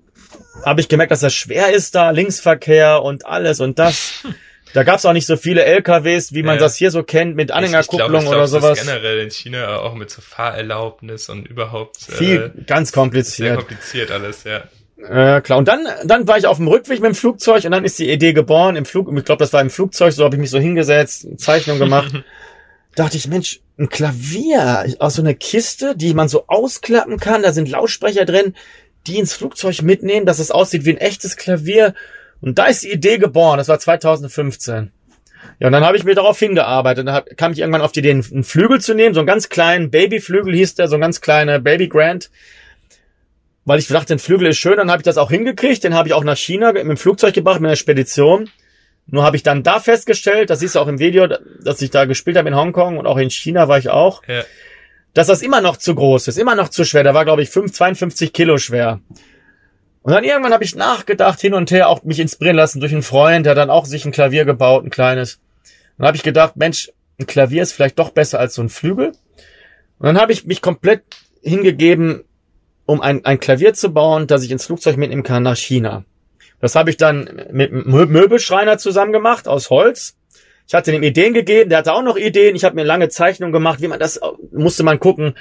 habe 0.65 0.81
ich 0.81 0.89
gemerkt, 0.89 1.11
dass 1.11 1.21
das 1.21 1.33
schwer 1.33 1.71
ist 1.71 1.95
da, 1.95 2.09
Linksverkehr 2.11 3.01
und 3.01 3.25
alles 3.25 3.59
und 3.59 3.79
das. 3.79 4.23
Da 4.71 4.83
gab's 4.83 5.03
auch 5.03 5.13
nicht 5.13 5.25
so 5.25 5.35
viele 5.35 5.63
LKWs, 5.65 6.31
wie 6.35 6.43
man 6.43 6.57
Ja. 6.57 6.59
das 6.61 6.75
hier 6.75 6.91
so 6.91 7.01
kennt, 7.01 7.35
mit 7.35 7.49
Anhängerkupplung 7.49 8.05
ich 8.05 8.09
glaub, 8.11 8.21
ich 8.21 8.25
glaub, 8.29 8.35
oder 8.35 8.43
es 8.43 8.51
ist 8.53 8.61
sowas. 8.61 8.79
generell 8.79 9.19
in 9.21 9.31
China 9.31 9.79
auch 9.79 9.95
mit 9.95 10.11
so 10.11 10.21
Fahrerlaubnis 10.21 11.27
und 11.27 11.47
überhaupt 11.47 11.97
Viel, 11.97 12.53
äh, 12.55 12.63
ganz 12.65 12.89
sehr 12.89 12.93
kompliziert. 12.93 13.57
kompliziert 13.57 14.11
alles, 14.11 14.43
ja. 14.43 14.57
Äh, 14.97 15.41
klar. 15.41 15.57
Und 15.57 15.67
dann, 15.67 15.87
dann 16.05 16.27
war 16.27 16.37
ich 16.37 16.45
auf 16.45 16.57
dem 16.57 16.67
Rückweg 16.67 16.99
mit 16.99 17.07
dem 17.13 17.15
Flugzeug 17.15 17.65
und 17.65 17.71
dann 17.71 17.83
ist 17.83 17.97
die 17.97 18.11
Idee 18.11 18.33
geboren 18.33 18.75
im 18.75 18.85
Flug. 18.85 19.11
Ich 19.17 19.25
glaube, 19.25 19.39
das 19.39 19.53
war 19.53 19.61
im 19.61 19.71
Flugzeug. 19.71 20.13
So 20.13 20.23
habe 20.23 20.35
ich 20.35 20.39
mich 20.39 20.51
so 20.51 20.59
hingesetzt, 20.59 21.25
Zeichnung 21.37 21.79
gemacht. 21.79 22.13
Dachte 22.95 23.17
ich, 23.17 23.27
Mensch, 23.27 23.61
ein 23.77 23.89
Klavier 23.89 24.93
aus 24.99 25.15
so 25.15 25.21
einer 25.21 25.33
Kiste, 25.33 25.95
die 25.95 26.13
man 26.13 26.27
so 26.27 26.45
ausklappen 26.47 27.19
kann. 27.19 27.43
Da 27.43 27.53
sind 27.53 27.69
Lautsprecher 27.69 28.25
drin, 28.25 28.55
die 29.07 29.17
ins 29.17 29.33
Flugzeug 29.33 29.81
mitnehmen, 29.81 30.25
dass 30.25 30.39
es 30.39 30.51
aussieht 30.51 30.85
wie 30.85 30.91
ein 30.91 30.97
echtes 30.97 31.37
Klavier. 31.37 31.93
Und 32.41 32.57
da 32.57 32.65
ist 32.65 32.83
die 32.83 32.91
Idee 32.91 33.17
geboren. 33.17 33.57
Das 33.57 33.67
war 33.67 33.79
2015. 33.79 34.91
Ja, 35.59 35.67
und 35.67 35.73
dann 35.73 35.85
habe 35.85 35.97
ich 35.97 36.03
mir 36.03 36.15
darauf 36.15 36.39
hingearbeitet. 36.39 37.07
Dann 37.07 37.23
kam 37.37 37.51
ich 37.51 37.59
irgendwann 37.59 37.81
auf 37.81 37.91
die 37.91 37.99
Idee, 37.99 38.11
einen 38.11 38.43
Flügel 38.43 38.81
zu 38.81 38.93
nehmen, 38.93 39.13
so 39.13 39.21
einen 39.21 39.27
ganz 39.27 39.49
kleinen 39.49 39.91
Babyflügel 39.91 40.53
hieß 40.53 40.75
der, 40.75 40.87
so 40.87 40.95
ein 40.95 41.01
ganz 41.01 41.21
kleiner 41.21 41.59
Baby 41.59 41.87
Grand 41.87 42.29
weil 43.69 43.77
ich 43.77 43.87
dachte, 43.87 44.07
den 44.07 44.19
Flügel 44.19 44.47
ist 44.47 44.57
schön, 44.57 44.77
dann 44.77 44.89
habe 44.89 45.01
ich 45.01 45.05
das 45.05 45.19
auch 45.19 45.29
hingekriegt, 45.29 45.83
den 45.83 45.93
habe 45.93 46.07
ich 46.07 46.15
auch 46.15 46.23
nach 46.23 46.37
China 46.37 46.71
mit 46.71 46.81
dem 46.81 46.97
Flugzeug 46.97 47.35
gebracht, 47.35 47.59
mit 47.59 47.67
einer 47.67 47.75
Spedition. 47.75 48.49
Nur 49.11 49.23
habe 49.23 49.35
ich 49.37 49.43
dann 49.43 49.63
da 49.63 49.79
festgestellt, 49.79 50.49
das 50.49 50.59
siehst 50.59 50.75
du 50.75 50.79
auch 50.79 50.87
im 50.87 50.99
Video, 50.99 51.27
dass 51.27 51.81
ich 51.81 51.89
da 51.89 52.05
gespielt 52.05 52.37
habe 52.37 52.49
in 52.49 52.55
Hongkong 52.55 52.97
und 52.97 53.07
auch 53.07 53.17
in 53.17 53.29
China 53.29 53.67
war 53.67 53.77
ich 53.77 53.89
auch, 53.89 54.21
ja. 54.27 54.43
dass 55.13 55.27
das 55.27 55.41
immer 55.41 55.61
noch 55.61 55.77
zu 55.77 55.95
groß 55.95 56.27
ist, 56.27 56.37
immer 56.37 56.55
noch 56.55 56.69
zu 56.69 56.85
schwer. 56.85 57.03
Der 57.03 57.13
war, 57.13 57.25
glaube 57.25 57.41
ich, 57.41 57.49
5, 57.49 57.71
52 57.71 58.33
Kilo 58.33 58.57
schwer. 58.57 58.99
Und 60.01 60.13
dann 60.13 60.23
irgendwann 60.23 60.53
habe 60.53 60.63
ich 60.63 60.75
nachgedacht, 60.75 61.41
hin 61.41 61.53
und 61.53 61.71
her, 61.71 61.89
auch 61.89 62.03
mich 62.03 62.19
inspirieren 62.19 62.55
lassen 62.55 62.79
durch 62.79 62.93
einen 62.93 63.03
Freund, 63.03 63.45
der 63.45 63.55
dann 63.55 63.69
auch 63.69 63.85
sich 63.85 64.05
ein 64.05 64.11
Klavier 64.11 64.45
gebaut, 64.45 64.85
ein 64.85 64.89
kleines. 64.89 65.39
Dann 65.97 66.07
habe 66.07 66.17
ich 66.17 66.23
gedacht, 66.23 66.55
Mensch, 66.55 66.91
ein 67.19 67.27
Klavier 67.27 67.63
ist 67.63 67.73
vielleicht 67.73 67.99
doch 67.99 68.11
besser 68.11 68.39
als 68.39 68.55
so 68.55 68.61
ein 68.61 68.69
Flügel. 68.69 69.09
Und 69.97 70.05
dann 70.05 70.19
habe 70.19 70.31
ich 70.31 70.45
mich 70.45 70.61
komplett 70.61 71.03
hingegeben, 71.41 72.23
um 72.85 73.01
ein, 73.01 73.25
ein 73.25 73.39
Klavier 73.39 73.73
zu 73.73 73.93
bauen, 73.93 74.27
das 74.27 74.43
ich 74.43 74.51
ins 74.51 74.65
Flugzeug 74.65 74.97
mitnehmen 74.97 75.23
kann 75.23 75.43
nach 75.43 75.57
China. 75.57 76.05
Das 76.61 76.75
habe 76.75 76.89
ich 76.89 76.97
dann 76.97 77.47
mit 77.51 77.71
Möbelschreiner 77.71 78.77
zusammen 78.77 79.13
gemacht 79.13 79.47
aus 79.47 79.69
Holz. 79.69 80.15
Ich 80.67 80.73
hatte 80.73 80.91
ihm 80.91 81.03
Ideen 81.03 81.33
gegeben, 81.33 81.69
der 81.69 81.79
hatte 81.79 81.93
auch 81.93 82.03
noch 82.03 82.17
Ideen. 82.17 82.55
Ich 82.55 82.63
habe 82.63 82.75
mir 82.75 82.83
lange 82.83 83.09
Zeichnungen 83.09 83.53
gemacht, 83.53 83.81
wie 83.81 83.87
man 83.87 83.99
das 83.99 84.19
musste 84.51 84.83
man 84.83 84.99
gucken, 84.99 85.35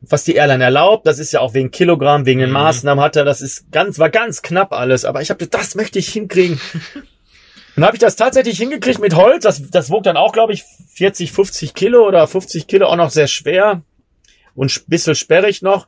was 0.00 0.24
die 0.24 0.34
Airline 0.34 0.64
erlaubt. 0.64 1.06
Das 1.06 1.18
ist 1.18 1.32
ja 1.32 1.40
auch 1.40 1.52
wegen 1.52 1.70
Kilogramm, 1.70 2.24
wegen 2.24 2.40
den 2.40 2.48
Mhm. 2.48 2.54
Maßnahmen 2.54 3.04
hat 3.04 3.16
er. 3.16 3.24
Das 3.24 3.42
ist 3.42 3.70
ganz, 3.72 3.98
war 3.98 4.08
ganz 4.10 4.42
knapp 4.42 4.72
alles. 4.72 5.04
Aber 5.04 5.20
ich 5.20 5.30
habe 5.30 5.46
das 5.46 5.74
möchte 5.74 5.98
ich 5.98 6.08
hinkriegen. 6.08 6.60
Dann 7.76 7.84
habe 7.84 7.96
ich 7.96 8.00
das 8.00 8.16
tatsächlich 8.16 8.58
hingekriegt 8.58 9.00
mit 9.00 9.14
Holz. 9.14 9.44
Das, 9.44 9.70
das 9.70 9.90
wog 9.90 10.02
dann 10.02 10.16
auch, 10.16 10.32
glaube 10.32 10.52
ich, 10.52 10.64
40, 10.94 11.32
50 11.32 11.74
Kilo 11.74 12.06
oder 12.06 12.26
50 12.26 12.66
Kilo, 12.66 12.86
auch 12.86 12.96
noch 12.96 13.10
sehr 13.10 13.28
schwer 13.28 13.82
und 14.54 14.76
ein 14.76 14.82
bisschen 14.86 15.14
sperrig 15.14 15.62
noch. 15.62 15.86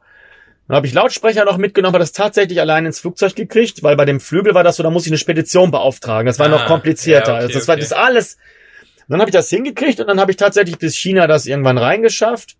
Dann 0.72 0.78
habe 0.78 0.86
ich 0.86 0.94
Lautsprecher 0.94 1.44
noch 1.44 1.58
mitgenommen, 1.58 1.92
habe 1.92 1.98
das 2.02 2.12
tatsächlich 2.12 2.58
allein 2.58 2.86
ins 2.86 2.98
Flugzeug 2.98 3.34
gekriegt, 3.34 3.82
weil 3.82 3.94
bei 3.94 4.06
dem 4.06 4.20
Flügel 4.20 4.54
war 4.54 4.64
das 4.64 4.76
so, 4.76 4.82
da 4.82 4.88
muss 4.88 5.04
ich 5.04 5.12
eine 5.12 5.18
Spedition 5.18 5.70
beauftragen. 5.70 6.24
Das 6.24 6.38
war 6.38 6.46
Ah, 6.46 6.48
noch 6.48 6.64
komplizierter. 6.64 7.32
ja, 7.32 7.34
okay, 7.34 7.42
Also 7.42 7.58
das 7.58 7.68
war 7.68 7.74
okay. 7.74 7.82
das 7.82 7.92
alles. 7.92 8.38
Und 9.00 9.10
dann 9.10 9.20
habe 9.20 9.28
ich 9.28 9.34
das 9.34 9.50
hingekriegt 9.50 10.00
und 10.00 10.06
dann 10.06 10.18
habe 10.18 10.30
ich 10.30 10.38
tatsächlich 10.38 10.78
bis 10.78 10.96
China 10.96 11.26
das 11.26 11.44
irgendwann 11.44 11.76
reingeschafft. 11.76 12.56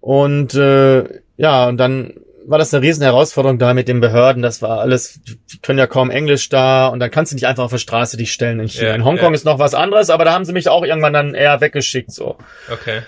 Und 0.00 0.54
äh, 0.54 1.04
ja, 1.36 1.68
und 1.68 1.76
dann 1.76 2.14
war 2.44 2.58
das 2.58 2.74
eine 2.74 2.82
riesen 2.82 3.04
Herausforderung 3.04 3.60
da 3.60 3.72
mit 3.72 3.86
den 3.86 4.00
Behörden. 4.00 4.42
Das 4.42 4.60
war 4.60 4.80
alles, 4.80 5.20
die 5.22 5.60
können 5.62 5.78
ja 5.78 5.86
kaum 5.86 6.10
Englisch 6.10 6.48
da 6.48 6.88
und 6.88 6.98
dann 6.98 7.12
kannst 7.12 7.30
du 7.30 7.36
nicht 7.36 7.46
einfach 7.46 7.62
auf 7.62 7.70
der 7.70 7.78
Straße 7.78 8.16
dich 8.16 8.32
stellen 8.32 8.58
in 8.58 8.66
China. 8.68 8.88
Ja, 8.88 8.94
in 8.96 9.04
Hongkong 9.04 9.28
ja. 9.28 9.34
ist 9.36 9.44
noch 9.44 9.60
was 9.60 9.74
anderes, 9.74 10.10
aber 10.10 10.24
da 10.24 10.32
haben 10.32 10.44
sie 10.44 10.52
mich 10.52 10.68
auch 10.68 10.84
irgendwann 10.84 11.12
dann 11.12 11.34
eher 11.34 11.60
weggeschickt 11.60 12.10
so. 12.10 12.36
Okay. 12.68 13.02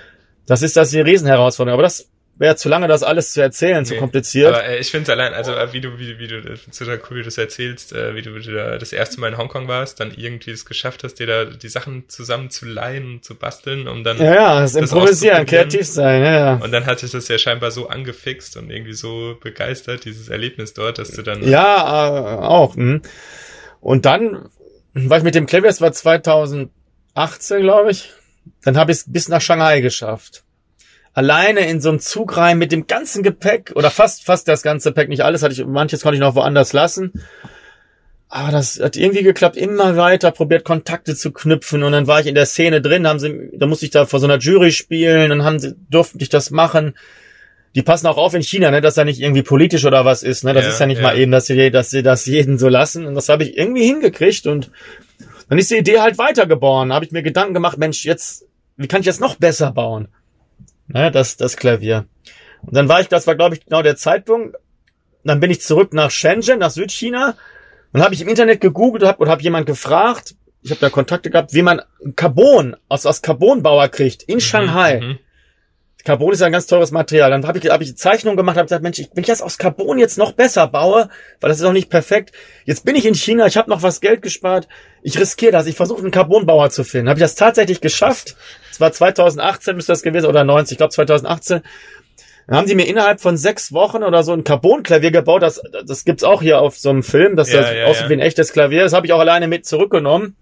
Das 0.47 0.63
ist 0.63 0.77
das 0.77 0.91
die 0.91 1.01
Riesenherausforderung. 1.01 1.75
Aber 1.75 1.83
das 1.83 2.09
wäre 2.41 2.57
zu 2.57 2.71
lange, 2.71 2.89
das 2.89 3.03
alles 3.03 3.33
zu 3.35 3.43
erzählen, 3.43 3.85
zu 3.85 3.93
Nee. 3.93 4.01
kompliziert. 4.01 4.49
Aber 4.49 4.65
äh, 4.65 4.79
ich 4.79 4.91
finde 4.91 5.05
es 5.05 5.11
allein, 5.11 5.35
also 5.35 5.53
äh, 5.53 5.75
wie 5.75 5.83
du, 5.83 5.99
wie, 5.99 6.19
wie 6.19 6.27
du, 6.27 6.39
äh, 6.39 6.57
total 6.77 6.99
cool, 7.09 7.19
wie 7.19 7.21
du 7.21 7.27
das 7.27 7.37
erzählst, 7.37 7.93
äh, 7.93 8.15
wie 8.15 8.23
du, 8.23 8.35
wie 8.35 8.41
du 8.41 8.55
da 8.55 8.79
das 8.79 8.95
erste 8.95 9.21
Mal 9.21 9.29
in 9.29 9.37
Hongkong 9.37 9.69
warst, 9.69 10.01
dann 10.01 10.11
irgendwie 10.17 10.51
es 10.51 10.65
geschafft 10.65 11.05
hast, 11.05 11.17
dir 11.17 11.27
da 11.27 11.45
die 11.45 11.69
Sachen 11.69 12.09
zusammen 12.09 12.49
zu 12.49 12.65
leihen 12.65 13.05
und 13.05 13.25
zu 13.27 13.35
basteln, 13.35 13.87
um 13.87 14.05
dann 14.05 14.17
ja, 14.17 14.35
ja, 14.35 14.61
das 14.63 14.73
das 14.73 14.91
Improvisieren, 14.91 15.45
kreativ 15.45 15.87
sein, 15.87 16.23
ja, 16.23 16.33
ja. 16.33 16.55
Und 16.55 16.73
dann 16.73 16.87
hat 16.87 17.01
sich 17.01 17.11
das 17.11 17.29
ja 17.29 17.37
scheinbar 17.37 17.71
so 17.73 17.89
angefixt 17.89 18.57
und 18.57 18.71
irgendwie 18.71 18.95
so 18.95 19.37
begeistert, 19.39 20.07
dieses 20.07 20.31
Erlebnis 20.31 20.73
dort, 20.73 20.99
dass 20.99 21.11
du 21.11 21.23
dann. 21.23 21.47
Ja, 21.47 22.07
äh, 22.09 22.39
auch. 22.39 22.75
Hm. 22.75 23.03
Und 23.83 24.07
dann 24.07 24.49
war 24.95 25.19
ich 25.19 25.25
mit 25.25 25.35
dem 25.35 25.45
Klavier, 25.45 25.69
das 25.69 25.83
war 25.83 25.93
2018, 25.93 26.71
glaube 27.61 27.91
ich. 27.91 28.11
Dann 28.65 28.79
habe 28.79 28.93
ich 28.93 28.99
es 28.99 29.13
bis 29.13 29.29
nach 29.29 29.43
Shanghai 29.43 29.83
geschafft. 29.83 30.43
Alleine 31.13 31.69
in 31.69 31.81
so 31.81 31.89
einem 31.89 31.99
Zug 31.99 32.37
rein 32.37 32.59
mit 32.59 32.71
dem 32.71 32.87
ganzen 32.87 33.23
Gepäck 33.23 33.73
oder 33.75 33.91
fast 33.91 34.25
fast 34.25 34.47
das 34.47 34.63
ganze 34.63 34.91
Gepäck, 34.91 35.09
nicht 35.09 35.23
alles 35.23 35.43
hatte 35.43 35.55
ich, 35.55 35.65
manches 35.67 36.03
konnte 36.03 36.15
ich 36.15 36.21
noch 36.21 36.37
woanders 36.37 36.73
lassen. 36.73 37.13
Aber 38.29 38.53
das 38.53 38.79
hat 38.81 38.97
irgendwie 38.97 39.25
geklappt, 39.25 39.57
immer 39.57 39.97
weiter 39.97 40.31
probiert 40.31 40.65
Kontakte 40.65 41.17
zu 41.17 41.33
knüpfen 41.33 41.83
und 41.83 41.91
dann 41.91 42.07
war 42.07 42.21
ich 42.21 42.29
in 42.29 42.37
der 42.37 42.47
Szene 42.47 42.81
drin, 42.81 43.09
haben 43.09 43.19
sie, 43.19 43.51
da 43.55 43.67
musste 43.67 43.87
ich 43.87 43.91
da 43.91 44.07
vor 44.07 44.21
so 44.21 44.27
einer 44.27 44.39
Jury 44.39 44.71
spielen, 44.71 45.31
dann 45.31 45.43
haben 45.43 45.59
sie, 45.59 45.75
durften 45.91 46.19
ich 46.21 46.29
das 46.29 46.53
machen. 46.53 46.95
Die 47.75 47.83
passen 47.83 48.07
auch 48.07 48.17
auf 48.17 48.35
in 48.35 48.43
China, 48.43 48.71
ne, 48.71 48.81
dass 48.81 48.95
da 48.95 49.05
nicht 49.05 49.21
irgendwie 49.21 49.43
politisch 49.43 49.85
oder 49.85 50.05
was 50.05 50.23
ist, 50.23 50.45
ne, 50.45 50.55
das 50.55 50.65
Ja, 50.65 50.71
ist 50.71 50.79
ja 50.79 50.87
nicht 50.87 50.99
ja. 50.99 51.09
mal 51.09 51.19
eben, 51.19 51.33
dass 51.33 51.47
sie, 51.47 51.73
dass 51.73 51.91
sie 51.91 52.05
das 52.05 52.25
jeden 52.27 52.57
so 52.57 52.69
lassen 52.69 53.05
und 53.05 53.17
das 53.17 53.29
habe 53.29 53.43
ich 53.43 53.59
irgendwie 53.59 53.85
hingekriegt 53.85 54.47
und 54.47 54.71
dann 55.49 55.59
ist 55.59 55.73
die 55.73 55.79
Idee 55.79 55.99
halt 55.99 56.17
weitergeboren. 56.17 56.91
Da 56.91 56.95
habe 56.95 57.05
ich 57.05 57.11
mir 57.11 57.25
Gedanken 57.25 57.55
gemacht, 57.55 57.79
Mensch, 57.79 58.05
jetzt, 58.05 58.47
wie 58.77 58.87
kann 58.87 59.01
ich 59.01 59.07
jetzt 59.07 59.21
noch 59.21 59.35
besser 59.35 59.73
bauen? 59.73 60.07
Ne, 60.93 61.11
das, 61.11 61.37
das 61.37 61.57
Klavier. 61.57 62.07
Und 62.63 62.77
dann 62.77 62.89
war 62.89 63.01
ich, 63.01 63.09
das 63.09 63.27
war 63.27 63.37
glaube 63.37 63.55
ich 63.55 63.65
genau 63.65 63.83
der 63.83 63.97
Zeitpunkt. 63.97 64.57
Dann 65.25 65.41
bin 65.41 65.51
ich 65.51 65.61
zurück 65.61 65.93
nach 65.93 66.11
Shenzhen, 66.11 66.59
nach 66.59 66.71
Südchina. 66.71 67.37
Und 67.93 68.03
habe 68.03 68.15
ich 68.15 68.21
im 68.21 68.29
Internet 68.29 68.61
gegoogelt 68.61 69.05
hab, 69.05 69.21
oder 69.21 69.31
habe 69.31 69.43
jemand 69.43 69.67
gefragt, 69.67 70.35
ich 70.63 70.71
habe 70.71 70.81
da 70.81 70.91
Kontakte 70.91 71.31
gehabt, 71.31 71.55
wie 71.55 71.63
man 71.63 71.83
Carbon 72.17 72.77
aus, 72.89 73.07
aus 73.07 73.23
Carbonbauer 73.23 73.89
kriegt 73.89 74.23
in 74.23 74.41
Shanghai. 74.41 75.01
Mhm. 75.01 75.19
Carbon 76.05 76.33
ist 76.33 76.41
ja 76.41 76.47
ein 76.47 76.53
ganz 76.53 76.67
teures 76.67 76.91
Material. 76.91 77.31
Dann 77.31 77.47
habe 77.47 77.59
ich, 77.59 77.69
hab 77.69 77.81
ich 77.81 77.97
Zeichnungen 77.97 78.37
gemacht, 78.37 78.57
habe 78.57 78.67
gesagt, 78.67 78.83
Mensch, 78.83 78.99
ich, 78.99 79.11
wenn 79.15 79.23
ich 79.23 79.29
das 79.29 79.43
aus 79.43 79.59
Carbon 79.59 79.99
jetzt 79.99 80.19
noch 80.19 80.33
besser 80.33 80.67
baue, 80.67 81.09
weil 81.41 81.49
das 81.49 81.59
ist 81.59 81.65
noch 81.65 81.73
nicht 81.73 81.91
perfekt. 81.91 82.33
Jetzt 82.65 82.85
bin 82.85 82.97
ich 82.97 83.07
in 83.07 83.15
China, 83.15 83.47
ich 83.47 83.57
habe 83.57 83.71
noch 83.71 83.83
was 83.83 84.01
Geld 84.01 84.23
gespart. 84.23 84.69
Ich 85.03 85.19
riskiere 85.19 85.53
das. 85.53 85.67
Ich 85.67 85.77
versuche 85.77 86.03
einen 86.03 86.11
Carbonbauer 86.11 86.71
zu 86.71 86.85
finden. 86.85 87.09
Habe 87.09 87.19
ich 87.19 87.25
das 87.25 87.35
tatsächlich 87.35 87.81
geschafft? 87.81 88.37
Es 88.71 88.81
war 88.81 88.93
2018 88.93 89.77
müsste 89.77 89.93
das 89.93 90.03
gewesen 90.03 90.27
oder 90.27 90.45
90, 90.45 90.73
ich 90.73 90.79
glaube 90.79 90.93
2018. 90.93 91.63
Dann 92.47 92.57
haben 92.57 92.67
sie 92.67 92.75
mir 92.75 92.87
innerhalb 92.89 93.21
von 93.21 93.37
sechs 93.37 93.73
Wochen 93.73 94.03
oder 94.03 94.23
so 94.23 94.33
ein 94.33 94.43
Carbon-Klavier 94.43 95.13
gebaut. 95.13 95.43
Das, 95.43 95.63
das 95.87 96.05
gibt's 96.05 96.25
auch 96.25 96.43
hier 96.43 96.61
auf 96.61 96.77
so 96.77 96.91
einem 96.91 97.03
Film, 97.03 97.37
dass 97.37 97.53
Ja, 97.53 97.61
das 97.61 97.75
ja, 97.75 97.85
aussieht 97.85 98.05
ja. 98.05 98.09
wie 98.09 98.15
ein 98.15 98.21
echtes 98.21 98.53
Klavier. 98.53 98.83
Das 98.83 98.93
habe 98.93 99.07
ich 99.07 99.13
auch 99.13 99.21
alleine 99.21 99.47
mit 99.47 99.67
zurückgenommen. 99.67 100.35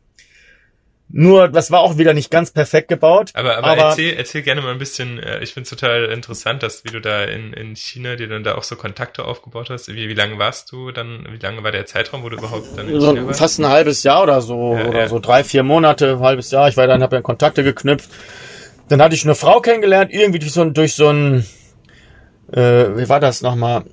Nur, 1.10 1.48
das 1.48 1.70
war 1.70 1.80
auch 1.80 1.96
wieder 1.96 2.12
nicht 2.12 2.30
ganz 2.30 2.50
perfekt 2.50 2.88
gebaut. 2.88 3.30
Aber, 3.32 3.56
aber, 3.56 3.66
Aber- 3.68 3.82
erzähl, 3.84 4.14
erzähl 4.14 4.42
gerne 4.42 4.60
mal 4.60 4.72
ein 4.72 4.78
bisschen, 4.78 5.18
äh, 5.18 5.42
ich 5.42 5.54
finde 5.54 5.64
es 5.64 5.70
total 5.70 6.04
interessant, 6.06 6.62
dass 6.62 6.84
wie 6.84 6.90
du 6.90 7.00
da 7.00 7.24
in, 7.24 7.54
in 7.54 7.76
China 7.76 8.16
dir 8.16 8.28
dann 8.28 8.44
da 8.44 8.56
auch 8.56 8.62
so 8.62 8.76
Kontakte 8.76 9.24
aufgebaut 9.24 9.70
hast. 9.70 9.88
Wie, 9.88 10.08
wie 10.08 10.14
lange 10.14 10.38
warst 10.38 10.70
du 10.70 10.90
dann, 10.92 11.26
wie 11.30 11.38
lange 11.38 11.62
war 11.62 11.72
der 11.72 11.86
Zeitraum, 11.86 12.22
wo 12.24 12.28
du 12.28 12.36
überhaupt 12.36 12.66
dann 12.76 12.88
in 12.88 13.00
so 13.00 13.08
China 13.14 13.26
warst? 13.26 13.38
fast 13.40 13.58
ein 13.58 13.66
halbes 13.68 14.02
Jahr 14.02 14.22
oder 14.22 14.42
so 14.42 14.74
Ja, 14.76 14.84
oder 14.86 14.98
ja. 15.00 15.08
so 15.08 15.18
drei 15.18 15.44
vier 15.44 15.62
Monate 15.62 16.12
ein 16.12 16.20
halbes 16.20 16.50
Jahr 16.50 16.68
ich 16.68 16.76
war 16.76 16.86
dann 16.86 17.02
habe 17.02 17.16
dann 17.16 17.22
Kontakte 17.22 17.64
geknüpft 17.64 18.10
dann 18.88 19.00
hatte 19.00 19.14
ich 19.14 19.24
eine 19.24 19.34
Frau 19.34 19.60
kennengelernt 19.60 20.12
irgendwie 20.12 20.38
durch 20.40 20.52
so 20.52 20.60
ein 20.60 20.74
durch 20.74 20.94
so 20.94 21.08
ein 21.08 21.46
äh, 22.52 22.96
wie 22.96 23.08
war 23.08 23.20
das 23.20 23.40
nochmal 23.42 23.84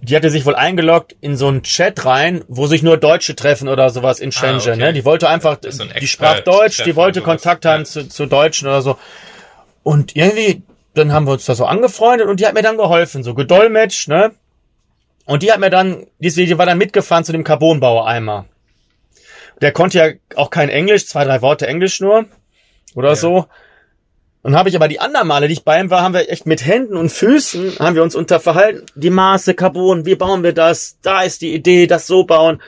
die 0.00 0.14
hatte 0.16 0.30
sich 0.30 0.46
wohl 0.46 0.54
eingeloggt 0.54 1.16
in 1.20 1.36
so 1.36 1.48
einen 1.48 1.62
Chat 1.62 2.04
rein, 2.04 2.44
wo 2.48 2.66
sich 2.66 2.82
nur 2.82 2.96
Deutsche 2.96 3.34
treffen 3.34 3.68
oder 3.68 3.90
sowas 3.90 4.20
in 4.20 4.32
Shenzhen. 4.32 4.72
Ah, 4.72 4.74
okay. 4.76 4.84
Ne? 4.84 4.92
Die 4.92 5.04
wollte 5.04 5.28
einfach, 5.28 5.58
so 5.68 5.82
ein 5.82 5.92
die 6.00 6.06
sprach 6.06 6.40
Deutsch, 6.40 6.82
die 6.84 6.96
wollte. 6.96 7.20
Kontakt 7.20 7.64
haben 7.64 7.80
Ja. 7.80 7.84
zu, 7.84 8.08
zu 8.08 8.26
Deutschen 8.26 8.68
oder 8.68 8.82
so. 8.82 8.98
Und 9.82 10.14
irgendwie, 10.16 10.62
dann 10.94 11.12
haben 11.12 11.26
wir 11.26 11.32
uns 11.32 11.46
da 11.46 11.54
so 11.54 11.64
angefreundet 11.64 12.28
und 12.28 12.40
die 12.40 12.46
hat 12.46 12.54
mir 12.54 12.62
dann 12.62 12.76
geholfen, 12.76 13.22
so 13.22 13.34
gedolmetscht, 13.34 14.08
ne? 14.08 14.32
Und 15.24 15.42
die 15.42 15.52
hat 15.52 15.60
mir 15.60 15.70
dann, 15.70 16.06
die, 16.18 16.30
die 16.30 16.58
war 16.58 16.66
dann 16.66 16.78
mitgefahren 16.78 17.24
zu 17.24 17.32
dem 17.32 17.44
Carbonbauer 17.44 18.06
einmal. 18.06 18.46
der 19.60 19.72
konnte 19.72 19.98
ja 19.98 20.10
auch 20.36 20.50
kein 20.50 20.68
Englisch, 20.68 21.06
zwei, 21.06 21.24
drei 21.24 21.42
Worte 21.42 21.66
Englisch 21.66 22.00
nur 22.00 22.26
oder 22.94 23.10
ja. 23.10 23.16
so. 23.16 23.46
Und 24.42 24.56
habe 24.56 24.68
ich 24.68 24.76
aber 24.76 24.88
die 24.88 25.00
anderen 25.00 25.26
Male, 25.26 25.48
die 25.48 25.54
ich 25.54 25.64
bei 25.64 25.80
ihm 25.80 25.90
war, 25.90 26.02
haben 26.02 26.14
wir 26.14 26.30
echt 26.30 26.46
mit 26.46 26.64
Händen 26.64 26.96
und 26.96 27.10
Füßen, 27.10 27.78
haben 27.80 27.96
wir 27.96 28.02
uns 28.02 28.14
unterverhalten. 28.14 28.84
Die 28.94 29.10
Maße, 29.10 29.54
Carbon, 29.54 30.06
wie 30.06 30.14
bauen 30.14 30.42
wir 30.42 30.52
das? 30.52 30.96
Da 31.02 31.22
ist 31.22 31.42
die 31.42 31.54
Idee, 31.54 31.86
das 31.86 32.06
so 32.06 32.24
bauen. 32.24 32.62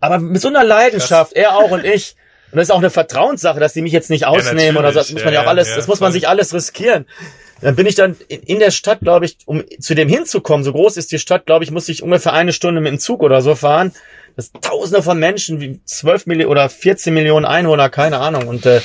Aber 0.00 0.18
mit 0.18 0.40
so 0.42 0.48
einer 0.48 0.64
Leidenschaft, 0.64 1.32
Krass. 1.32 1.42
er 1.42 1.56
auch 1.56 1.70
und 1.70 1.84
ich. 1.84 2.16
Und 2.50 2.58
das 2.58 2.68
ist 2.68 2.70
auch 2.70 2.78
eine 2.78 2.90
Vertrauenssache, 2.90 3.60
dass 3.60 3.72
die 3.72 3.80
mich 3.80 3.92
jetzt 3.92 4.10
nicht 4.10 4.26
ausnehmen 4.26 4.74
ja, 4.74 4.80
oder 4.80 4.92
so. 4.92 4.98
Das 4.98 5.10
muss 5.10 5.24
man 5.24 5.32
ja, 5.32 5.40
ja 5.40 5.46
auch 5.46 5.50
alles, 5.50 5.70
ja, 5.70 5.76
das 5.76 5.86
muss 5.86 6.00
man 6.00 6.12
sich 6.12 6.28
alles 6.28 6.52
riskieren. 6.52 7.06
Dann 7.62 7.76
bin 7.76 7.86
ich 7.86 7.94
dann 7.94 8.16
in 8.28 8.58
der 8.58 8.72
Stadt, 8.72 9.00
glaube 9.00 9.24
ich, 9.24 9.38
um 9.46 9.62
zu 9.80 9.94
dem 9.94 10.08
hinzukommen, 10.08 10.64
so 10.64 10.72
groß 10.72 10.96
ist 10.96 11.12
die 11.12 11.18
Stadt, 11.18 11.46
glaube 11.46 11.64
ich, 11.64 11.70
muss 11.70 11.88
ich 11.88 12.02
ungefähr 12.02 12.32
eine 12.32 12.52
Stunde 12.52 12.80
mit 12.80 12.90
dem 12.90 12.98
Zug 12.98 13.22
oder 13.22 13.40
so 13.40 13.54
fahren. 13.54 13.92
Das 14.36 14.50
Tausende 14.52 15.02
von 15.02 15.18
Menschen, 15.18 15.60
wie 15.60 15.80
12 15.84 16.26
Millionen 16.26 16.50
oder 16.50 16.68
14 16.68 17.14
Millionen 17.14 17.46
Einwohner, 17.46 17.88
keine 17.88 18.18
Ahnung. 18.18 18.48
Und 18.48 18.66
äh, 18.66 18.80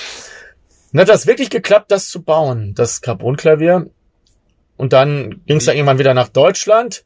dann 0.91 1.01
hat 1.01 1.09
das 1.09 1.27
wirklich 1.27 1.49
geklappt, 1.49 1.91
das 1.91 2.09
zu 2.09 2.21
bauen, 2.21 2.73
das 2.75 3.01
Carbonklavier. 3.01 3.89
Und 4.77 4.93
dann 4.93 5.41
ging 5.45 5.57
es 5.57 5.65
dann 5.65 5.75
irgendwann 5.75 5.99
wieder 5.99 6.13
nach 6.13 6.29
Deutschland. 6.29 7.03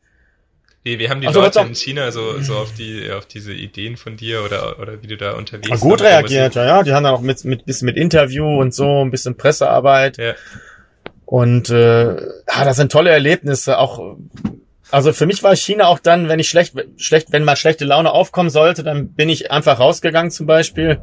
Wie, 0.84 0.98
wie 0.98 1.10
haben 1.10 1.22
die 1.22 1.28
also, 1.28 1.42
Leute 1.42 1.60
in 1.60 1.76
China 1.76 2.12
so, 2.12 2.42
so 2.42 2.56
auf 2.58 2.74
die, 2.74 3.12
auf 3.12 3.28
diese 3.28 3.54
Ideen 3.54 3.98
von 3.98 4.18
dir 4.18 4.44
oder, 4.44 4.80
oder 4.80 5.02
wie 5.04 5.08
du 5.08 5.16
da 5.16 5.34
unterwegs 5.34 5.70
bist? 5.70 5.82
Gut 5.82 6.02
reagiert, 6.02 6.56
ja, 6.56 6.66
ja. 6.66 6.84
Die 6.84 6.94
haben 6.94 7.04
dann 7.04 7.14
auch 7.14 7.22
mit, 7.22 7.46
mit, 7.46 7.66
bisschen 7.66 7.86
mit 7.86 7.98
Interview 7.98 8.60
und 8.60 8.74
so, 8.74 9.06
ein 9.06 9.12
bisschen 9.12 9.38
Pressearbeit. 9.38 10.18
Ja. 10.18 10.34
Und 11.26 11.70
äh, 11.70 12.16
ja, 12.16 12.66
das 12.66 12.78
sind 12.78 12.92
tolle 12.92 13.12
Erlebnisse. 13.12 13.78
Auch, 13.78 14.18
also 14.90 15.14
für 15.14 15.28
mich 15.28 15.44
war 15.44 15.56
China 15.56 15.86
auch 15.86 16.00
dann, 16.00 16.30
wenn 16.30 16.40
ich 16.40 16.50
schlecht, 16.50 16.74
schlecht, 16.98 17.32
wenn 17.32 17.44
mal 17.44 17.56
schlechte 17.56 17.86
Laune 17.86 18.12
aufkommen 18.12 18.50
sollte, 18.50 18.84
dann 18.84 19.14
bin 19.14 19.30
ich 19.30 19.52
einfach 19.52 19.80
rausgegangen 19.80 20.32
zum 20.32 20.48
Beispiel 20.48 21.00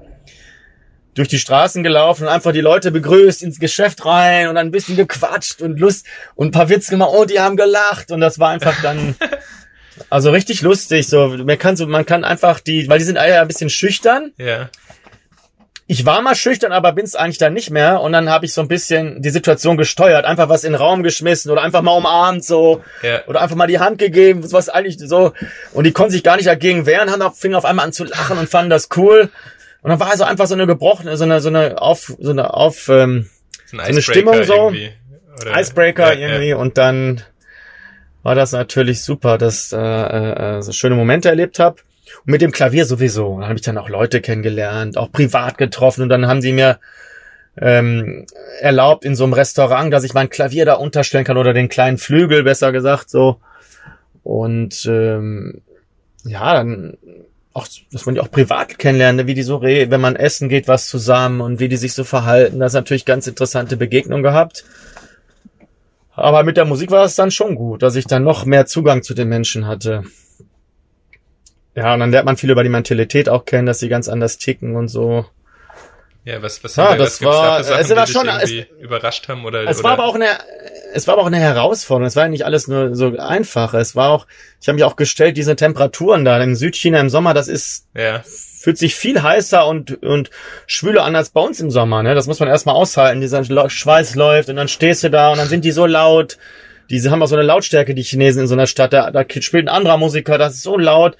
durch 1.19 1.29
die 1.29 1.39
Straßen 1.39 1.83
gelaufen 1.83 2.25
und 2.25 2.29
einfach 2.29 2.53
die 2.53 2.61
Leute 2.61 2.91
begrüßt, 2.91 3.43
ins 3.43 3.59
Geschäft 3.59 4.05
rein 4.05 4.49
und 4.49 4.55
dann 4.55 4.69
ein 4.69 4.71
bisschen 4.71 4.97
gequatscht 4.97 5.61
und 5.61 5.79
Lust 5.79 6.07
und 6.35 6.49
ein 6.49 6.51
paar 6.53 6.69
Witze 6.69 6.93
gemacht. 6.93 7.11
Oh, 7.13 7.25
die 7.25 7.41
haben 7.41 7.57
gelacht 7.57 8.11
und 8.11 8.21
das 8.21 8.39
war 8.39 8.51
einfach 8.51 8.81
dann 8.83 9.17
also 10.11 10.31
richtig 10.31 10.63
lustig. 10.63 11.09
So, 11.09 11.29
man 11.29 11.59
kann 11.59 11.77
so, 11.77 11.87
man 11.87 12.07
kann 12.07 12.25
einfach 12.25 12.61
die, 12.61 12.89
weil 12.89 12.99
die 12.99 13.05
sind 13.05 13.17
ja 13.17 13.43
ein 13.43 13.49
bisschen 13.49 13.71
schüchtern. 13.71 14.33
Ja. 14.39 14.71
Ich 15.91 16.05
war 16.05 16.21
mal 16.21 16.35
schüchtern, 16.35 16.71
aber 16.73 16.93
bin's 16.93 17.15
eigentlich 17.15 17.39
dann 17.39 17.55
nicht 17.55 17.71
mehr. 17.71 18.03
Und 18.03 18.13
dann 18.13 18.29
habe 18.29 18.45
ich 18.45 18.53
so 18.53 18.61
ein 18.61 18.69
bisschen 18.69 19.23
die 19.23 19.31
Situation 19.31 19.79
gesteuert, 19.79 20.27
einfach 20.27 20.51
was 20.51 20.65
in 20.65 20.73
den 20.73 20.81
Raum 20.81 21.03
geschmissen 21.03 21.51
oder 21.51 21.63
einfach 21.63 21.81
mal 21.81 21.93
umarmt 21.93 22.45
so 22.45 22.83
ja. 23.03 23.23
oder 23.27 23.41
einfach 23.41 23.57
mal 23.57 23.67
die 23.67 23.79
Hand 23.79 23.99
gegeben, 23.99 24.53
was 24.53 24.69
eigentlich 24.69 24.99
so. 24.99 25.33
Und 25.73 25.85
die 25.85 25.93
konnten 25.93 26.13
sich 26.13 26.23
gar 26.23 26.37
nicht 26.37 26.47
dagegen 26.47 26.85
wehren, 26.85 27.11
haben 27.11 27.23
auf, 27.23 27.39
fingen 27.39 27.55
auf 27.55 27.65
einmal 27.65 27.87
an 27.87 27.93
zu 27.93 28.05
lachen 28.05 28.37
und 28.37 28.51
fanden 28.51 28.71
das 28.71 28.89
cool. 28.97 29.31
Und 29.83 29.91
dann 29.91 30.01
war 30.01 30.11
also 30.11 30.25
einfach 30.25 30.47
so 30.47 30.55
eine 30.55 30.67
gebrochene, 30.67 31.17
so 31.17 31.25
eine, 31.25 31.41
so 31.41 31.49
eine 31.49 31.81
auf, 31.81 32.15
so 32.19 32.31
eine 32.31 32.55
auf, 32.55 32.89
ähm, 32.89 33.29
so, 33.67 33.79
ein 33.79 33.85
so 33.85 33.91
eine 33.93 34.03
Stimmung 34.03 34.43
so. 34.45 34.73
Icebreaker 35.47 36.15
ja, 36.15 36.29
irgendwie. 36.29 36.49
Ja. 36.51 36.57
Und 36.57 36.79
dann 36.79 37.23
war 38.23 38.35
das 38.35 38.53
natürlich 38.53 39.03
super, 39.03 39.39
dass 39.39 39.73
äh, 39.73 39.79
äh, 39.79 40.63
so 40.63 40.73
schöne 40.73 40.97
Momente 40.97 41.29
erlebt 41.29 41.59
habe. 41.59 41.77
Und 42.25 42.33
mit 42.33 42.43
dem 42.43 42.53
Klavier 42.53 42.85
sowieso. 42.85 43.39
Dann 43.39 43.49
habe 43.49 43.57
ich 43.57 43.63
dann 43.63 43.79
auch 43.79 43.89
Leute 43.89 44.21
kennengelernt, 44.21 44.97
auch 44.97 45.13
privat 45.13 45.59
getroffen 45.59 46.03
und 46.03 46.09
dann 46.09 46.27
haben 46.27 46.41
sie 46.41 46.53
mir 46.53 46.79
ähm, 47.61 48.27
erlaubt 48.61 49.05
in 49.05 49.15
so 49.15 49.25
einem 49.25 49.33
Restaurant, 49.33 49.93
dass 49.93 50.05
ich 50.05 50.15
mein 50.15 50.31
Klavier 50.31 50.65
da 50.65 50.75
unterstellen 50.75 51.25
kann 51.25 51.37
oder 51.37 51.53
den 51.53 51.69
kleinen 51.69 51.99
Flügel, 51.99 52.43
besser 52.43 52.73
gesagt, 52.73 53.11
so. 53.11 53.41
Und 54.23 54.87
ähm, 54.87 55.63
ja, 56.25 56.55
dann 56.55 56.99
auch, 57.59 57.69
dass 57.93 58.07
man 58.07 58.15
die 58.15 58.21
auch 58.21 58.31
privat 58.31 58.79
kennenlernt, 58.79 59.27
wie 59.27 59.35
die 59.35 59.43
so 59.43 59.57
reden, 59.57 59.91
wenn 59.91 60.01
man 60.01 60.17
essen 60.17 60.49
geht, 60.49 60.69
was 60.69 60.89
zusammen 60.89 61.41
und 61.41 61.61
wie 61.61 61.69
die 61.69 61.77
sich 61.77 61.93
so 61.93 62.05
verhalten. 62.05 62.61
Das 62.61 62.73
ist 62.73 62.77
natürlich 62.77 63.05
ganz 63.05 63.27
interessante 63.27 63.77
Begegnung 63.77 64.23
gehabt. 64.23 64.65
Aber 66.13 66.43
mit 66.43 66.57
der 66.57 66.65
Musik 66.65 66.91
war 66.91 67.05
es 67.05 67.15
dann 67.15 67.31
schon 67.31 67.55
gut, 67.55 67.83
dass 67.83 67.97
ich 67.97 68.07
dann 68.07 68.25
noch 68.25 68.45
mehr 68.45 68.67
Zugang 68.67 69.03
zu 69.03 69.15
den 69.15 69.29
Menschen 69.29 69.67
hatte. 69.67 70.05
Ja, 71.75 71.95
und 71.95 72.01
dann 72.01 72.11
lernt 72.11 72.27
man 72.27 72.37
viel 72.37 72.51
über 72.51 72.65
die 72.65 72.69
Mentalität 72.69 73.29
auch 73.29 73.45
kennen, 73.45 73.67
dass 73.67 73.79
sie 73.79 73.89
ganz 73.89 74.09
anders 74.09 74.39
ticken 74.39 74.75
und 74.75 74.89
so. 74.89 75.27
Ja, 76.29 76.43
was, 76.43 76.63
was, 76.63 76.77
ja, 76.77 76.95
das 76.95 77.23
war, 77.23 77.57
da 77.57 77.65
Sachen, 77.65 77.81
es 77.81 77.97
war 77.97 78.07
schon, 78.07 78.29
es, 78.29 78.53
überrascht 78.83 79.29
haben 79.29 79.47
oder, 79.47 79.67
es 79.67 79.79
oder? 79.79 79.85
war 79.85 79.93
aber 79.93 80.05
auch 80.05 80.15
eine, 80.15 80.27
es 80.93 81.07
war 81.07 81.15
aber 81.15 81.23
auch 81.23 81.29
eine 81.29 81.39
Herausforderung. 81.39 82.07
Es 82.07 82.17
war 82.17 82.25
ja 82.25 82.29
nicht 82.29 82.45
alles 82.45 82.69
nur 82.69 82.95
so 82.95 83.17
einfach. 83.17 83.73
Es 83.73 83.97
war 83.97 84.11
auch, 84.11 84.27
ich 84.61 84.69
habe 84.69 84.75
mich 84.75 84.85
auch 84.85 84.97
gestellt, 84.97 85.39
diese 85.39 85.57
Temperaturen 85.57 86.27
da 86.27 86.39
in 86.43 86.55
Südchina 86.55 87.01
im 87.01 87.09
Sommer, 87.09 87.33
das 87.33 87.49
ist, 87.49 87.87
ja. 87.95 88.23
fühlt 88.27 88.77
sich 88.77 88.95
viel 88.95 89.23
heißer 89.23 89.67
und, 89.67 90.03
und 90.03 90.29
schwüler 90.67 91.05
an 91.05 91.17
als 91.17 91.31
bei 91.31 91.41
uns 91.41 91.61
im 91.61 91.71
Sommer, 91.71 92.03
ne? 92.03 92.15
Das 92.15 92.27
muss 92.27 92.41
man 92.41 92.51
erstmal 92.51 92.75
aushalten. 92.75 93.23
Dieser 93.23 93.43
Schweiß 93.71 94.15
läuft 94.15 94.51
und 94.51 94.57
dann 94.57 94.69
stehst 94.69 95.05
du 95.05 95.09
da 95.09 95.31
und 95.31 95.39
dann 95.39 95.49
sind 95.49 95.65
die 95.65 95.73
so 95.73 95.87
laut. 95.87 96.37
Diese 96.91 97.11
haben 97.11 97.23
auch 97.23 97.29
so 97.29 97.37
eine 97.37 97.45
Lautstärke, 97.45 97.95
die 97.95 98.03
Chinesen 98.03 98.43
in 98.43 98.49
so 98.49 98.55
einer 98.55 98.67
Stadt. 98.67 98.93
Da, 98.93 99.11
da 99.11 99.25
spielt 99.41 99.65
ein 99.65 99.75
anderer 99.75 99.97
Musiker, 99.97 100.37
das 100.37 100.57
ist 100.57 100.63
so 100.63 100.77
laut 100.77 101.17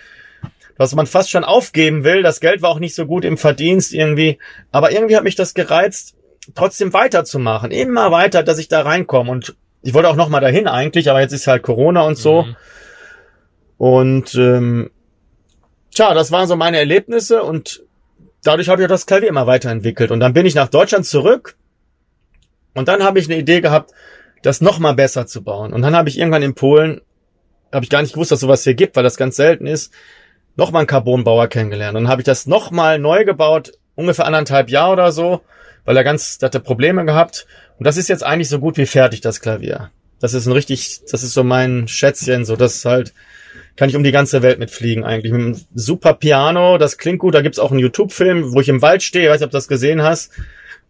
was 0.79 0.95
man 0.95 1.07
fast 1.07 1.31
schon 1.31 1.45
aufgeben 1.45 2.05
will. 2.05 2.23
Das 2.23 2.41
Geld 2.41 2.63
war 2.63 2.71
auch 2.71 2.79
nicht 2.79 2.95
so 2.95 3.05
gut 3.05 3.25
im 3.25 3.37
Verdienst 3.37 3.93
irgendwie. 3.93 4.39
Aber 4.71 4.93
irgendwie 4.93 5.17
hat 5.17 5.25
mich 5.25 5.35
das 5.35 5.53
gereizt, 5.53 6.15
trotzdem 6.55 6.93
weiterzumachen. 6.95 7.73
Immer 7.73 8.11
weiter, 8.11 8.43
dass 8.43 8.59
ich 8.59 8.69
da 8.69 8.83
reinkomme. 8.83 9.31
Und 9.31 9.57
ich 9.83 9.93
wollte 9.93 10.09
auch 10.09 10.17
noch 10.17 10.29
mal 10.29 10.41
dahin 10.41 10.69
eigentlich, 10.69 11.11
aber 11.11 11.21
jetzt 11.21 11.33
ist 11.33 11.49
halt 11.49 11.63
Corona 11.63 12.03
und 12.03 12.17
so. 12.17 12.45
Mhm. 12.45 12.57
Und 13.77 14.35
ähm, 14.37 14.91
tja, 15.95 16.15
das 16.15 16.33
waren 16.33 16.49
so 16.49 16.57
meine 16.57 16.79
Erlebnisse 16.79 17.43
und 17.43 17.83
dadurch 18.45 18.69
habe 18.69 18.81
ich 18.81 18.87
auch 18.87 18.91
das 18.91 19.07
Klavier 19.07 19.29
immer 19.29 19.47
weiterentwickelt. 19.47 20.11
Und 20.11 20.21
dann 20.21 20.33
bin 20.33 20.47
ich 20.47 20.55
nach 20.55 20.69
Deutschland 20.69 21.07
zurück 21.07 21.57
und 22.75 22.89
dann 22.89 23.03
habe 23.03 23.19
ich 23.19 23.27
eine 23.27 23.39
Idee 23.39 23.61
gehabt, 23.61 23.93
das 24.43 24.61
noch 24.61 24.79
mal 24.79 24.95
besser 24.95 25.27
zu 25.27 25.43
bauen. 25.43 25.73
Und 25.73 25.83
dann 25.83 25.97
habe 25.97 26.09
ich 26.09 26.19
irgendwann 26.19 26.43
in 26.43 26.55
Polen, 26.55 27.01
habe 27.73 27.85
ich 27.85 27.91
gar 27.91 28.03
nicht 28.03 28.15
gewusst, 28.15 28.31
dass 28.31 28.41
sowas 28.41 28.63
hier 28.63 28.75
gibt, 28.75 28.95
weil 28.95 29.03
das 29.03 29.17
ganz 29.17 29.35
selten 29.37 29.67
ist, 29.67 29.93
nochmal 30.59 30.81
einen 30.81 30.89
Carbonbauer 30.89 31.47
kennengelernt. 31.47 31.97
Dann 31.97 32.09
habe 32.09 32.21
ich 32.21 32.27
das 32.27 32.47
nochmal 32.47 32.99
neu 32.99 33.25
gebaut, 33.25 33.73
ungefähr 33.95 34.27
anderthalb 34.27 34.69
Jahre 34.69 34.93
oder 34.93 35.13
so, 35.13 35.41
weil 35.85 35.97
er 35.97 36.05
ganz, 36.05 36.39
der 36.39 36.49
hatte 36.49 36.61
Probleme 36.61 37.05
gehabt. 37.07 37.47
Und 37.79 37.87
das 37.87 37.97
ist 37.97 38.09
jetzt 38.09 38.25
eigentlich 38.25 38.49
so 38.49 38.59
gut 38.59 38.77
wie 38.77 38.87
fertig, 38.87 39.21
das 39.21 39.41
Klavier. 39.41 39.91
Das 40.21 40.35
ist 40.35 40.47
ein 40.47 40.53
richtig, 40.53 41.01
das 41.11 41.23
ist 41.23 41.33
so 41.33 41.45
mein 41.45 41.87
Schätzchen, 41.87 42.45
so 42.45 42.57
das 42.57 42.85
halt, 42.85 43.15
kann 43.77 43.89
ich 43.89 43.95
um 43.95 44.03
die 44.03 44.11
ganze 44.11 44.43
Welt 44.43 44.59
mitfliegen 44.59 45.05
eigentlich. 45.05 45.33
Mit 45.33 45.41
einem 45.41 45.61
super 45.75 46.15
Piano, 46.15 46.77
das 46.77 46.99
klingt 46.99 47.21
gut, 47.21 47.37
da 47.37 47.41
gibt's 47.41 47.61
auch 47.61 47.71
einen 47.71 47.79
YouTube-Film, 47.79 48.53
wo 48.53 48.61
ich 48.61 48.69
im 48.69 48.83
Wald 48.83 49.05
stehe, 49.05 49.27
ich 49.27 49.31
weiß 49.31 49.39
nicht, 49.39 49.47
ob 49.47 49.53
du 49.53 49.57
das 49.57 49.69
gesehen 49.69 50.03
hast. 50.03 50.33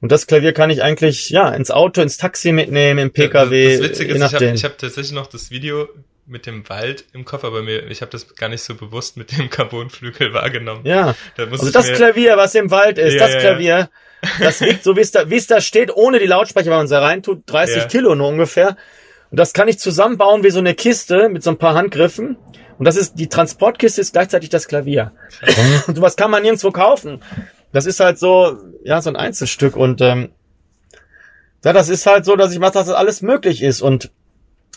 Und 0.00 0.12
das 0.12 0.26
Klavier 0.26 0.54
kann 0.54 0.70
ich 0.70 0.82
eigentlich, 0.82 1.28
ja, 1.28 1.50
ins 1.50 1.70
Auto, 1.70 2.00
ins 2.00 2.16
Taxi 2.16 2.52
mitnehmen, 2.52 3.00
im 3.00 3.10
PKW. 3.10 3.72
Das, 3.72 3.80
das 3.80 3.88
Witzige 3.90 4.14
ist, 4.14 4.24
ich 4.24 4.34
habe 4.34 4.54
hab 4.54 4.78
tatsächlich 4.78 5.12
noch 5.12 5.26
das 5.26 5.50
Video 5.50 5.88
mit 6.28 6.46
dem 6.46 6.68
Wald 6.68 7.04
im 7.12 7.24
Kopf, 7.24 7.44
aber 7.44 7.62
mir, 7.62 7.90
ich 7.90 8.02
habe 8.02 8.12
das 8.12 8.34
gar 8.36 8.48
nicht 8.48 8.62
so 8.62 8.74
bewusst 8.74 9.16
mit 9.16 9.36
dem 9.36 9.50
Carbonflügel 9.50 10.32
wahrgenommen. 10.34 10.82
Ja. 10.84 11.14
Da 11.36 11.44
also 11.44 11.70
das 11.70 11.92
Klavier, 11.92 12.36
was 12.36 12.54
im 12.54 12.70
Wald 12.70 12.98
ist, 12.98 13.14
ja, 13.14 13.26
das 13.26 13.38
Klavier, 13.38 13.88
das 14.38 14.60
wiegt 14.60 14.84
so 14.84 14.96
wie 14.96 15.00
es 15.00 15.10
da, 15.10 15.30
wie 15.30 15.36
es 15.36 15.46
da 15.46 15.60
steht, 15.60 15.94
ohne 15.94 16.18
die 16.18 16.26
Lautsprecher, 16.26 16.70
wenn 16.70 16.76
man 16.76 16.84
es 16.84 16.90
da 16.90 17.00
reintut, 17.00 17.42
30 17.46 17.76
ja. 17.76 17.84
Kilo 17.86 18.14
nur 18.14 18.28
ungefähr. 18.28 18.76
Und 19.30 19.38
das 19.38 19.52
kann 19.52 19.68
ich 19.68 19.78
zusammenbauen 19.78 20.44
wie 20.44 20.50
so 20.50 20.58
eine 20.58 20.74
Kiste 20.74 21.28
mit 21.28 21.42
so 21.42 21.50
ein 21.50 21.58
paar 21.58 21.74
Handgriffen. 21.74 22.36
Und 22.78 22.84
das 22.84 22.96
ist, 22.96 23.14
die 23.14 23.28
Transportkiste 23.28 24.00
ist 24.00 24.12
gleichzeitig 24.12 24.50
das 24.50 24.68
Klavier. 24.68 25.12
und 25.86 25.96
sowas 25.96 26.16
kann 26.16 26.30
man 26.30 26.42
nirgendwo 26.42 26.70
kaufen. 26.70 27.22
Das 27.72 27.86
ist 27.86 28.00
halt 28.00 28.18
so, 28.18 28.56
ja, 28.84 29.02
so 29.02 29.10
ein 29.10 29.16
Einzelstück 29.16 29.76
und, 29.76 30.00
ähm, 30.00 30.30
ja, 31.64 31.72
das 31.72 31.88
ist 31.88 32.06
halt 32.06 32.24
so, 32.24 32.36
dass 32.36 32.52
ich 32.52 32.60
mache, 32.60 32.72
dass 32.72 32.86
das 32.86 32.94
alles 32.94 33.20
möglich 33.20 33.62
ist 33.62 33.82
und 33.82 34.10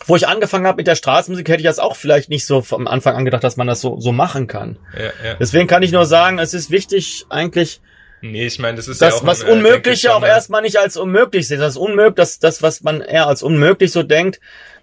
wo 0.06 0.16
ich 0.16 0.26
angefangen 0.28 0.66
habe 0.66 0.76
mit 0.76 0.86
der 0.86 0.94
Straßenmusik, 0.94 1.48
hätte 1.48 1.60
ich 1.60 1.66
das 1.66 1.78
auch 1.78 1.96
vielleicht 1.96 2.28
nicht 2.28 2.46
so 2.46 2.62
vom 2.62 2.86
Anfang 2.86 3.14
an 3.14 3.24
gedacht, 3.24 3.44
dass 3.44 3.56
man 3.56 3.66
das 3.66 3.80
so, 3.80 4.00
so 4.00 4.12
machen 4.12 4.46
kann. 4.46 4.78
Ja, 4.96 5.04
ja. 5.04 5.34
Deswegen 5.38 5.66
kann 5.66 5.82
ich 5.82 5.92
nur 5.92 6.06
sagen, 6.06 6.38
es 6.38 6.54
ist 6.54 6.70
wichtig, 6.70 7.26
eigentlich, 7.28 7.80
Nee, 8.24 8.46
ich 8.46 8.60
meine, 8.60 8.76
das 8.76 8.86
ist 8.86 9.02
das, 9.02 9.14
ja 9.14 9.20
auch 9.20 9.26
was 9.26 9.42
Unmögliche 9.42 10.14
auch 10.14 10.22
erstmal 10.22 10.62
nicht 10.62 10.78
als 10.78 10.96
unmöglich 10.96 11.48
sieht. 11.48 11.58
Das 11.58 11.76
unmöglich, 11.76 12.14
das, 12.14 12.38
das, 12.38 12.62
was 12.62 12.82
man 12.82 13.00
eher 13.00 13.26
als 13.26 13.42
unmöglich 13.42 13.90
so 13.90 14.04
denkt, 14.04 14.38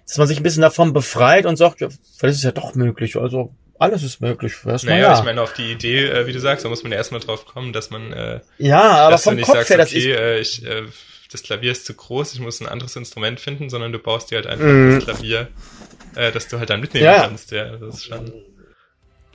dass 0.06 0.18
man 0.18 0.26
sich 0.26 0.38
ein 0.38 0.42
bisschen 0.42 0.60
davon 0.60 0.92
befreit 0.92 1.46
und 1.46 1.56
sagt, 1.56 1.80
ja, 1.80 1.88
vielleicht 2.18 2.36
ist 2.36 2.44
ja 2.44 2.52
doch 2.52 2.74
möglich. 2.74 3.16
Also 3.16 3.54
alles 3.78 4.02
ist 4.02 4.20
möglich. 4.20 4.52
Erstmal, 4.66 4.96
naja, 4.96 5.12
ja. 5.12 5.18
ich 5.18 5.24
meine, 5.24 5.40
auf 5.40 5.54
die 5.54 5.72
Idee, 5.72 6.04
äh, 6.04 6.26
wie 6.26 6.34
du 6.34 6.38
sagst, 6.38 6.66
da 6.66 6.68
muss 6.68 6.82
man 6.82 6.92
ja 6.92 6.98
erstmal 6.98 7.20
drauf 7.20 7.46
kommen, 7.46 7.72
dass 7.72 7.88
man 7.88 8.12
äh, 8.12 8.40
ja, 8.58 8.82
aber 8.82 9.16
vom 9.16 9.40
Kopf 9.40 9.54
sagst, 9.54 9.70
her, 9.70 9.80
okay, 9.80 9.96
ich, 9.96 10.06
äh, 10.06 10.38
ich 10.38 10.66
äh, 10.66 10.82
das 11.30 11.42
Klavier 11.42 11.72
ist 11.72 11.86
zu 11.86 11.94
groß, 11.94 12.34
ich 12.34 12.40
muss 12.40 12.60
ein 12.60 12.68
anderes 12.68 12.96
Instrument 12.96 13.40
finden, 13.40 13.70
sondern 13.70 13.92
du 13.92 13.98
baust 13.98 14.30
dir 14.30 14.36
halt 14.36 14.46
einfach 14.46 14.66
mm. 14.66 14.94
das 14.96 15.04
Klavier, 15.04 15.48
äh, 16.16 16.32
das 16.32 16.48
du 16.48 16.58
halt 16.58 16.70
dann 16.70 16.80
mitnehmen 16.80 17.06
ja. 17.06 17.20
kannst. 17.20 17.52
Ja, 17.52 17.76
das 17.76 17.96
ist 17.96 18.04
schon. 18.06 18.32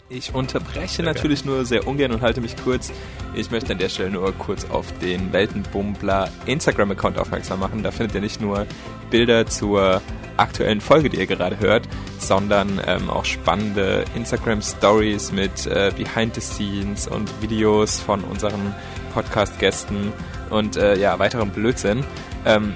Ich 0.08 0.36
unterbreche 0.36 1.02
natürlich 1.02 1.46
nur 1.46 1.66
sehr 1.66 1.88
ungern 1.88 2.12
und 2.12 2.22
halte 2.22 2.40
mich 2.40 2.56
kurz. 2.64 2.92
Ich 3.34 3.50
möchte 3.50 3.72
an 3.72 3.80
der 3.80 3.90
Stelle 3.90 4.12
nur 4.12 4.32
kurz 4.34 4.66
auf 4.66 4.86
den 5.00 5.34
Weltenbummler 5.34 6.30
Instagram-Account 6.46 7.18
aufmerksam 7.18 7.60
machen. 7.60 7.82
Da 7.82 7.90
findet 7.90 8.14
ihr 8.14 8.22
nicht 8.22 8.40
nur 8.40 8.68
Bilder 9.10 9.48
zur 9.48 10.04
aktuellen 10.38 10.80
Folge, 10.80 11.10
die 11.10 11.18
ihr 11.18 11.26
gerade 11.26 11.58
hört, 11.60 11.88
sondern 12.20 12.80
ähm, 12.86 13.10
auch 13.10 13.26
spannende 13.26 14.06
Instagram 14.16 14.62
Stories 14.62 15.32
mit 15.32 15.66
äh, 15.66 15.92
Behind 15.98 16.36
the 16.36 16.42
Scenes 16.42 17.08
und 17.08 17.30
Videos 17.42 18.00
von 18.00 18.24
unseren 18.26 18.76
Podcast-Gästen 19.14 20.14
und 20.50 20.78
äh, 20.78 20.98
ja, 20.98 21.18
weiterem 21.20 21.50
Blödsinn. 21.50 22.04
Ähm, 22.46 22.74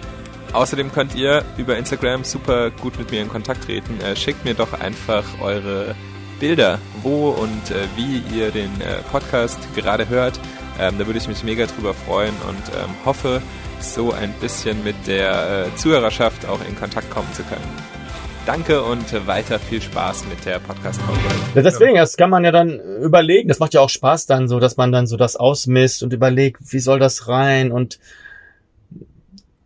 außerdem 0.53 0.91
könnt 0.91 1.15
ihr 1.15 1.43
über 1.57 1.78
Instagram 1.78 2.24
super 2.24 2.72
gut 2.72 2.97
mit 2.97 3.11
mir 3.11 3.22
in 3.22 3.30
Kontakt 3.30 3.65
treten. 3.65 3.99
Äh, 4.01 4.15
schickt 4.15 4.45
mir 4.45 4.53
doch 4.53 4.74
einfach 4.74 5.24
eure 5.41 5.95
Bilder, 6.39 6.80
wo 7.01 7.30
und 7.30 7.72
äh, 7.72 7.86
wie 7.95 8.24
ihr 8.36 8.51
den 8.51 8.82
äh, 8.82 9.01
Podcast 9.11 9.59
gerade 9.76 10.07
hört. 10.09 10.39
Ähm, 10.80 10.97
da 10.97 11.05
würde 11.05 11.20
ich 11.20 11.28
mich 11.28 11.43
mega 11.43 11.65
drüber 11.65 11.93
freuen 11.93 12.34
und 12.47 12.76
ähm, 12.76 12.89
hoffe, 13.05 13.41
so 13.82 14.11
ein 14.11 14.34
bisschen 14.34 14.84
mit 14.84 14.95
der 15.07 15.67
äh, 15.67 15.76
Zuhörerschaft 15.76 16.45
auch 16.47 16.59
in 16.67 16.78
Kontakt 16.78 17.09
kommen 17.09 17.32
zu 17.34 17.43
können. 17.43 17.99
Danke 18.46 18.82
und 18.82 19.28
weiter 19.28 19.60
viel 19.60 19.82
Spaß 19.82 20.26
mit 20.28 20.46
der 20.46 20.60
Podcast-Folge. 20.60 21.22
Ja, 21.56 21.62
deswegen, 21.62 21.96
das 21.96 22.18
kann 22.18 22.30
man 22.30 22.44
ja 22.44 22.52
dann 22.52 22.80
überlegen. 23.02 23.48
Das 23.48 23.60
macht 23.60 23.74
ja 23.74 23.82
auch 23.82 23.90
Spaß 23.90 24.26
dann 24.26 24.48
so, 24.48 24.60
dass 24.60 24.78
man 24.78 24.92
dann 24.92 25.08
so 25.08 25.18
das 25.18 25.36
ausmisst 25.36 26.04
und 26.04 26.14
überlegt, 26.14 26.60
wie 26.72 26.80
soll 26.80 27.00
das 27.00 27.28
rein 27.28 27.72
und 27.72 28.00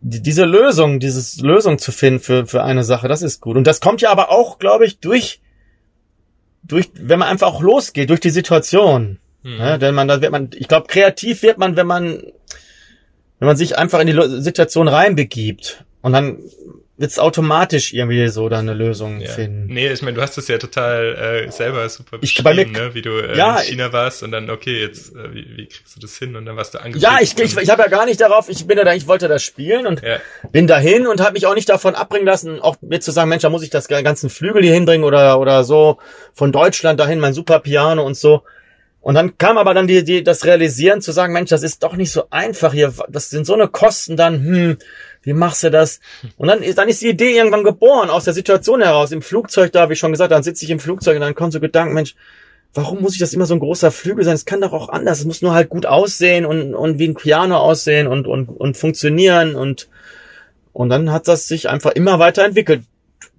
die, 0.04 0.20
diese 0.20 0.44
Lösung, 0.44 1.00
dieses 1.00 1.40
Lösung 1.40 1.78
zu 1.78 1.90
finden 1.90 2.20
für, 2.20 2.46
für 2.46 2.62
eine 2.62 2.84
Sache, 2.84 3.08
das 3.08 3.22
ist 3.22 3.40
gut. 3.40 3.56
Und 3.56 3.66
das 3.66 3.80
kommt 3.80 4.02
ja 4.02 4.10
aber 4.10 4.30
auch, 4.30 4.58
glaube 4.58 4.84
ich, 4.84 5.00
durch, 5.00 5.40
durch, 6.62 6.90
wenn 6.94 7.18
man 7.18 7.28
einfach 7.28 7.48
auch 7.48 7.62
losgeht, 7.62 8.10
durch 8.10 8.20
die 8.20 8.30
Situation. 8.30 9.18
Mhm. 9.42 9.58
Ja, 9.58 9.78
denn 9.78 9.94
man, 9.94 10.08
da 10.08 10.20
wird 10.20 10.30
man, 10.30 10.50
ich 10.54 10.68
glaube, 10.68 10.88
kreativ 10.88 11.42
wird 11.42 11.58
man, 11.58 11.76
wenn 11.76 11.86
man, 11.86 12.22
wenn 13.38 13.46
man 13.46 13.56
sich 13.56 13.78
einfach 13.78 14.00
in 14.00 14.06
die 14.08 14.42
Situation 14.42 14.88
reinbegibt. 14.88 15.84
Und 16.02 16.12
dann 16.12 16.38
wird's 16.96 17.18
automatisch 17.18 17.92
irgendwie 17.92 18.28
so 18.28 18.48
da 18.48 18.60
eine 18.60 18.72
Lösung 18.72 19.20
ja. 19.20 19.28
finden. 19.28 19.66
Nee, 19.72 19.92
ich 19.92 20.00
meine, 20.02 20.14
du 20.14 20.22
hast 20.22 20.36
das 20.36 20.46
ja 20.46 20.58
total 20.58 21.44
äh, 21.46 21.50
selber 21.50 21.88
super 21.88 22.16
Ich- 22.16 22.20
beschrieben, 22.36 22.44
bei 22.44 22.54
mir- 22.54 22.66
ne? 22.66 22.94
wie 22.94 23.02
du 23.02 23.10
äh, 23.18 23.36
Ja, 23.36 23.58
in 23.58 23.64
China 23.64 23.92
warst 23.92 24.22
und 24.22 24.30
dann, 24.30 24.48
okay, 24.48 24.80
jetzt, 24.80 25.14
äh, 25.16 25.34
wie, 25.34 25.56
wie 25.56 25.66
kriegst 25.66 25.96
du 25.96 26.00
das 26.00 26.16
hin? 26.18 26.36
Und 26.36 26.46
dann 26.46 26.56
warst 26.56 26.74
du 26.74 26.78
angefixt. 26.78 27.02
Ja, 27.02 27.18
ich, 27.20 27.36
ich, 27.38 27.56
ich 27.56 27.68
habe 27.70 27.82
ja 27.82 27.88
gar 27.88 28.06
nicht 28.06 28.20
darauf, 28.20 28.48
ich 28.48 28.64
bin 28.66 28.78
ja 28.78 28.84
da, 28.84 28.94
ich 28.94 29.08
wollte 29.08 29.26
das 29.26 29.42
spielen 29.42 29.86
und 29.88 30.02
ja, 30.02 30.18
bin 30.52 30.68
dahin 30.68 31.08
und 31.08 31.20
habe 31.20 31.32
mich 31.32 31.46
auch 31.46 31.54
nicht 31.56 31.68
davon 31.68 31.96
abbringen 31.96 32.26
lassen, 32.26 32.60
auch 32.60 32.76
mir 32.80 33.00
zu 33.00 33.10
sagen, 33.10 33.28
Mensch, 33.28 33.42
da 33.42 33.50
muss 33.50 33.64
ich 33.64 33.70
das 33.70 33.88
ganzen 33.88 34.30
Flügel 34.30 34.62
hier 34.62 34.74
hinbringen 34.74 35.04
oder 35.04 35.40
oder 35.40 35.64
so 35.64 35.98
von 36.32 36.52
Deutschland 36.52 37.00
dahin, 37.00 37.18
mein 37.18 37.34
super 37.34 37.58
Piano 37.58 38.04
und 38.04 38.16
so. 38.16 38.42
Und 39.00 39.16
dann 39.16 39.36
kam 39.36 39.58
aber 39.58 39.74
dann 39.74 39.86
die, 39.86 40.02
die 40.02 40.22
das 40.24 40.46
Realisieren 40.46 41.02
zu 41.02 41.12
sagen, 41.12 41.34
Mensch, 41.34 41.50
das 41.50 41.62
ist 41.62 41.82
doch 41.82 41.94
nicht 41.96 42.10
so 42.10 42.24
einfach 42.30 42.72
hier, 42.72 42.94
das 43.10 43.28
sind 43.28 43.44
so 43.44 43.52
eine 43.52 43.68
Kosten 43.68 44.16
dann, 44.16 44.42
hm, 44.42 44.78
wie 45.24 45.32
machst 45.32 45.62
du 45.62 45.70
das? 45.70 46.00
Und 46.36 46.48
dann 46.48 46.62
ist 46.62 46.78
dann 46.78 46.88
ist 46.88 47.02
die 47.02 47.08
Idee 47.08 47.36
irgendwann 47.36 47.64
geboren 47.64 48.10
aus 48.10 48.24
der 48.24 48.34
Situation 48.34 48.82
heraus 48.82 49.12
im 49.12 49.22
Flugzeug 49.22 49.72
da, 49.72 49.90
wie 49.90 49.96
schon 49.96 50.12
gesagt, 50.12 50.32
dann 50.32 50.42
sitze 50.42 50.64
ich 50.64 50.70
im 50.70 50.80
Flugzeug 50.80 51.16
und 51.16 51.22
dann 51.22 51.34
kommen 51.34 51.50
so 51.50 51.60
Gedanken, 51.60 51.94
Mensch, 51.94 52.14
warum 52.74 53.00
muss 53.00 53.14
ich 53.14 53.20
das 53.20 53.32
immer 53.32 53.46
so 53.46 53.54
ein 53.54 53.60
großer 53.60 53.90
Flügel 53.90 54.24
sein? 54.24 54.34
Es 54.34 54.44
kann 54.44 54.60
doch 54.60 54.72
auch 54.72 54.88
anders. 54.88 55.20
Es 55.20 55.24
muss 55.24 55.42
nur 55.42 55.54
halt 55.54 55.68
gut 55.68 55.86
aussehen 55.86 56.44
und, 56.44 56.74
und 56.74 56.98
wie 56.98 57.08
ein 57.08 57.14
Piano 57.14 57.56
aussehen 57.56 58.06
und, 58.06 58.26
und, 58.26 58.48
und 58.48 58.76
funktionieren 58.76 59.54
und, 59.54 59.88
und 60.72 60.88
dann 60.88 61.12
hat 61.12 61.28
das 61.28 61.46
sich 61.46 61.68
einfach 61.68 61.92
immer 61.92 62.18
weiterentwickelt. 62.18 62.82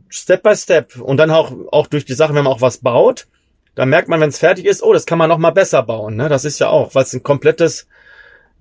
Step 0.10 0.44
by 0.44 0.56
Step. 0.56 0.98
Und 0.98 1.18
dann 1.18 1.32
auch, 1.32 1.52
auch 1.72 1.88
durch 1.88 2.06
die 2.06 2.14
Sache, 2.14 2.34
wenn 2.34 2.46
man 2.46 2.54
auch 2.54 2.62
was 2.62 2.78
baut, 2.78 3.28
dann 3.76 3.90
merkt 3.90 4.08
man, 4.08 4.22
wenn 4.22 4.30
es 4.30 4.40
fertig 4.40 4.66
ist, 4.66 4.82
oh, 4.82 4.94
das 4.94 5.06
kann 5.06 5.18
man 5.18 5.30
noch 5.30 5.38
mal 5.38 5.52
besser 5.52 5.84
bauen. 5.84 6.16
Ne? 6.16 6.30
Das 6.30 6.46
ist 6.46 6.60
ja 6.60 6.70
auch, 6.70 6.96
weil 6.96 7.04
es 7.04 7.14
ein 7.14 7.24
komplettes, 7.24 7.88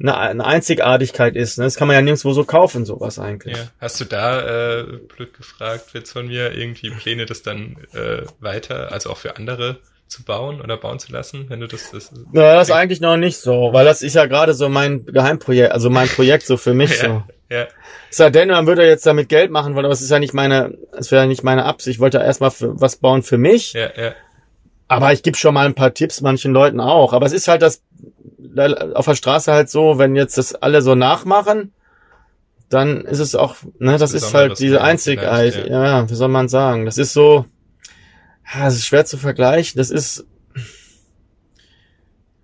eine, 0.00 0.16
eine 0.16 0.44
Einzigartigkeit 0.44 1.36
ist. 1.36 1.58
Ne? 1.58 1.64
Das 1.64 1.76
kann 1.76 1.88
man 1.88 1.94
ja 1.94 2.02
nirgendwo 2.02 2.32
so 2.32 2.44
kaufen, 2.44 2.84
sowas 2.84 3.18
eigentlich. 3.18 3.56
ja. 3.56 3.64
Hast 3.80 4.00
du 4.00 4.04
da, 4.04 4.80
äh, 4.80 4.84
blöd 5.16 5.34
gefragt, 5.34 5.90
jetzt 5.94 6.12
von 6.12 6.26
mir, 6.26 6.52
irgendwie 6.52 6.90
Pläne, 6.90 7.26
das 7.26 7.42
dann 7.42 7.76
äh, 7.92 8.22
weiter, 8.40 8.92
also 8.92 9.10
auch 9.10 9.18
für 9.18 9.36
andere 9.36 9.78
zu 10.06 10.22
bauen 10.22 10.60
oder 10.60 10.76
bauen 10.76 10.98
zu 10.98 11.12
lassen, 11.12 11.46
wenn 11.48 11.60
du 11.60 11.66
das, 11.66 11.90
das 11.90 12.12
Ja, 12.32 12.56
das 12.56 12.68
ist 12.68 12.74
eigentlich 12.74 13.00
noch 13.00 13.16
nicht 13.16 13.38
so, 13.38 13.70
weil 13.72 13.84
das 13.84 14.02
ist 14.02 14.14
ja 14.14 14.26
gerade 14.26 14.52
so 14.52 14.68
mein 14.68 15.06
Geheimprojekt, 15.06 15.72
also 15.72 15.90
mein 15.90 16.08
Projekt 16.08 16.46
so 16.46 16.56
für 16.56 16.74
mich 16.74 16.98
so. 17.00 17.06
ja, 17.06 17.24
ja, 17.48 17.66
Es 18.10 18.18
sei 18.18 18.30
denn, 18.30 18.48
man 18.48 18.66
würde 18.66 18.86
jetzt 18.86 19.06
damit 19.06 19.28
Geld 19.28 19.50
machen 19.50 19.74
wollen, 19.74 19.86
aber 19.86 19.94
es 19.94 20.02
ist 20.02 20.10
ja 20.10 20.18
nicht 20.18 20.34
meine, 20.34 20.76
es 20.92 21.10
wäre 21.10 21.22
ja 21.22 21.28
nicht 21.28 21.42
meine 21.42 21.64
Absicht. 21.64 21.96
Ich 21.96 22.00
wollte 22.00 22.18
erstmal 22.18 22.50
für, 22.50 22.80
was 22.80 22.96
bauen 22.96 23.22
für 23.22 23.38
mich. 23.38 23.72
ja, 23.72 23.90
ja, 23.96 24.12
Aber 24.88 25.12
ich 25.12 25.22
gebe 25.22 25.36
schon 25.36 25.54
mal 25.54 25.66
ein 25.66 25.74
paar 25.74 25.94
Tipps 25.94 26.20
manchen 26.20 26.52
Leuten 26.52 26.80
auch. 26.80 27.12
Aber 27.12 27.26
es 27.26 27.32
ist 27.32 27.48
halt 27.48 27.62
das 27.62 27.82
auf 28.94 29.04
der 29.06 29.14
Straße 29.14 29.52
halt 29.52 29.70
so, 29.70 29.98
wenn 29.98 30.16
jetzt 30.16 30.36
das 30.38 30.54
alle 30.54 30.82
so 30.82 30.94
nachmachen, 30.94 31.72
dann 32.68 33.02
ist 33.02 33.18
es 33.20 33.34
auch, 33.34 33.56
ne, 33.78 33.98
das 33.98 34.12
ist 34.14 34.22
Besonderes 34.24 34.34
halt 34.34 34.58
diese 34.58 34.78
vielleicht, 34.78 35.66
Ja. 35.68 35.84
ja, 36.00 36.10
wie 36.10 36.14
soll 36.14 36.28
man 36.28 36.48
sagen? 36.48 36.84
Das 36.86 36.98
ist 36.98 37.12
so, 37.12 37.46
ja, 38.54 38.64
das 38.64 38.74
ist 38.76 38.86
schwer 38.86 39.04
zu 39.04 39.16
vergleichen. 39.16 39.78
Das 39.78 39.90
ist, 39.90 40.26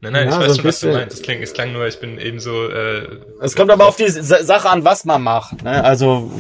Nein, 0.03 0.13
nein, 0.15 0.29
Ja, 0.31 0.41
ich 0.41 0.41
weiß 0.41 0.49
so 0.49 0.55
schon, 0.57 0.65
was 0.65 0.81
du 0.81 0.93
meinst. 0.93 1.17
Es 1.19 1.23
klingt, 1.23 1.43
es 1.43 1.53
klang 1.53 1.73
nur, 1.75 1.87
ich 1.87 2.01
bin 2.01 2.19
eben 2.19 2.41
so. 2.41 2.69
Äh, 2.69 3.19
es 3.43 3.55
kommt 3.55 3.71
aber 3.71 3.87
auf 3.87 3.97
die 3.97 4.09
Sa- 4.09 4.43
Sache 4.43 4.71
an, 4.71 4.83
was 4.85 5.05
man 5.05 5.21
macht. 5.23 5.63
Ne? 5.63 5.85
Also 5.85 6.31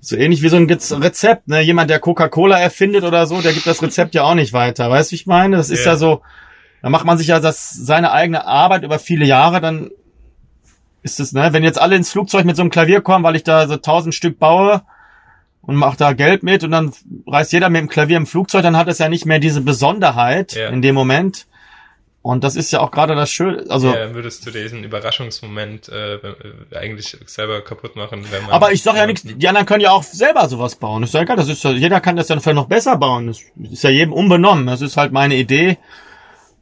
so 0.00 0.14
ähnlich 0.16 0.42
wie 0.42 0.48
so 0.48 0.56
ein 0.56 0.70
Rezept. 0.70 1.48
Ne? 1.48 1.60
Jemand, 1.62 1.90
der 1.90 1.98
Coca-Cola 1.98 2.56
erfindet 2.56 3.02
oder 3.02 3.26
so, 3.26 3.40
der 3.40 3.52
gibt 3.52 3.66
das 3.66 3.82
Rezept 3.82 4.14
ja 4.14 4.22
auch 4.22 4.36
nicht 4.36 4.52
weiter. 4.52 4.88
Weißt 4.90 5.10
du, 5.10 5.12
wie 5.12 5.16
ich 5.16 5.26
meine? 5.26 5.56
Das 5.56 5.70
ist 5.70 5.84
Ja. 5.84 5.92
ja 5.92 5.96
so, 5.96 6.22
da 6.82 6.88
macht 6.90 7.04
man 7.06 7.18
sich 7.18 7.26
ja 7.28 7.40
das 7.40 7.70
seine 7.72 8.12
eigene 8.12 8.46
Arbeit 8.46 8.82
über 8.82 8.98
viele 8.98 9.24
Jahre, 9.24 9.60
dann 9.60 9.90
ist 11.02 11.20
es, 11.20 11.32
ne, 11.32 11.52
wenn 11.52 11.64
jetzt 11.64 11.80
alle 11.80 11.96
ins 11.96 12.10
Flugzeug 12.10 12.44
mit 12.44 12.56
so 12.56 12.62
einem 12.62 12.70
Klavier 12.70 13.00
kommen, 13.00 13.24
weil 13.24 13.36
ich 13.36 13.44
da 13.44 13.66
so 13.68 13.76
tausend 13.76 14.14
Stück 14.14 14.38
baue 14.38 14.82
und 15.62 15.76
mach 15.76 15.96
da 15.96 16.12
Geld 16.12 16.42
mit 16.42 16.64
und 16.64 16.70
dann 16.70 16.92
reist 17.26 17.52
jeder 17.52 17.68
mit 17.68 17.80
dem 17.80 17.88
Klavier 17.88 18.16
im 18.16 18.26
Flugzeug, 18.26 18.62
dann 18.62 18.76
hat 18.76 18.88
es 18.88 18.98
ja 18.98 19.08
nicht 19.08 19.26
mehr 19.26 19.38
diese 19.38 19.60
Besonderheit 19.60 20.54
Ja. 20.54 20.68
in 20.68 20.82
dem 20.82 20.94
Moment. 20.94 21.46
Und 22.20 22.42
das 22.44 22.56
ist 22.56 22.72
ja 22.72 22.80
auch 22.80 22.90
gerade 22.90 23.14
das 23.14 23.30
Schöne, 23.30 23.64
also 23.70 23.94
ja, 23.94 24.12
würdest 24.12 24.44
du 24.44 24.50
diesen 24.50 24.82
Überraschungsmoment 24.82 25.88
äh, 25.88 26.16
äh, 26.16 26.34
eigentlich 26.76 27.16
selber 27.26 27.62
kaputt 27.62 27.96
machen, 27.96 28.26
wenn 28.30 28.42
man. 28.42 28.50
Aber 28.50 28.72
ich 28.72 28.82
sag 28.82 28.96
ja 28.96 29.06
nichts, 29.06 29.22
die 29.24 29.48
anderen 29.48 29.66
können 29.66 29.80
ja 29.80 29.92
auch 29.92 30.02
selber 30.02 30.46
sowas 30.48 30.74
bauen. 30.76 31.04
Ist 31.04 31.14
ja 31.14 31.22
egal, 31.22 31.36
das 31.36 31.48
ist 31.48 31.62
ja, 31.62 31.70
jeder 31.70 32.00
kann 32.00 32.16
das 32.16 32.28
ja 32.28 32.38
vielleicht 32.38 32.56
noch 32.56 32.66
besser 32.66 32.96
bauen. 32.96 33.28
Das 33.28 33.40
ist 33.70 33.84
ja 33.84 33.90
jedem 33.90 34.12
unbenommen. 34.12 34.66
Das 34.66 34.80
ist 34.82 34.96
halt 34.96 35.12
meine 35.12 35.36
Idee. 35.36 35.78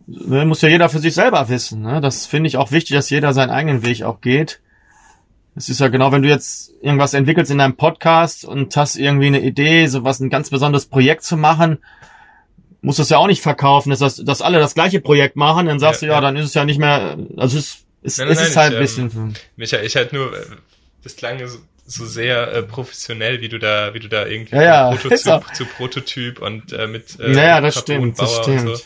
Ne, 0.07 0.45
Muss 0.45 0.63
ja 0.63 0.69
jeder 0.69 0.89
für 0.89 0.99
sich 1.01 1.15
selber 1.15 1.49
wissen. 1.49 1.83
Ne? 1.83 2.01
Das 2.01 2.27
finde 2.27 2.49
ich 2.49 2.57
auch 2.57 2.71
wichtig, 2.71 2.95
dass 2.97 3.11
jeder 3.11 3.33
seinen 3.33 3.51
eigenen 3.51 3.85
Weg 3.85 4.03
auch 4.03 4.21
geht. 4.21 4.61
Es 5.57 5.69
ist 5.69 5.81
ja 5.81 5.89
genau, 5.89 6.13
wenn 6.13 6.23
du 6.23 6.29
jetzt 6.29 6.73
irgendwas 6.83 7.15
entwickelst 7.15 7.51
in 7.51 7.59
deinem 7.59 7.77
Podcast 7.77 8.45
und 8.45 8.77
hast 8.77 8.97
irgendwie 8.97 9.27
eine 9.29 9.41
Idee, 9.41 9.87
sowas 9.87 10.21
ein 10.21 10.29
ganz 10.31 10.51
besonderes 10.51 10.87
Projekt 10.87 11.23
zu 11.25 11.37
machen, 11.37 11.79
musst 12.83 12.99
du 12.99 13.03
es 13.03 13.09
ja 13.09 13.17
auch 13.19 13.27
nicht 13.27 13.43
verkaufen, 13.43 13.91
dass, 13.91 13.99
das, 14.01 14.17
dass 14.17 14.43
alle 14.43 14.59
das 14.59 14.75
gleiche 14.75 15.01
Projekt 15.01 15.35
machen, 15.35 15.67
dann 15.67 15.79
sagst 15.81 16.03
Ja, 16.03 16.07
du, 16.09 16.13
ja, 16.13 16.15
ja. 16.17 16.21
dann 16.21 16.37
ist 16.37 16.45
es 16.47 16.55
ja 16.55 16.65
nicht 16.65 16.79
mehr, 16.79 17.17
also 17.37 17.59
es, 17.59 17.79
es, 18.03 18.19
Nein, 18.19 18.29
es 18.29 18.39
nein, 18.39 18.47
ist 18.49 18.57
halt 18.57 18.73
ich, 18.73 18.77
ein 18.77 18.83
bisschen, 18.83 19.11
ähm, 19.17 19.35
Micha, 19.57 19.79
ich 19.81 19.97
halt 19.97 20.13
nur, 20.13 20.33
das 21.03 21.17
klang 21.17 21.45
so, 21.47 21.59
so 21.87 22.05
sehr 22.05 22.53
äh, 22.53 22.63
professionell, 22.63 23.41
wie 23.41 23.49
du 23.49 23.59
da, 23.59 23.95
wie 23.95 24.01
du 24.01 24.09
da 24.09 24.27
irgendwie 24.27 24.57
Ja, 24.57 24.63
ja, 24.63 24.93
ist. 25.11 25.25
Prototyp 25.25 25.55
zu 25.55 25.65
Prototyp 25.65 26.43
und 26.43 26.73
äh, 26.73 26.87
mit 26.87 27.19
äh, 27.19 27.33
Ja, 27.33 27.43
ja, 27.45 27.61
das 27.61 27.75
Carbon 27.87 28.15
stimmt, 28.15 28.19
das 28.21 28.37
stimmt. 28.37 28.61
so. 28.77 28.85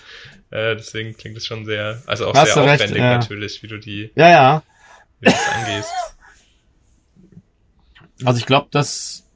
Äh, 0.50 0.76
deswegen 0.76 1.16
klingt 1.16 1.36
es 1.36 1.46
schon 1.46 1.64
sehr, 1.64 2.02
also 2.06 2.28
auch 2.28 2.34
Hast 2.34 2.54
sehr 2.54 2.62
du 2.62 2.68
recht, 2.68 2.82
aufwendig 2.82 3.02
ja. 3.02 3.18
natürlich, 3.18 3.62
wie 3.62 3.68
du 3.68 3.78
die, 3.78 4.10
ja, 4.16 4.28
ja. 4.28 4.62
wie 5.20 5.26
du 5.26 5.32
das 5.32 5.48
angehst. 5.48 5.92
Also 8.24 8.38
ich 8.38 8.46
glaube, 8.46 8.68
das 8.70 9.26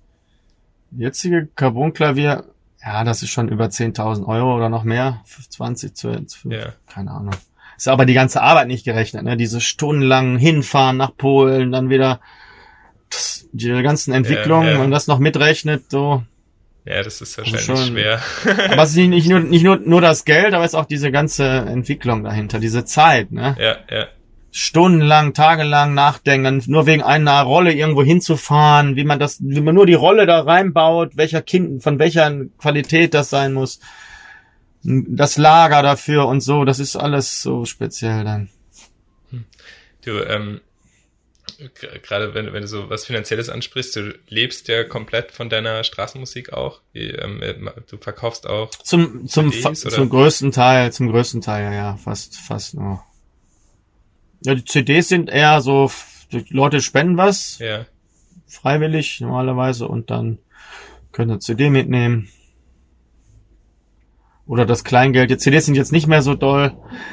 jetzige 0.91 1.47
Carbon-Klavier, 1.55 2.45
ja, 2.85 3.05
das 3.05 3.23
ist 3.23 3.31
schon 3.31 3.49
über 3.49 3.67
10.000 3.67 4.27
Euro 4.27 4.57
oder 4.57 4.69
noch 4.69 4.85
mehr. 4.85 5.23
20, 5.25 5.95
12, 5.95 6.45
Ja. 6.45 6.73
keine 6.87 7.13
Ahnung. 7.13 7.35
Ist 7.77 7.89
aber 7.89 8.05
die 8.07 8.15
ganze 8.15 8.43
Arbeit 8.43 8.69
nicht 8.69 8.85
gerechnet, 8.85 9.25
ne? 9.25 9.37
Diese 9.37 9.61
stundenlangen 9.61 10.39
Hinfahren 10.39 10.97
nach 10.97 11.17
Polen, 11.17 11.73
dann 11.73 11.91
wieder 11.91 12.21
die 13.53 13.83
ganzen 13.83 14.13
Entwicklungen 14.13 14.69
Ja, 14.69 14.75
ja. 14.75 14.83
und 14.83 14.91
das 14.91 15.07
noch 15.07 15.19
mitrechnet, 15.19 15.91
so. 15.91 16.23
Ja, 16.87 17.03
das 17.03 17.21
ist 17.23 17.39
Also 17.39 17.53
wahrscheinlich 17.53 17.65
schon- 17.87 17.95
schwer. 17.95 18.21
Aber 18.71 18.83
es 18.83 18.91
ist 18.91 18.97
nicht, 18.97 19.29
nur, 19.29 19.41
nicht 19.55 19.65
nur, 19.65 19.79
nur 19.79 20.01
das 20.01 20.25
Geld, 20.25 20.53
aber 20.55 20.65
es 20.65 20.73
ist 20.73 20.79
auch 20.79 20.85
diese 20.85 21.11
ganze 21.11 21.45
Entwicklung 21.47 22.25
dahinter, 22.25 22.59
diese 22.59 22.85
Zeit, 22.85 23.33
ne? 23.33 23.57
ja, 23.59 23.77
ja. 23.91 24.07
stundenlang, 24.51 25.33
tagelang 25.35 25.95
nachdenken, 25.95 26.63
nur 26.67 26.87
wegen 26.87 27.03
einer 27.03 27.41
Rolle 27.43 27.73
irgendwo 27.73 28.03
hinzufahren, 28.03 28.97
wie 28.97 29.05
man 29.05 29.19
das, 29.19 29.39
wie 29.43 29.61
man 29.63 29.75
nur 29.75 29.87
die 29.87 29.95
Rolle 29.95 30.27
da 30.27 30.41
reinbaut, 30.43 31.17
welcher 31.17 31.41
Kind, 31.43 31.83
von 31.83 31.99
welcher 31.99 32.31
Qualität 32.59 33.15
das 33.15 33.31
sein 33.31 33.55
muss, 33.55 33.81
das 34.83 35.39
Lager 35.39 35.83
dafür 35.83 36.27
und 36.27 36.43
so, 36.43 36.65
das 36.67 36.79
ist 36.79 36.97
alles 36.97 37.41
so 37.41 37.65
speziell 37.65 38.25
dann. 38.25 38.51
Du, 40.05 40.21
ähm, 40.23 40.61
gerade 42.03 42.35
wenn, 42.35 42.53
wenn 42.53 42.63
du 42.63 42.69
so 42.69 42.91
was 42.91 43.07
Finanzielles 43.07 43.49
ansprichst, 43.49 43.97
du 43.97 44.19
lebst 44.29 44.69
ja 44.69 44.85
komplett 44.85 45.33
von 45.33 45.49
deiner 45.49 45.85
Straßenmusik 45.85 46.53
auch. 46.53 46.81
Ähm, 46.95 47.43
äh, 47.43 47.55
du 47.91 47.97
verkaufst 47.99 48.47
auch. 48.47 48.71
Zum, 48.71 49.27
zum, 49.27 49.53
CDs, 49.53 49.81
zum 49.81 50.09
größten 50.09 50.53
Teil, 50.53 50.93
zum 50.93 51.11
größten 51.11 51.41
Teil, 51.41 51.65
ja, 51.65 51.73
ja, 51.73 51.97
fast, 51.97 52.37
fast 52.37 52.75
nur. 52.75 53.03
Ja, 54.45 54.55
die 54.55 54.65
CDs 54.65 55.09
sind 55.09 55.31
eher 55.31 55.61
so, 55.61 55.91
die 56.33 56.45
Leute 56.51 56.81
spenden 56.81 57.17
was, 57.17 57.59
Ja, 57.59 57.87
freiwillig 58.47 59.21
normalerweise 59.21 59.89
und 59.89 60.11
dann 60.11 60.39
Könnt 61.15 61.31
eine 61.31 61.39
CD 61.39 61.71
mitnehmen. 61.71 62.29
Oder 64.47 64.67
das 64.67 64.85
Kleingeld. 64.85 65.31
Die 65.31 65.39
CDs 65.39 65.65
sind 65.65 65.75
jetzt 65.75 65.91
nicht 65.91 66.07
mehr 66.07 66.21
so 66.21 66.35
doll. 66.35 66.73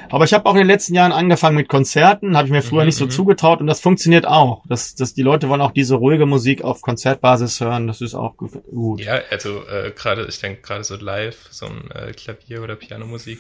Aber 0.10 0.26
ich 0.26 0.34
habe 0.34 0.46
auch 0.48 0.52
in 0.54 0.60
den 0.60 0.68
letzten 0.68 0.94
Jahren 0.96 1.14
angefangen 1.14 1.56
mit 1.56 1.70
Konzerten, 1.70 2.36
habe 2.36 2.46
ich 2.48 2.52
mir 2.52 2.62
früher 2.62 2.82
Mhm, 2.82 2.88
nicht 2.88 2.98
so 2.98 3.06
mhm. 3.06 3.10
zugetraut 3.10 3.62
und 3.62 3.68
das 3.68 3.80
funktioniert 3.80 4.28
auch. 4.28 4.64
Das, 4.68 4.96
das, 4.96 5.14
die 5.14 5.22
Leute 5.22 5.48
wollen 5.48 5.62
auch 5.62 5.72
diese 5.72 5.96
ruhige 5.96 6.26
Musik 6.26 6.62
auf 6.66 6.82
Konzertbasis 6.82 7.62
hören. 7.62 7.88
Das 7.88 8.02
ist 8.02 8.16
auch 8.16 8.36
gu- 8.36 8.50
gut. 8.50 9.00
Ja, 9.02 9.22
also 9.30 9.64
äh, 9.66 9.92
gerade, 9.96 10.26
ich 10.28 10.40
denke 10.42 10.62
gerade 10.62 10.84
so 10.84 10.98
live, 10.98 11.38
so 11.52 11.68
ein 11.68 11.90
äh, 11.92 12.12
Klavier- 12.12 12.64
oder 12.64 12.76
Pianomusik. 12.76 13.40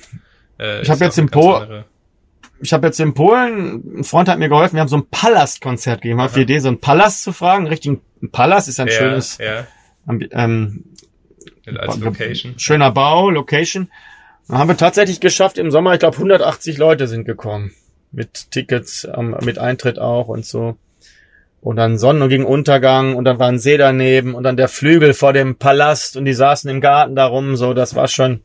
Äh, 0.58 0.84
Ich 0.84 0.89
hab 0.89 0.96
ist 0.96 1.02
jetzt 1.02 1.18
im 1.20 1.28
Po- 1.28 1.56
andere- 1.56 1.84
Ich 2.62 2.72
habe 2.72 2.88
jetzt 2.88 3.00
in 3.02 3.14
Polen, 3.14 4.00
ein 4.00 4.04
Freund 4.06 4.30
hat 4.30 4.39
mir 4.39 4.48
geholfen, 4.48 4.76
wir 4.76 4.82
haben 4.82 4.88
so 4.88 4.96
ein 4.98 5.08
Palast-Konzert 5.12 6.02
gegeben. 6.02 6.22
Auf 6.22 6.34
die. 6.36 6.42
Idee, 6.44 6.60
so 6.60 6.70
ein 6.70 6.80
Palast 6.80 7.24
zu 7.24 7.34
fragen. 7.34 7.68
Richtig, 7.68 8.00
ein 8.24 8.32
Palast 8.32 8.70
ist 8.70 8.80
ein 8.80 8.88
ja, 8.88 8.94
schönes, 8.94 9.38
ja, 9.38 9.68
ähm, 10.32 10.86
als 11.78 11.97
Location. 11.99 12.57
schöner 12.57 12.91
Bau, 12.91 13.30
Location. 13.30 13.89
Dann 14.47 14.57
haben 14.57 14.68
wir 14.70 14.78
tatsächlich 14.78 15.20
geschafft 15.20 15.57
im 15.57 15.72
Sommer, 15.72 15.93
ich 15.93 15.99
glaube 15.99 16.18
180 16.18 16.78
Leute 16.78 17.07
sind 17.07 17.26
gekommen. 17.26 17.72
Mit 18.12 18.51
Tickets, 18.51 19.07
ähm, 19.16 19.38
mit 19.43 19.57
Eintritt 19.57 19.97
auch 19.99 20.28
und 20.28 20.45
so. 20.45 20.76
Und 21.62 21.76
dann 21.78 21.97
Sonnen- 21.97 22.28
gegen 22.28 22.43
Untergang 22.45 23.16
und 23.16 23.24
dann 23.24 23.39
war 23.39 23.47
ein 23.47 23.59
See 23.59 23.78
daneben 23.78 24.34
und 24.36 24.43
dann 24.43 24.57
der 24.57 24.68
Flügel 24.68 25.14
vor 25.14 25.32
dem 25.32 25.55
Palast 25.57 26.18
und 26.18 26.26
die 26.26 26.34
saßen 26.34 26.70
im 26.70 26.82
Garten 26.82 27.16
darum, 27.16 27.55
so, 27.55 27.74
das 27.74 27.95
war 27.95 28.07
schon, 28.07 28.41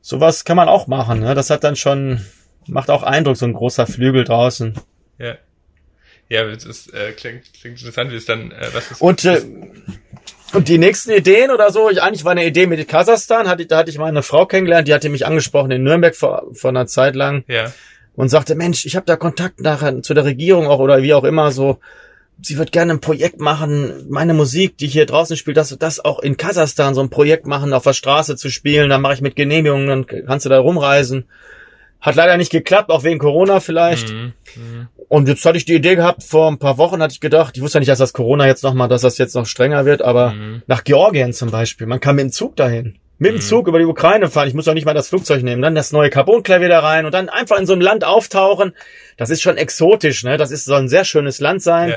sowas 0.00 0.44
kann 0.44 0.56
man 0.56 0.68
auch 0.68 0.86
machen, 0.88 1.20
ne? 1.20 1.34
Das 1.34 1.48
hat 1.50 1.62
dann 1.64 1.76
schon, 1.76 2.20
macht 2.66 2.90
auch 2.90 3.04
Eindruck, 3.04 3.36
so 3.36 3.46
ein 3.46 3.52
großer 3.52 3.86
Flügel 3.86 4.24
draußen. 4.24 4.74
Ja. 5.18 5.36
Ja, 6.28 6.44
das 6.44 6.64
ist, 6.64 6.92
äh, 6.92 7.12
klingt, 7.12 7.44
klingt 7.54 7.78
interessant, 7.78 8.10
wie 8.12 8.16
es 8.16 8.26
dann, 8.26 8.50
äh, 8.50 8.66
was 8.74 8.90
ist. 8.90 9.00
Und, 9.00 9.24
äh, 9.24 9.40
und 10.52 10.68
die 10.68 10.78
nächsten 10.78 11.10
Ideen 11.10 11.50
oder 11.50 11.70
so, 11.70 11.90
ich, 11.90 12.02
eigentlich 12.02 12.24
war 12.24 12.32
eine 12.32 12.46
Idee 12.46 12.66
mit 12.66 12.86
Kasachstan, 12.88 13.48
hatte, 13.48 13.66
da 13.66 13.78
hatte 13.78 13.90
ich 13.90 13.98
mal 13.98 14.06
eine 14.06 14.22
Frau 14.22 14.46
kennengelernt, 14.46 14.88
die 14.88 14.94
hatte 14.94 15.08
mich 15.08 15.26
angesprochen 15.26 15.70
in 15.70 15.82
Nürnberg 15.82 16.16
vor, 16.16 16.46
vor 16.52 16.70
einer 16.70 16.86
Zeit 16.86 17.14
lang 17.16 17.44
ja, 17.48 17.72
und 18.14 18.28
sagte, 18.30 18.54
Mensch, 18.54 18.86
ich 18.86 18.96
habe 18.96 19.06
da 19.06 19.16
Kontakt 19.16 19.60
nachher 19.60 20.02
zu 20.02 20.14
der 20.14 20.24
Regierung 20.24 20.66
auch 20.66 20.78
oder 20.80 21.02
wie 21.02 21.14
auch 21.14 21.24
immer 21.24 21.52
so. 21.52 21.78
Sie 22.40 22.56
wird 22.56 22.70
gerne 22.70 22.92
ein 22.92 23.00
Projekt 23.00 23.40
machen, 23.40 24.06
meine 24.08 24.32
Musik, 24.32 24.78
die 24.78 24.86
hier 24.86 25.06
draußen 25.06 25.36
spielt, 25.36 25.56
dass 25.56 25.76
das 25.76 26.04
auch 26.04 26.20
in 26.20 26.36
Kasachstan 26.36 26.94
so 26.94 27.00
ein 27.00 27.10
Projekt 27.10 27.46
machen, 27.46 27.72
auf 27.72 27.82
der 27.82 27.94
Straße 27.94 28.36
zu 28.36 28.48
spielen. 28.48 28.90
Dann 28.90 29.02
mache 29.02 29.14
ich 29.14 29.20
mit 29.20 29.34
Genehmigungen, 29.34 29.88
dann 29.88 30.06
kannst 30.26 30.46
du 30.46 30.50
da 30.50 30.60
rumreisen. 30.60 31.26
Hat 32.00 32.14
leider 32.14 32.36
nicht 32.36 32.52
geklappt, 32.52 32.90
auch 32.90 33.02
wegen 33.02 33.18
Corona 33.18 33.58
vielleicht. 33.60 34.10
Mhm. 34.12 34.32
Mhm. 34.56 34.88
Und 35.08 35.26
jetzt 35.26 35.44
hatte 35.44 35.56
ich 35.58 35.64
die 35.64 35.74
Idee 35.74 35.96
gehabt, 35.96 36.22
vor 36.22 36.48
ein 36.48 36.58
paar 36.58 36.78
Wochen 36.78 37.02
hatte 37.02 37.12
ich 37.12 37.20
gedacht, 37.20 37.56
ich 37.56 37.62
wusste 37.62 37.78
ja 37.78 37.80
nicht, 37.80 37.88
dass 37.90 37.98
das 37.98 38.12
Corona 38.12 38.46
jetzt 38.46 38.62
nochmal, 38.62 38.88
dass 38.88 39.02
das 39.02 39.18
jetzt 39.18 39.34
noch 39.34 39.46
strenger 39.46 39.84
wird, 39.84 40.02
aber 40.02 40.30
Mhm. 40.32 40.62
nach 40.66 40.84
Georgien 40.84 41.32
zum 41.32 41.50
Beispiel, 41.50 41.86
man 41.86 41.98
kann 42.00 42.14
mit 42.16 42.24
dem 42.24 42.32
Zug 42.32 42.56
dahin. 42.56 42.96
Mit 43.20 43.32
dem 43.32 43.36
Mhm. 43.36 43.40
Zug 43.40 43.66
über 43.66 43.80
die 43.80 43.84
Ukraine 43.84 44.28
fahren, 44.30 44.46
ich 44.46 44.54
muss 44.54 44.68
auch 44.68 44.74
nicht 44.74 44.84
mal 44.84 44.94
das 44.94 45.08
Flugzeug 45.08 45.42
nehmen, 45.42 45.60
dann 45.60 45.74
das 45.74 45.90
neue 45.90 46.08
Carbonklavier 46.08 46.68
da 46.68 46.80
rein 46.80 47.04
und 47.04 47.12
dann 47.12 47.28
einfach 47.28 47.58
in 47.58 47.66
so 47.66 47.72
einem 47.72 47.82
Land 47.82 48.04
auftauchen. 48.04 48.74
Das 49.16 49.30
ist 49.30 49.42
schon 49.42 49.56
exotisch, 49.56 50.22
ne? 50.22 50.36
Das 50.36 50.52
ist, 50.52 50.66
soll 50.66 50.78
ein 50.82 50.88
sehr 50.88 51.04
schönes 51.04 51.40
Land 51.40 51.62
sein. 51.62 51.88
Ja. 51.90 51.96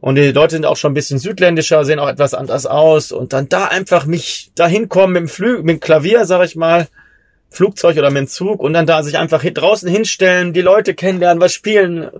Und 0.00 0.16
die 0.16 0.32
Leute 0.32 0.56
sind 0.56 0.66
auch 0.66 0.76
schon 0.76 0.90
ein 0.90 0.94
bisschen 0.94 1.18
südländischer, 1.18 1.82
sehen 1.86 1.98
auch 1.98 2.08
etwas 2.10 2.34
anders 2.34 2.66
aus. 2.66 3.10
Und 3.10 3.32
dann 3.32 3.48
da 3.48 3.66
einfach 3.68 4.04
mich 4.04 4.50
dahin 4.54 4.90
kommen 4.90 5.14
mit 5.14 5.20
dem 5.22 5.28
Flü 5.28 5.62
mit 5.62 5.76
dem 5.76 5.80
Klavier, 5.80 6.26
sag 6.26 6.44
ich 6.44 6.56
mal, 6.56 6.88
Flugzeug 7.54 7.96
oder 7.96 8.10
mit 8.10 8.20
dem 8.20 8.26
Zug 8.28 8.60
und 8.60 8.72
dann 8.72 8.86
da 8.86 9.02
sich 9.02 9.16
einfach 9.16 9.42
draußen 9.44 9.88
hinstellen, 9.88 10.52
die 10.52 10.60
Leute 10.60 10.94
kennenlernen, 10.94 11.40
was 11.40 11.54
spielen. 11.54 12.10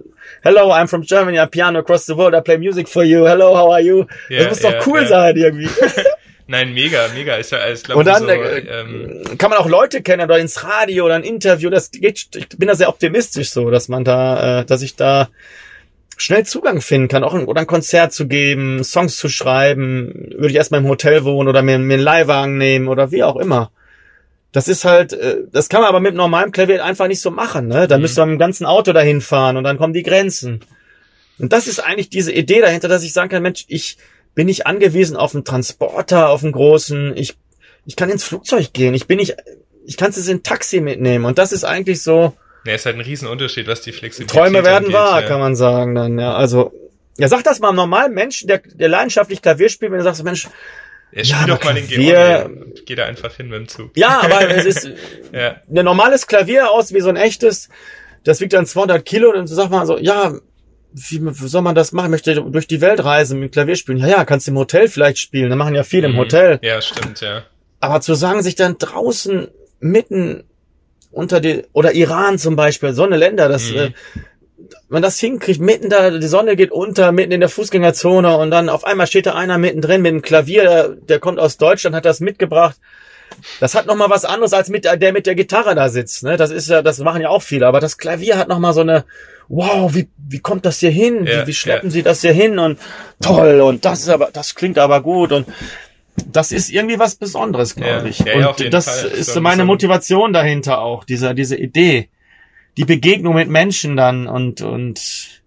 Hello, 0.43 0.73
I'm 0.73 0.87
from 0.87 1.03
Germany, 1.03 1.39
I 1.39 1.47
piano 1.47 1.81
across 1.81 2.07
the 2.07 2.17
world, 2.17 2.35
I 2.35 2.41
play 2.41 2.59
music 2.59 2.89
for 2.89 3.03
you. 3.03 3.27
Hello, 3.27 3.57
how 3.57 3.73
are 3.73 3.81
you? 3.81 4.05
Ja, 4.29 4.41
das 4.41 4.49
muss 4.49 4.61
doch 4.61 4.73
ja, 4.73 4.81
cool 4.87 5.03
ja. 5.03 5.07
sein 5.07 5.37
irgendwie. 5.37 5.69
Nein, 6.47 6.75
mega, 6.75 7.09
mega. 7.15 7.39
Ich, 7.39 7.51
ich 7.51 7.83
glaube, 7.83 7.99
Und 7.99 8.07
dann 8.07 8.23
so, 8.23 8.29
äh, 8.29 8.59
ähm, 8.59 9.39
kann 9.39 9.51
man 9.51 9.59
auch 9.59 9.69
Leute 9.69 10.03
kennen 10.03 10.25
oder 10.25 10.39
ins 10.39 10.63
Radio 10.63 11.07
oder 11.07 11.15
ein 11.15 11.23
Interview. 11.23 11.71
Das 11.71 11.91
geht, 11.91 12.29
ich 12.35 12.49
bin 12.51 12.69
da 12.69 12.75
sehr 12.75 12.91
optimistisch 12.91 13.51
so, 13.51 13.71
dass 13.71 13.89
man 13.89 14.05
da, 14.05 14.61
äh, 14.61 14.65
dass 14.67 14.83
ich 14.83 14.95
da 14.95 15.31
schnell 16.17 16.45
Zugang 16.45 16.83
finden 16.83 17.09
kann, 17.09 17.25
auch 17.25 17.35
ein, 17.35 17.47
oder 17.47 17.63
ein 17.63 17.67
Konzert 17.67 18.13
zu 18.13 18.29
geben, 18.29 18.85
Songs 18.85 19.17
zu 19.17 19.29
schreiben. 19.29 20.33
Würde 20.33 20.51
ich 20.51 20.57
erstmal 20.57 20.81
im 20.81 20.89
Hotel 20.89 21.25
wohnen 21.25 21.49
oder 21.49 21.63
mir, 21.63 21.79
mir 21.79 21.95
einen 21.95 22.03
Leihwagen 22.03 22.59
nehmen 22.59 22.89
oder 22.89 23.11
wie 23.11 23.23
auch 23.23 23.37
immer. 23.37 23.71
Das 24.55 24.69
ist 24.69 24.85
halt, 24.85 25.13
äh, 25.13 25.43
das 25.51 25.69
kann 25.69 25.81
man 25.81 25.89
aber 25.89 25.99
mit 25.99 26.15
normalem 26.15 26.53
Klavier 26.53 26.85
einfach 26.85 27.09
nicht 27.09 27.21
so 27.21 27.31
machen. 27.33 27.67
Ne? 27.67 27.89
Da 27.89 27.97
Mhm. 27.97 28.03
müsste 28.03 28.21
man 28.21 28.29
mit 28.31 28.37
dem 28.37 28.39
ganzen 28.39 28.67
Auto 28.67 28.93
dahin 28.93 29.21
fahren 29.21 29.57
und 29.57 29.65
dann 29.65 29.79
kommen 29.79 29.93
die 29.93 30.05
Grenzen. 30.05 30.61
Und 31.41 31.53
das 31.53 31.67
ist 31.67 31.81
eigentlich 31.81 32.09
diese 32.09 32.33
Idee 32.33 32.61
dahinter, 32.61 32.87
dass 32.87 33.03
ich 33.03 33.13
sagen 33.13 33.29
kann, 33.29 33.43
Mensch, 33.43 33.65
ich 33.67 33.99
bin 34.37 34.47
nicht 34.47 34.67
angewiesen 34.67 35.17
auf 35.17 35.35
einen 35.35 35.45
Transporter, 35.45 36.29
auf 36.29 36.45
einen 36.45 36.53
großen. 36.53 37.17
Ich, 37.17 37.35
ich 37.85 37.97
kann 37.97 38.09
ins 38.11 38.23
Flugzeug 38.23 38.73
gehen. 38.73 38.95
Ich 38.95 39.09
bin 39.09 39.19
nicht, 39.19 39.35
ich 39.85 39.97
kann 39.97 40.11
es 40.11 40.29
in 40.29 40.45
Taxi 40.45 40.81
mitnehmen. 40.81 41.25
Und 41.25 41.39
das 41.39 41.51
ist 41.53 41.65
eigentlich 41.65 42.03
so, 42.03 42.35
ja, 42.65 42.75
ist 42.75 42.87
halt 42.87 42.97
ein 42.97 43.03
Riesenunterschied, 43.03 43.67
was 43.67 43.83
die 43.83 43.93
Flexibilität 43.93 44.41
Träume 44.41 44.65
werden 44.65 44.85
angeht, 44.85 44.95
wahr, 44.95 45.21
ja. 45.21 45.27
kann 45.29 45.41
man 45.41 45.55
sagen 45.57 45.95
dann. 45.95 46.19
Ja, 46.19 46.35
also, 46.35 46.73
ja, 47.19 47.29
sag 47.29 47.43
das 47.45 47.59
mal 47.61 47.69
einem 47.69 47.77
normalen 47.77 48.15
Menschen, 48.15 48.49
der, 48.49 48.59
der 48.59 48.89
leidenschaftlich 48.89 49.43
Klavier 49.43 49.69
spielt, 49.69 49.91
wenn 49.91 49.99
du 49.99 50.05
sagst, 50.05 50.23
Mensch, 50.25 50.49
Ja, 51.15 51.23
Ja, 51.23 51.37
spiel 51.37 51.55
doch 51.55 51.63
mal 51.65 51.75
den 51.75 51.87
Klavier- 51.87 52.15
Georgien 52.43 52.63
und 52.63 52.87
geh 52.87 52.95
da 52.97 53.05
einfach 53.05 53.35
hin 53.37 53.49
mit 53.49 53.59
dem 53.59 53.69
Zug. 53.69 53.91
ja, 53.97 54.21
aber 54.23 54.49
es 54.57 54.65
ist 54.65 54.91
Ja, 55.33 55.57
ein 55.73 55.85
normales 55.85 56.27
Klavier 56.27 56.71
aus 56.71 56.93
wie 56.93 57.01
so 57.01 57.09
ein 57.09 57.17
echtes. 57.17 57.69
Das 58.25 58.41
wiegt 58.41 58.53
dann 58.55 58.67
200 58.67 59.05
Kilo 59.05 59.29
und 59.29 59.37
dann 59.37 59.47
sag 59.47 59.71
mal 59.71 59.87
so, 59.87 59.99
ja, 59.99 60.35
wie, 60.93 61.21
soll 61.33 61.63
man 61.63 61.75
das 61.75 61.93
machen? 61.93 62.07
Ich 62.07 62.11
möchte 62.13 62.35
durch 62.43 62.67
die 62.67 62.81
Welt 62.81 63.05
reisen 63.05 63.39
mit 63.41 63.53
Klavier 63.53 63.77
spielen. 63.77 63.99
Ja, 63.99 64.07
ja, 64.09 64.25
kannst 64.25 64.49
im 64.49 64.57
Hotel 64.57 64.89
vielleicht 64.89 65.19
spielen. 65.19 65.51
Da 65.51 65.57
machen 65.57 65.75
ja 65.75 65.83
viele 65.85 66.07
im 66.07 66.15
Mhm. 66.15 66.19
Hotel. 66.19 66.59
Ja, 66.63 66.81
stimmt, 66.81 67.21
ja. 67.21 67.43
Aber 67.81 68.01
zu 68.01 68.15
sagen, 68.15 68.43
sich 68.43 68.55
dann 68.55 68.79
draußen 68.79 69.49
mitten 69.81 70.45
unter 71.11 71.41
die, 71.41 71.65
oder 71.73 71.93
Iran 71.95 72.39
zum 72.39 72.57
Beispiel, 72.57 72.93
so 72.93 73.05
eine 73.05 73.17
Länder, 73.17 73.49
das, 73.49 73.71
Mhm. 73.71 73.77
äh, 73.77 73.91
man 74.89 75.03
das 75.03 75.19
hinkriegt, 75.19 75.61
mitten 75.61 75.91
da, 75.91 76.11
die 76.11 76.27
Sonne 76.27 76.57
geht 76.57 76.71
unter, 76.73 77.13
mitten 77.13 77.33
in 77.33 77.41
der 77.41 77.49
Fußgängerzone 77.49 78.37
und 78.37 78.51
dann 78.51 78.69
auf 78.69 78.85
einmal 78.85 79.07
steht 79.07 79.27
da 79.27 79.35
einer 79.35 79.59
mittendrin 79.59 80.03
mit 80.03 80.11
einem 80.13 80.23
Klavier, 80.23 80.63
der, 80.63 80.89
der 80.91 81.19
kommt 81.19 81.39
aus 81.41 81.57
Deutschland, 81.57 81.95
hat 81.97 82.05
das 82.05 82.21
mitgebracht. 82.21 82.77
Das 83.61 83.75
hat 83.75 83.87
nochmal 83.87 84.11
was 84.11 84.25
anderes 84.25 84.53
als 84.53 84.69
mit 84.69 84.85
der, 84.85 84.97
der 84.97 85.13
mit 85.13 85.27
der 85.27 85.35
Gitarre 85.35 85.75
da 85.75 85.89
sitzt, 85.89 86.23
ne? 86.23 86.37
Das 86.37 86.51
ist 86.51 86.69
ja, 86.69 86.83
das 86.83 86.99
machen 86.99 87.21
ja 87.21 87.31
auch 87.31 87.43
viele, 87.43 87.67
aber 87.67 87.81
das 87.81 87.99
Klavier 87.99 88.39
hat 88.39 88.49
nochmal 88.49 88.73
so 88.75 88.83
eine, 88.83 89.05
wow, 89.49 89.93
wie, 89.95 90.09
wie 90.29 90.39
kommt 90.39 90.65
das 90.65 90.79
hier 90.79 90.91
hin? 90.91 91.27
Ja, 91.27 91.43
wie, 91.43 91.49
wie 91.49 91.55
schleppen 91.55 91.89
ja. 91.89 91.93
sie 91.93 92.03
das 92.03 92.21
hier 92.21 92.33
hin? 92.33 92.59
Und 92.59 92.79
toll, 93.21 93.61
und 93.61 93.85
das 93.85 94.01
ist 94.03 94.09
aber, 94.09 94.31
das 94.33 94.55
klingt 94.55 94.79
aber 94.79 95.01
gut 95.03 95.33
und 95.33 95.47
das 96.31 96.53
ist 96.53 96.71
irgendwie 96.71 96.99
was 97.01 97.17
Besonderes, 97.17 97.75
glaube 97.75 98.09
Ja, 98.25 98.55
ich. 98.55 98.61
und 98.61 98.73
das 98.73 99.01
Fall. 99.01 99.11
ist 99.11 99.33
So- 99.35 99.41
meine 99.41 99.63
so- 99.63 99.67
Motivation 99.67 100.33
dahinter 100.33 100.79
auch, 100.79 101.03
diese, 101.05 101.35
diese 101.35 101.57
Idee. 101.57 102.09
Die 102.77 102.85
Begegnung 102.85 103.35
mit 103.35 103.49
Menschen 103.49 103.97
dann 103.97 104.27
und, 104.27 104.61
und 104.61 105.43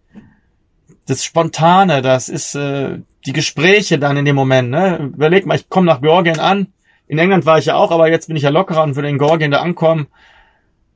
das 1.06 1.24
Spontane, 1.24 2.02
das 2.02 2.30
ist 2.30 2.56
äh, 2.56 3.00
die 3.26 3.34
Gespräche 3.34 4.00
dann 4.00 4.18
in 4.18 4.26
dem 4.26 4.36
Moment. 4.36 4.70
Ne? 4.70 5.12
Überleg 5.14 5.46
mal, 5.46 5.56
ich 5.56 5.70
komme 5.70 5.88
nach 5.88 6.02
Georgien 6.02 6.40
an. 6.40 6.68
In 7.08 7.20
England 7.20 7.46
war 7.46 7.58
ich 7.58 7.66
ja 7.66 7.76
auch, 7.76 7.92
aber 7.92 8.10
jetzt 8.10 8.28
bin 8.28 8.36
ich 8.36 8.44
ja 8.44 8.50
lockerer 8.50 8.84
und 8.84 8.96
würde 8.96 9.10
in 9.10 9.18
Georgien 9.18 9.52
da 9.52 9.62
ankommen 9.62 10.08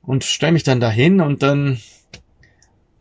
und 0.02 0.24
stelle 0.24 0.54
mich 0.54 0.64
dann 0.64 0.80
dahin 0.80 1.22
und 1.22 1.44
dann 1.44 1.80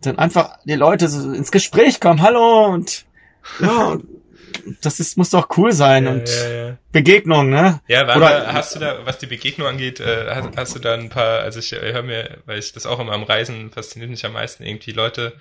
dann 0.00 0.18
einfach 0.18 0.58
die 0.64 0.74
Leute 0.74 1.08
so 1.08 1.30
ins 1.32 1.50
Gespräch 1.50 2.00
kommen. 2.00 2.22
Hallo 2.22 2.66
und 2.66 3.04
ja, 3.60 3.98
das 4.82 5.00
ist 5.00 5.16
muss 5.16 5.30
doch 5.30 5.56
cool 5.56 5.72
sein 5.72 6.04
Ja, 6.06 6.12
und 6.12 6.28
ja, 6.28 6.48
ja. 6.68 6.78
Begegnung, 6.92 7.50
ne? 7.50 7.80
Ja, 7.88 8.06
war 8.06 8.16
Oder- 8.16 8.52
hast 8.52 8.74
du 8.74 8.80
da, 8.80 9.04
was 9.06 9.18
die 9.18 9.26
Begegnung 9.26 9.68
angeht, 9.68 10.00
äh, 10.00 10.26
hast, 10.28 10.56
hast 10.56 10.74
du 10.74 10.78
da 10.78 10.94
ein 10.94 11.08
paar, 11.08 11.40
also 11.40 11.58
ich 11.60 11.72
äh, 11.72 11.92
höre 11.92 12.02
mir, 12.02 12.38
weil 12.46 12.58
ich 12.58 12.72
das 12.72 12.86
auch 12.86 12.98
immer 13.00 13.12
am 13.12 13.22
Reisen 13.22 13.70
fasziniert 13.70 14.10
mich 14.10 14.24
am 14.24 14.32
meisten, 14.32 14.62
irgendwie 14.64 14.92
Leute 14.92 15.34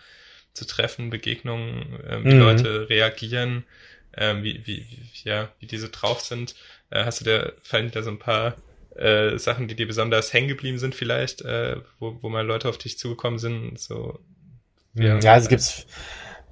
zu 0.54 0.66
treffen, 0.66 1.10
Begegnungen, 1.10 2.00
ähm, 2.08 2.26
wie 2.26 2.34
Mhm. 2.34 2.40
Leute 2.40 2.90
reagieren, 2.90 3.64
ähm, 4.18 4.44
wie, 4.44 4.62
wie, 4.66 4.86
ja, 5.24 5.50
wie 5.60 5.68
diese 5.68 5.90
drauf 5.90 6.22
sind. 6.22 6.56
Äh, 6.90 7.06
hast 7.06 7.22
du 7.22 7.26
da, 7.26 7.52
fallen 7.62 7.92
da 7.92 8.02
so 8.04 8.10
ein 8.10 8.20
paar 8.20 8.56
äh, 8.96 9.38
Sachen, 9.38 9.68
die 9.68 9.76
dir 9.76 9.88
besonders 9.88 10.34
hängen 10.34 10.48
geblieben 10.50 10.80
sind 10.80 10.96
vielleicht, 10.96 11.42
äh, 11.42 11.78
wo, 12.00 12.18
wo 12.22 12.30
mal 12.30 12.46
Leute 12.46 12.68
auf 12.68 12.78
dich 12.78 12.98
zugekommen 12.98 13.40
sind, 13.40 13.80
so 13.80 14.20
Ja, 14.96 15.20
ja 15.20 15.38
es 15.38 15.48
gibt 15.48 15.86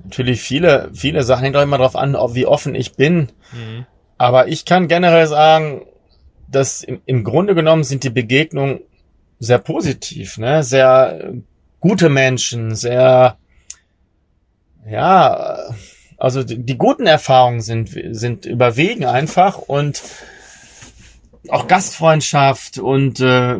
natürlich 0.04 0.42
viele, 0.42 0.90
viele 0.94 1.24
Sachen, 1.24 1.44
hängt 1.44 1.56
auch 1.58 1.64
immer 1.64 1.78
drauf 1.78 1.96
an, 1.96 2.14
wie 2.34 2.46
offen 2.46 2.76
ich 2.76 2.94
bin. 2.94 3.30
Mhm. 3.52 3.86
Aber 4.18 4.48
ich 4.48 4.66
kann 4.66 4.88
generell 4.88 5.28
sagen, 5.28 5.82
dass 6.50 6.84
im, 6.84 7.02
im 7.06 7.24
Grunde 7.24 7.56
genommen 7.56 7.84
sind 7.84 8.04
die 8.04 8.10
Begegnungen 8.10 8.82
sehr 9.40 9.60
positiv, 9.60 10.38
ne? 10.38 10.64
Sehr 10.64 11.34
gute 11.80 12.10
Menschen, 12.10 12.76
sehr, 12.76 13.38
ja, 14.90 15.60
also 16.18 16.44
die, 16.44 16.64
die 16.64 16.78
guten 16.78 17.06
Erfahrungen 17.06 17.62
sind, 17.62 17.90
sind 18.12 18.46
überwiegen 18.46 19.06
einfach 19.06 19.60
und 19.60 20.02
auch 21.50 21.68
Gastfreundschaft 21.68 22.80
und 22.80 23.20
äh, 23.20 23.60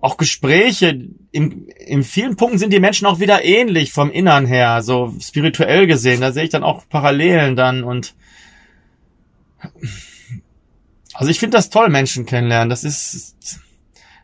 auch 0.00 0.16
Gespräche. 0.16 1.08
In, 1.30 1.68
in 1.68 2.02
vielen 2.02 2.36
Punkten 2.36 2.58
sind 2.58 2.72
die 2.72 2.80
Menschen 2.80 3.06
auch 3.06 3.20
wieder 3.20 3.44
ähnlich 3.44 3.92
vom 3.92 4.10
Innern 4.10 4.46
her, 4.46 4.82
so 4.82 5.14
spirituell 5.20 5.86
gesehen. 5.86 6.20
Da 6.20 6.32
sehe 6.32 6.44
ich 6.44 6.50
dann 6.50 6.64
auch 6.64 6.88
Parallelen 6.88 7.56
dann 7.56 7.84
und 7.84 8.14
Also 11.12 11.30
ich 11.30 11.38
finde 11.38 11.56
das 11.56 11.70
toll, 11.70 11.90
Menschen 11.90 12.24
kennenlernen. 12.24 12.70
Das 12.70 12.84
ist 12.84 13.36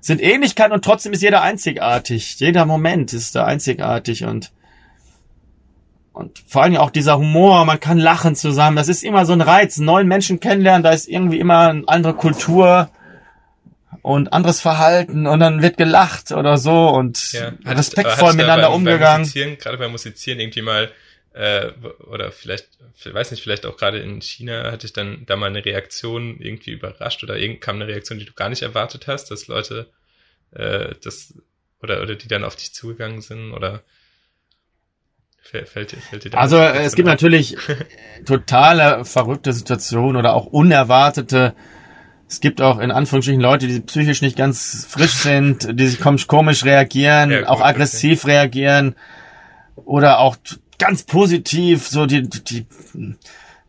sind 0.00 0.22
Ähnlichkeiten 0.22 0.72
und 0.72 0.84
trotzdem 0.84 1.12
ist 1.12 1.22
jeder 1.22 1.42
einzigartig. 1.42 2.38
Jeder 2.38 2.64
Moment 2.64 3.12
ist 3.12 3.34
da 3.34 3.44
einzigartig 3.44 4.24
und 4.24 4.52
und 6.12 6.42
vor 6.46 6.62
allem 6.62 6.76
auch 6.76 6.88
dieser 6.88 7.18
Humor, 7.18 7.66
man 7.66 7.78
kann 7.78 7.98
lachen 7.98 8.34
zusammen. 8.34 8.76
Das 8.76 8.88
ist 8.88 9.04
immer 9.04 9.26
so 9.26 9.34
ein 9.34 9.42
Reiz. 9.42 9.76
Neuen 9.76 10.08
Menschen 10.08 10.40
kennenlernen, 10.40 10.82
da 10.82 10.90
ist 10.90 11.08
irgendwie 11.08 11.38
immer 11.38 11.68
eine 11.68 11.86
andere 11.88 12.14
Kultur 12.14 12.88
und 14.02 14.32
anderes 14.32 14.60
Verhalten 14.60 15.26
und 15.26 15.40
dann 15.40 15.62
wird 15.62 15.76
gelacht 15.76 16.32
oder 16.32 16.58
so 16.58 16.88
und 16.88 17.32
Ja. 17.32 17.52
respektvoll 17.66 18.34
miteinander 18.34 18.68
beim, 18.68 18.76
umgegangen. 18.76 19.30
Beim 19.32 19.58
gerade 19.58 19.78
beim 19.78 19.92
Musizieren 19.92 20.40
irgendwie 20.40 20.62
mal, 20.62 20.90
äh, 21.34 21.70
oder 22.10 22.32
vielleicht, 22.32 22.68
ich 22.96 23.12
weiß 23.12 23.30
nicht, 23.30 23.42
vielleicht 23.42 23.66
auch 23.66 23.76
gerade 23.76 23.98
in 23.98 24.20
China 24.20 24.70
hatte 24.72 24.86
ich 24.86 24.92
dann 24.92 25.24
da 25.26 25.36
mal 25.36 25.46
eine 25.46 25.64
Reaktion 25.64 26.40
irgendwie 26.40 26.70
überrascht 26.72 27.22
oder 27.24 27.36
irgend 27.36 27.60
kam 27.60 27.76
eine 27.76 27.86
Reaktion, 27.86 28.18
die 28.18 28.24
du 28.24 28.32
gar 28.32 28.48
nicht 28.48 28.62
erwartet 28.62 29.06
hast, 29.06 29.30
dass 29.30 29.46
Leute 29.46 29.86
äh, 30.52 30.94
das 31.02 31.34
oder 31.82 32.00
oder 32.02 32.14
die 32.14 32.28
dann 32.28 32.44
auf 32.44 32.56
dich 32.56 32.72
zugegangen 32.72 33.20
sind 33.20 33.52
oder 33.52 33.82
fällt, 35.42 35.68
fällt, 35.68 35.92
dir- 35.92 35.98
fällt 36.00 36.24
dir 36.24 36.30
da 36.30 36.38
Also 36.38 36.58
es 36.58 36.94
gibt 36.94 37.06
natürlich 37.08 37.56
totale 38.24 39.04
verrückte 39.04 39.52
Situationen 39.52 40.16
oder 40.16 40.34
auch 40.34 40.46
unerwartete. 40.46 41.54
Es 42.28 42.40
gibt 42.40 42.60
auch 42.60 42.78
in 42.80 42.90
Anführungsstrichen 42.90 43.40
Leute, 43.40 43.68
die 43.68 43.80
psychisch 43.80 44.20
nicht 44.20 44.36
ganz 44.36 44.86
frisch 44.88 45.14
sind, 45.14 45.78
die 45.78 45.86
sich 45.86 46.00
kom- 46.00 46.26
komisch 46.26 46.64
reagieren, 46.64 47.30
Ja, 47.30 47.38
gut, 47.40 47.48
auch 47.48 47.60
aggressiv 47.60 48.26
reagieren 48.26 48.96
oder 49.84 50.18
auch 50.18 50.36
ganz 50.78 51.04
positiv, 51.04 51.86
so 51.86 52.06
die, 52.06 52.28
die 52.28 52.66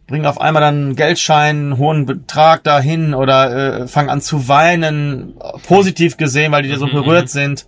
bringen 0.08 0.26
auf 0.26 0.42
einmal 0.42 0.62
dann 0.62 0.76
einen 0.76 0.96
Geldschein, 0.96 1.56
einen 1.58 1.78
hohen 1.78 2.06
Betrag 2.06 2.64
dahin 2.64 3.14
oder 3.14 3.82
äh, 3.82 3.88
fangen 3.88 4.10
an 4.10 4.22
zu 4.22 4.48
weinen, 4.48 5.36
positiv 5.68 6.18
gesehen, 6.18 6.52
weil 6.52 6.64
die 6.64 6.76
so 6.76 6.88
Mhm, 6.88 6.92
berührt 6.94 7.30
sind. 7.30 7.66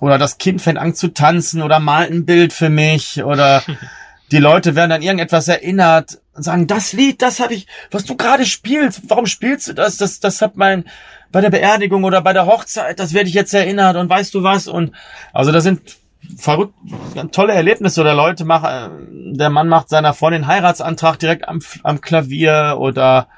Oder 0.00 0.18
das 0.18 0.38
Kind 0.38 0.62
fängt 0.62 0.78
an 0.78 0.94
zu 0.94 1.08
tanzen 1.08 1.62
oder 1.62 1.78
malt 1.78 2.10
ein 2.10 2.24
Bild 2.24 2.52
für 2.52 2.70
mich 2.70 3.22
oder 3.22 3.62
die 4.32 4.38
Leute 4.38 4.76
werden 4.76 4.92
an 4.92 5.02
irgendetwas 5.02 5.48
erinnert 5.48 6.20
und 6.34 6.42
sagen, 6.42 6.66
das 6.66 6.92
Lied, 6.92 7.22
das 7.22 7.40
habe 7.40 7.54
ich, 7.54 7.66
was 7.90 8.04
du 8.04 8.16
gerade 8.16 8.46
spielst, 8.46 9.02
warum 9.08 9.26
spielst 9.26 9.68
du 9.68 9.72
das? 9.72 9.96
Das, 9.96 10.20
das 10.20 10.40
hat 10.40 10.56
mein 10.56 10.84
bei 11.32 11.40
der 11.40 11.50
Beerdigung 11.50 12.04
oder 12.04 12.20
bei 12.22 12.32
der 12.32 12.46
Hochzeit, 12.46 12.98
das 12.98 13.14
werde 13.14 13.28
ich 13.28 13.34
jetzt 13.34 13.54
erinnert 13.54 13.96
und 13.96 14.08
weißt 14.08 14.34
du 14.34 14.42
was? 14.42 14.66
Und 14.66 14.92
also 15.32 15.52
da 15.52 15.60
sind 15.60 15.80
verrückt 16.36 16.74
tolle 17.32 17.52
Erlebnisse 17.52 18.00
oder 18.00 18.14
Leute 18.14 18.44
machen, 18.44 19.34
der 19.36 19.50
Mann 19.50 19.68
macht 19.68 19.88
seiner 19.88 20.12
Freundin 20.12 20.46
Heiratsantrag 20.46 21.18
direkt 21.18 21.48
am, 21.48 21.60
am 21.82 22.00
Klavier 22.00 22.76
oder 22.78 23.28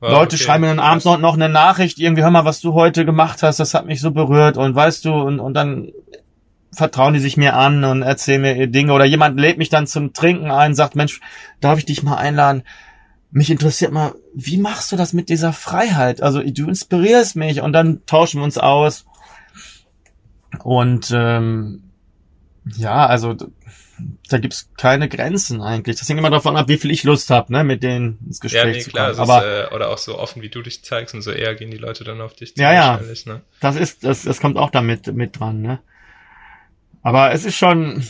Wow, 0.00 0.12
Leute 0.12 0.36
okay. 0.36 0.44
schreiben 0.44 0.62
mir 0.62 0.68
dann 0.68 0.78
abends 0.78 1.04
noch, 1.04 1.18
noch 1.18 1.34
eine 1.34 1.50
Nachricht, 1.50 1.98
irgendwie, 1.98 2.22
hör 2.22 2.30
mal, 2.30 2.46
was 2.46 2.60
du 2.60 2.72
heute 2.72 3.04
gemacht 3.04 3.42
hast, 3.42 3.60
das 3.60 3.74
hat 3.74 3.84
mich 3.84 4.00
so 4.00 4.12
berührt 4.12 4.56
und 4.56 4.74
weißt 4.74 5.04
du, 5.04 5.12
und, 5.12 5.40
und 5.40 5.52
dann 5.52 5.92
vertrauen 6.72 7.14
die 7.14 7.20
sich 7.20 7.36
mir 7.36 7.54
an 7.54 7.84
und 7.84 8.02
erzählen 8.02 8.40
mir 8.40 8.66
Dinge 8.66 8.92
oder 8.92 9.04
jemand 9.04 9.38
lädt 9.38 9.58
mich 9.58 9.68
dann 9.68 9.86
zum 9.86 10.12
Trinken 10.12 10.50
ein, 10.50 10.74
sagt, 10.74 10.94
Mensch, 10.94 11.20
darf 11.60 11.78
ich 11.78 11.84
dich 11.84 12.02
mal 12.02 12.16
einladen? 12.16 12.62
Mich 13.32 13.50
interessiert 13.50 13.92
mal, 13.92 14.14
wie 14.34 14.56
machst 14.56 14.90
du 14.92 14.96
das 14.96 15.12
mit 15.12 15.28
dieser 15.28 15.52
Freiheit? 15.52 16.22
Also 16.22 16.42
du 16.42 16.68
inspirierst 16.68 17.36
mich 17.36 17.60
und 17.60 17.72
dann 17.72 18.04
tauschen 18.06 18.40
wir 18.40 18.44
uns 18.44 18.58
aus. 18.58 19.06
Und 20.64 21.12
ähm, 21.14 21.84
ja, 22.64 23.06
also 23.06 23.36
da 24.28 24.38
gibt's 24.38 24.70
keine 24.76 25.08
Grenzen 25.08 25.60
eigentlich. 25.60 25.98
Das 25.98 26.08
hängt 26.08 26.18
immer 26.18 26.30
davon 26.30 26.56
ab, 26.56 26.68
wie 26.68 26.78
viel 26.78 26.90
ich 26.90 27.04
Lust 27.04 27.30
habe, 27.30 27.52
ne, 27.52 27.64
mit 27.64 27.82
denen 27.82 28.18
ins 28.26 28.40
Gespräch 28.40 28.64
Ja, 28.64 28.70
nee, 28.70 28.80
zu 28.80 28.90
klar, 28.90 29.12
kommen. 29.12 29.30
Aber 29.30 29.46
ist, 29.46 29.70
äh, 29.70 29.74
oder 29.74 29.90
auch 29.90 29.98
so 29.98 30.18
offen, 30.18 30.42
wie 30.42 30.48
du 30.48 30.62
dich 30.62 30.82
zeigst 30.82 31.14
und 31.14 31.22
so 31.22 31.30
eher 31.30 31.54
gehen 31.54 31.70
die 31.70 31.76
Leute 31.76 32.04
dann 32.04 32.20
auf 32.20 32.34
dich 32.34 32.54
zu 32.54 32.62
Ja, 32.62 32.72
ja. 32.72 33.00
ne? 33.26 33.42
Das 33.60 33.76
ist, 33.76 34.04
das, 34.04 34.22
das 34.22 34.40
kommt 34.40 34.56
auch 34.56 34.70
damit 34.70 35.12
mit 35.14 35.38
dran, 35.38 35.60
ne? 35.60 35.80
Aber 37.02 37.32
es 37.32 37.44
ist 37.44 37.56
schon, 37.56 38.04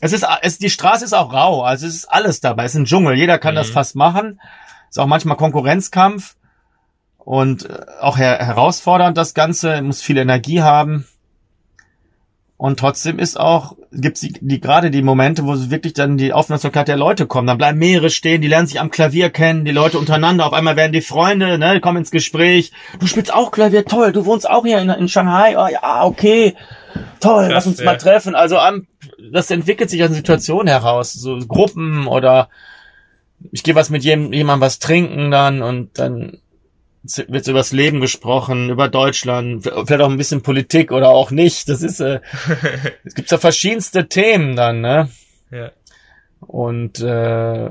es 0.00 0.12
ist, 0.12 0.26
es, 0.42 0.58
die 0.58 0.70
Straße 0.70 1.04
ist 1.04 1.12
auch 1.12 1.32
rau, 1.32 1.62
also 1.62 1.86
es 1.86 1.94
ist 1.94 2.06
alles 2.06 2.40
dabei, 2.40 2.64
es 2.64 2.74
ist 2.74 2.80
ein 2.80 2.84
Dschungel, 2.86 3.16
jeder 3.16 3.38
kann 3.38 3.54
Mhm. 3.54 3.58
das 3.58 3.70
fast 3.70 3.96
machen, 3.96 4.40
ist 4.88 4.98
auch 4.98 5.06
manchmal 5.06 5.36
Konkurrenzkampf 5.36 6.36
und 7.18 7.68
äh, 7.68 7.78
auch 8.00 8.18
her 8.18 8.38
herausfordernd 8.38 9.16
das 9.16 9.34
Ganze, 9.34 9.80
muss 9.82 10.02
viel 10.02 10.18
Energie 10.18 10.62
haben. 10.62 11.06
Und 12.56 12.78
trotzdem 12.78 13.18
ist 13.18 13.38
auch, 13.38 13.76
gibt's 13.90 14.20
die, 14.20 14.32
die 14.40 14.60
gerade 14.60 14.90
die 14.90 15.02
Momente, 15.02 15.44
wo 15.44 15.54
wirklich 15.70 15.92
dann 15.92 16.16
die 16.16 16.32
Aufmerksamkeit 16.32 16.86
der 16.86 16.96
Leute 16.96 17.26
kommen, 17.26 17.48
dann 17.48 17.58
bleiben 17.58 17.78
mehrere 17.78 18.10
stehen, 18.10 18.42
die 18.42 18.48
lernen 18.48 18.68
sich 18.68 18.80
am 18.80 18.90
Klavier 18.90 19.30
kennen, 19.30 19.64
die 19.64 19.72
Leute 19.72 19.98
untereinander, 19.98 20.46
auf 20.46 20.52
einmal 20.52 20.76
werden 20.76 20.92
die 20.92 21.00
Freunde, 21.00 21.58
ne, 21.58 21.80
kommen 21.80 21.98
ins 21.98 22.12
Gespräch, 22.12 22.72
du 23.00 23.06
spielst 23.06 23.34
auch 23.34 23.50
Klavier, 23.50 23.84
toll, 23.84 24.12
du 24.12 24.24
wohnst 24.24 24.48
auch 24.48 24.64
hier 24.64 24.80
in, 24.80 24.88
in 24.88 25.08
Shanghai, 25.08 25.56
oh 25.58 25.66
ja, 25.66 26.04
okay, 26.04 26.54
toll, 27.20 27.44
Krass, 27.44 27.52
lass 27.52 27.66
uns 27.66 27.78
ja. 27.78 27.84
mal 27.84 27.96
treffen, 27.96 28.34
also 28.34 28.58
am, 28.58 28.86
das 29.32 29.50
entwickelt 29.50 29.90
sich 29.90 30.02
aus 30.02 30.08
einer 30.08 30.16
Situation 30.16 30.66
heraus, 30.66 31.12
so 31.12 31.38
Gruppen 31.38 32.06
oder 32.06 32.48
ich 33.52 33.62
gehe 33.62 33.74
was 33.74 33.90
mit 33.90 34.04
jem- 34.04 34.32
jemandem 34.32 34.62
was 34.62 34.78
trinken 34.78 35.30
dann 35.30 35.62
und 35.62 35.98
dann 35.98 36.38
wird 37.28 37.46
über 37.48 37.58
das 37.58 37.72
Leben 37.72 38.00
gesprochen, 38.00 38.70
über 38.70 38.88
Deutschland, 38.88 39.64
vielleicht 39.64 40.00
auch 40.00 40.08
ein 40.10 40.16
bisschen 40.16 40.42
Politik 40.42 40.90
oder 40.90 41.10
auch 41.10 41.30
nicht. 41.30 41.68
Das 41.68 41.82
ist, 41.82 42.00
äh, 42.00 42.20
es 43.04 43.14
gibt 43.14 43.30
ja 43.30 43.36
verschiedenste 43.36 44.08
Themen 44.08 44.56
dann, 44.56 44.80
ne? 44.80 45.10
ja. 45.50 45.70
Und 46.40 47.00
äh, 47.00 47.70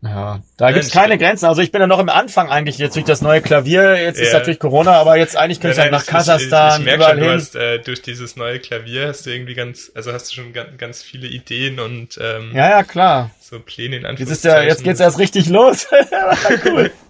ja, 0.00 0.40
da 0.56 0.66
Ja, 0.68 0.72
gibt's 0.72 0.88
ich- 0.88 0.94
keine 0.94 1.18
Grenzen. 1.18 1.46
Also 1.46 1.60
ich 1.60 1.72
bin 1.72 1.80
ja 1.80 1.86
noch 1.86 1.98
im 1.98 2.08
Anfang 2.08 2.48
eigentlich 2.50 2.78
jetzt 2.78 2.94
durch 2.94 3.04
das 3.04 3.20
neue 3.20 3.40
Klavier. 3.42 3.96
Jetzt 4.00 4.20
ist 4.20 4.32
Ja. 4.32 4.38
natürlich 4.38 4.58
Corona, 4.60 4.92
aber 4.92 5.16
jetzt 5.16 5.36
eigentlich 5.36 5.60
könnte 5.60 5.72
ich 5.72 5.78
Nein, 5.78 5.90
nach 5.90 5.98
nein, 5.98 6.06
ich- 6.06 6.12
Kasachstan, 6.12 6.80
ich, 6.82 6.86
ich, 6.86 6.92
ich 6.92 6.96
überall 6.96 7.10
schon, 7.14 7.18
du 7.20 7.24
hin. 7.26 7.34
hast 7.34 7.56
äh, 7.56 7.78
durch 7.80 8.02
dieses 8.02 8.36
neue 8.36 8.58
Klavier 8.60 9.08
hast 9.08 9.26
du 9.26 9.30
irgendwie 9.30 9.54
ganz, 9.54 9.90
also 9.94 10.12
hast 10.12 10.30
du 10.30 10.34
schon 10.36 10.52
ganz, 10.52 10.78
ganz 10.78 11.02
viele 11.02 11.26
Ideen 11.26 11.80
und 11.80 12.18
ähm, 12.22 12.52
Ja, 12.54 12.70
ja, 12.70 12.82
klar. 12.84 13.30
so 13.40 13.58
Pläne 13.60 13.96
in 13.96 14.02
Jetzt 14.02 14.08
Anführungszeichen. 14.10 14.56
ist 14.58 14.62
ja, 14.64 14.68
jetzt 14.68 14.84
geht's 14.84 15.00
erst 15.00 15.18
richtig 15.18 15.48
los. 15.48 15.86
cool. 16.64 16.90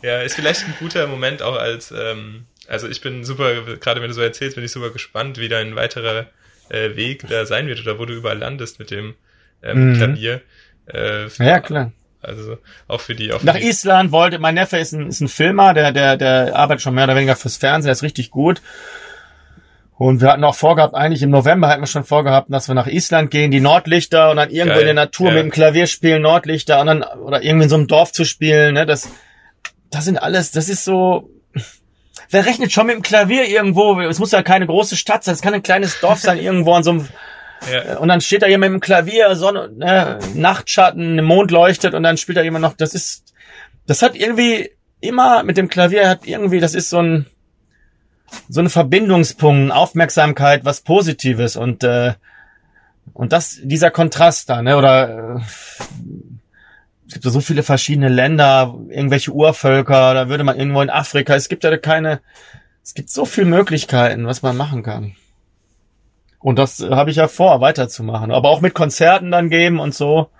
Ja, 0.00 0.20
ist 0.22 0.36
vielleicht 0.36 0.64
ein 0.64 0.74
guter 0.78 1.08
Moment 1.08 1.42
auch 1.42 1.56
als, 1.56 1.90
ähm, 1.90 2.44
also 2.68 2.86
ich 2.86 3.00
bin 3.00 3.24
super, 3.24 3.62
gerade 3.80 4.00
wenn 4.00 4.06
du 4.06 4.14
so 4.14 4.22
erzählst, 4.22 4.54
bin 4.54 4.64
ich 4.64 4.70
super 4.70 4.90
gespannt, 4.90 5.38
wie 5.38 5.48
dein 5.48 5.74
weiterer 5.74 6.26
äh, 6.68 6.94
Weg 6.94 7.26
da 7.28 7.46
sein 7.46 7.66
wird 7.66 7.80
oder 7.80 7.98
wo 7.98 8.04
du 8.04 8.12
überall 8.14 8.38
landest 8.38 8.78
mit 8.78 8.92
dem 8.92 9.14
ähm, 9.60 9.90
Mhm. 9.90 9.96
Klavier. 9.96 10.40
Äh, 10.86 11.26
Ja, 11.40 11.58
klar. 11.58 11.90
Also 12.28 12.58
auch 12.86 13.00
für 13.00 13.14
die, 13.14 13.32
auch 13.32 13.40
für 13.40 13.46
Nach 13.46 13.56
die, 13.56 13.66
Island 13.66 14.12
wollte, 14.12 14.38
mein 14.38 14.54
Neffe 14.54 14.78
ist 14.78 14.92
ein, 14.92 15.08
ist 15.08 15.20
ein 15.20 15.28
Filmer, 15.28 15.74
der, 15.74 15.92
der, 15.92 16.16
der 16.16 16.56
arbeitet 16.56 16.82
schon 16.82 16.94
mehr 16.94 17.04
oder 17.04 17.16
weniger 17.16 17.36
fürs 17.36 17.56
Fernsehen, 17.56 17.88
der 17.88 17.92
ist 17.92 18.02
richtig 18.02 18.30
gut. 18.30 18.60
Und 19.98 20.20
wir 20.20 20.28
hatten 20.28 20.44
auch 20.44 20.54
vorgehabt, 20.54 20.94
eigentlich 20.94 21.22
im 21.22 21.30
November 21.30 21.66
hatten 21.66 21.82
wir 21.82 21.88
schon 21.88 22.04
vorgehabt, 22.04 22.52
dass 22.52 22.68
wir 22.68 22.74
nach 22.76 22.86
Island 22.86 23.32
gehen, 23.32 23.50
die 23.50 23.60
Nordlichter 23.60 24.30
und 24.30 24.36
dann 24.36 24.48
irgendwo 24.48 24.74
Geil, 24.74 24.82
in 24.82 24.86
der 24.86 25.06
Natur 25.06 25.28
ja. 25.28 25.34
mit 25.34 25.42
dem 25.42 25.50
Klavier 25.50 25.88
spielen, 25.88 26.22
Nordlichter 26.22 26.80
und 26.80 26.86
dann, 26.86 27.02
oder 27.02 27.42
irgendwie 27.42 27.64
in 27.64 27.68
so 27.68 27.74
einem 27.74 27.88
Dorf 27.88 28.12
zu 28.12 28.24
spielen, 28.24 28.74
ne, 28.74 28.86
das, 28.86 29.08
das 29.90 30.04
sind 30.04 30.22
alles, 30.22 30.52
das 30.52 30.68
ist 30.68 30.84
so, 30.84 31.30
wer 32.30 32.46
rechnet 32.46 32.70
schon 32.70 32.86
mit 32.86 32.94
dem 32.94 33.02
Klavier 33.02 33.48
irgendwo, 33.48 34.00
es 34.00 34.20
muss 34.20 34.30
ja 34.30 34.42
keine 34.42 34.66
große 34.66 34.96
Stadt 34.96 35.24
sein, 35.24 35.34
es 35.34 35.42
kann 35.42 35.54
ein 35.54 35.64
kleines 35.64 35.98
Dorf 35.98 36.20
sein, 36.20 36.38
irgendwo 36.38 36.74
an 36.74 36.84
so 36.84 36.90
einem, 36.90 37.08
ja, 37.70 37.98
und 37.98 38.08
dann 38.08 38.20
steht 38.20 38.42
da 38.42 38.46
jemand 38.46 38.72
dem 38.72 38.80
Klavier, 38.80 39.34
Sonne, 39.34 39.70
ne, 39.74 40.18
Nachtschatten, 40.34 41.22
Mond 41.24 41.50
leuchtet 41.50 41.94
und 41.94 42.02
dann 42.02 42.16
spielt 42.16 42.38
da 42.38 42.42
jemand 42.42 42.62
noch, 42.62 42.74
das 42.74 42.94
ist, 42.94 43.34
das 43.86 44.02
hat 44.02 44.14
irgendwie 44.14 44.70
immer 45.00 45.42
mit 45.42 45.56
dem 45.56 45.68
Klavier 45.68 46.08
hat 46.08 46.26
irgendwie, 46.26 46.60
das 46.60 46.74
ist 46.74 46.90
so 46.90 46.98
ein, 46.98 47.26
so 48.48 48.60
ein 48.60 48.68
Verbindungspunkt, 48.68 49.72
Aufmerksamkeit, 49.72 50.64
was 50.64 50.82
Positives 50.82 51.56
und, 51.56 51.84
äh, 51.84 52.14
und 53.12 53.32
das, 53.32 53.58
dieser 53.62 53.90
Kontrast 53.90 54.50
da, 54.50 54.62
ne, 54.62 54.76
oder, 54.76 55.36
äh, 55.36 55.40
es 57.06 57.14
gibt 57.14 57.24
so 57.24 57.40
viele 57.40 57.62
verschiedene 57.62 58.10
Länder, 58.10 58.78
irgendwelche 58.90 59.32
Urvölker, 59.32 60.12
da 60.12 60.28
würde 60.28 60.44
man 60.44 60.58
irgendwo 60.58 60.82
in 60.82 60.90
Afrika, 60.90 61.34
es 61.34 61.48
gibt 61.48 61.64
ja 61.64 61.74
keine, 61.78 62.20
es 62.84 62.94
gibt 62.94 63.10
so 63.10 63.24
viele 63.24 63.46
Möglichkeiten, 63.46 64.26
was 64.26 64.42
man 64.42 64.56
machen 64.56 64.82
kann. 64.82 65.16
Und 66.40 66.58
das 66.58 66.80
äh, 66.80 66.90
habe 66.90 67.10
ich 67.10 67.16
ja 67.16 67.28
vor, 67.28 67.60
weiterzumachen. 67.60 68.30
Aber 68.30 68.48
auch 68.48 68.60
mit 68.60 68.74
Konzerten 68.74 69.30
dann 69.30 69.50
geben 69.50 69.80
und 69.80 69.94
so. 69.94 70.30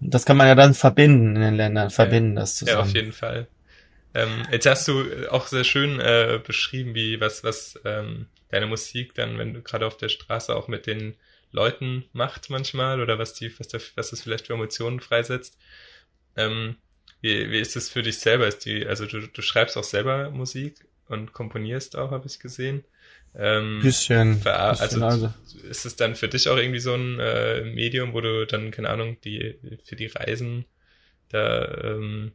Das 0.00 0.26
kann 0.26 0.36
man 0.36 0.48
ja 0.48 0.54
dann 0.54 0.74
verbinden 0.74 1.36
in 1.36 1.42
den 1.42 1.54
Ländern, 1.54 1.90
verbinden 1.90 2.34
das 2.34 2.56
zusammen. 2.56 2.78
ja, 2.78 2.82
auf 2.82 2.92
jeden 2.92 3.12
Fall. 3.12 3.46
Ähm, 4.14 4.42
jetzt 4.50 4.66
hast 4.66 4.88
du 4.88 5.04
auch 5.30 5.46
sehr 5.46 5.64
schön 5.64 6.00
äh, 6.00 6.40
beschrieben, 6.44 6.94
wie 6.94 7.20
was, 7.20 7.44
was 7.44 7.80
ähm, 7.84 8.26
deine 8.50 8.66
Musik 8.66 9.14
dann, 9.14 9.38
wenn 9.38 9.54
du 9.54 9.62
gerade 9.62 9.86
auf 9.86 9.96
der 9.96 10.08
Straße 10.08 10.54
auch 10.54 10.68
mit 10.68 10.86
den 10.86 11.14
Leuten 11.52 12.04
macht 12.12 12.50
manchmal 12.50 13.00
oder 13.00 13.18
was 13.18 13.34
die, 13.34 13.58
was, 13.58 13.68
da, 13.68 13.78
was 13.94 14.10
das 14.10 14.22
vielleicht 14.22 14.48
für 14.48 14.54
Emotionen 14.54 15.00
freisetzt. 15.00 15.56
Ähm, 16.36 16.76
wie, 17.20 17.50
wie 17.50 17.60
ist 17.60 17.76
es 17.76 17.88
für 17.88 18.02
dich 18.02 18.18
selber? 18.18 18.46
Ist 18.46 18.64
die, 18.64 18.86
also 18.86 19.06
du, 19.06 19.28
du 19.28 19.42
schreibst 19.42 19.76
auch 19.76 19.84
selber 19.84 20.30
Musik 20.30 20.84
und 21.08 21.32
komponierst 21.32 21.96
auch, 21.96 22.10
habe 22.10 22.26
ich 22.26 22.40
gesehen. 22.40 22.84
Ähm, 23.34 23.80
Bisschen. 23.82 24.40
ver- 24.40 24.70
bisschen 24.72 25.02
also, 25.02 25.26
also. 25.26 25.34
ist 25.68 25.86
es 25.86 25.96
dann 25.96 26.16
für 26.16 26.28
dich 26.28 26.48
auch 26.48 26.56
irgendwie 26.56 26.80
so 26.80 26.94
ein 26.94 27.18
äh, 27.18 27.62
Medium, 27.62 28.12
wo 28.12 28.20
du 28.20 28.46
dann, 28.46 28.70
keine 28.70 28.90
Ahnung, 28.90 29.16
die 29.24 29.58
für 29.84 29.96
die 29.96 30.06
Reisen 30.06 30.66
da 31.30 31.66
ähm, 31.82 32.32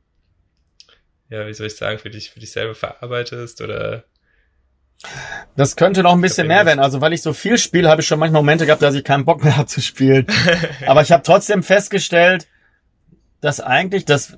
ja, 1.29 1.45
wie 1.45 1.53
soll 1.53 1.67
ich 1.67 1.75
sagen, 1.75 1.99
für 1.99 2.09
dich, 2.09 2.31
für 2.31 2.39
dich 2.39 2.51
selber 2.51 2.73
verarbeitest 2.73 3.61
oder 3.61 4.05
das 5.55 5.75
könnte 5.75 6.01
noch 6.01 6.13
ein 6.13 6.21
bisschen 6.21 6.47
mehr 6.47 6.65
werden. 6.65 6.79
Also 6.79 7.01
weil 7.01 7.13
ich 7.13 7.21
so 7.21 7.33
viel 7.33 7.57
spiele, 7.57 7.89
habe 7.89 8.01
ich 8.01 8.07
schon 8.07 8.19
manchmal 8.19 8.41
Momente 8.41 8.65
gehabt, 8.65 8.81
dass 8.81 8.95
ich 8.95 9.03
keinen 9.03 9.25
Bock 9.25 9.43
mehr 9.43 9.57
habe 9.57 9.67
zu 9.67 9.81
spielen. 9.81 10.25
Aber 10.87 11.01
ich 11.01 11.11
habe 11.11 11.23
trotzdem 11.23 11.63
festgestellt, 11.63 12.47
dass 13.41 13.59
eigentlich 13.59 14.05
das 14.05 14.37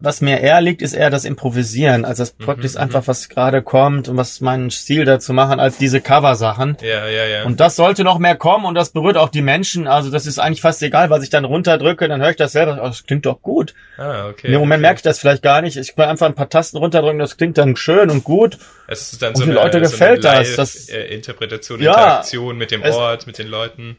was 0.00 0.22
mir 0.22 0.40
eher 0.40 0.60
liegt, 0.60 0.80
ist 0.80 0.94
eher 0.94 1.10
das 1.10 1.24
Improvisieren, 1.24 2.04
als 2.04 2.18
das 2.18 2.32
praktisch 2.32 2.74
mhm, 2.74 2.80
einfach, 2.80 3.06
was 3.06 3.28
gerade 3.28 3.62
kommt 3.62 4.08
und 4.08 4.16
was 4.16 4.40
mein 4.40 4.70
Stil 4.70 5.04
dazu 5.04 5.32
machen, 5.34 5.60
als 5.60 5.76
diese 5.76 6.00
Cover-Sachen. 6.00 6.78
Ja, 6.80 7.06
ja, 7.06 7.26
ja. 7.26 7.44
Und 7.44 7.60
das 7.60 7.76
sollte 7.76 8.02
noch 8.02 8.18
mehr 8.18 8.34
kommen 8.34 8.64
und 8.64 8.74
das 8.74 8.90
berührt 8.90 9.18
auch 9.18 9.28
die 9.28 9.42
Menschen. 9.42 9.86
Also 9.86 10.10
das 10.10 10.26
ist 10.26 10.38
eigentlich 10.38 10.62
fast 10.62 10.82
egal, 10.82 11.10
was 11.10 11.22
ich 11.22 11.30
dann 11.30 11.44
runterdrücke, 11.44 12.08
dann 12.08 12.20
höre 12.22 12.30
ich 12.30 12.36
das 12.36 12.52
selber. 12.52 12.78
Oh, 12.80 12.86
das 12.86 13.04
klingt 13.04 13.26
doch 13.26 13.42
gut. 13.42 13.74
Ah, 13.98 14.28
okay. 14.28 14.46
In 14.46 14.52
dem 14.52 14.60
Moment 14.60 14.78
okay. 14.78 14.88
merke 14.88 14.96
ich 14.96 15.02
das 15.02 15.18
vielleicht 15.18 15.42
gar 15.42 15.60
nicht. 15.60 15.76
Ich 15.76 15.94
kann 15.94 16.08
einfach 16.08 16.26
ein 16.26 16.34
paar 16.34 16.48
Tasten 16.48 16.78
runterdrücken, 16.78 17.18
das 17.18 17.36
klingt 17.36 17.58
dann 17.58 17.76
schön 17.76 18.10
und 18.10 18.24
gut. 18.24 18.58
Es 18.86 19.12
ist 19.12 19.20
dann 19.20 19.30
und 19.30 19.36
so 19.36 19.44
eine, 19.44 19.52
Leute 19.52 19.84
so 19.84 19.90
gefällt 19.90 20.24
eine 20.24 20.44
das. 20.44 20.56
das 20.56 20.88
äh, 20.88 21.14
Interpretation, 21.14 21.80
Ja. 21.80 21.92
Interaktion 21.92 22.56
mit 22.56 22.70
dem 22.70 22.82
Ort, 22.82 23.26
mit 23.26 23.38
den 23.38 23.48
Leuten. 23.48 23.98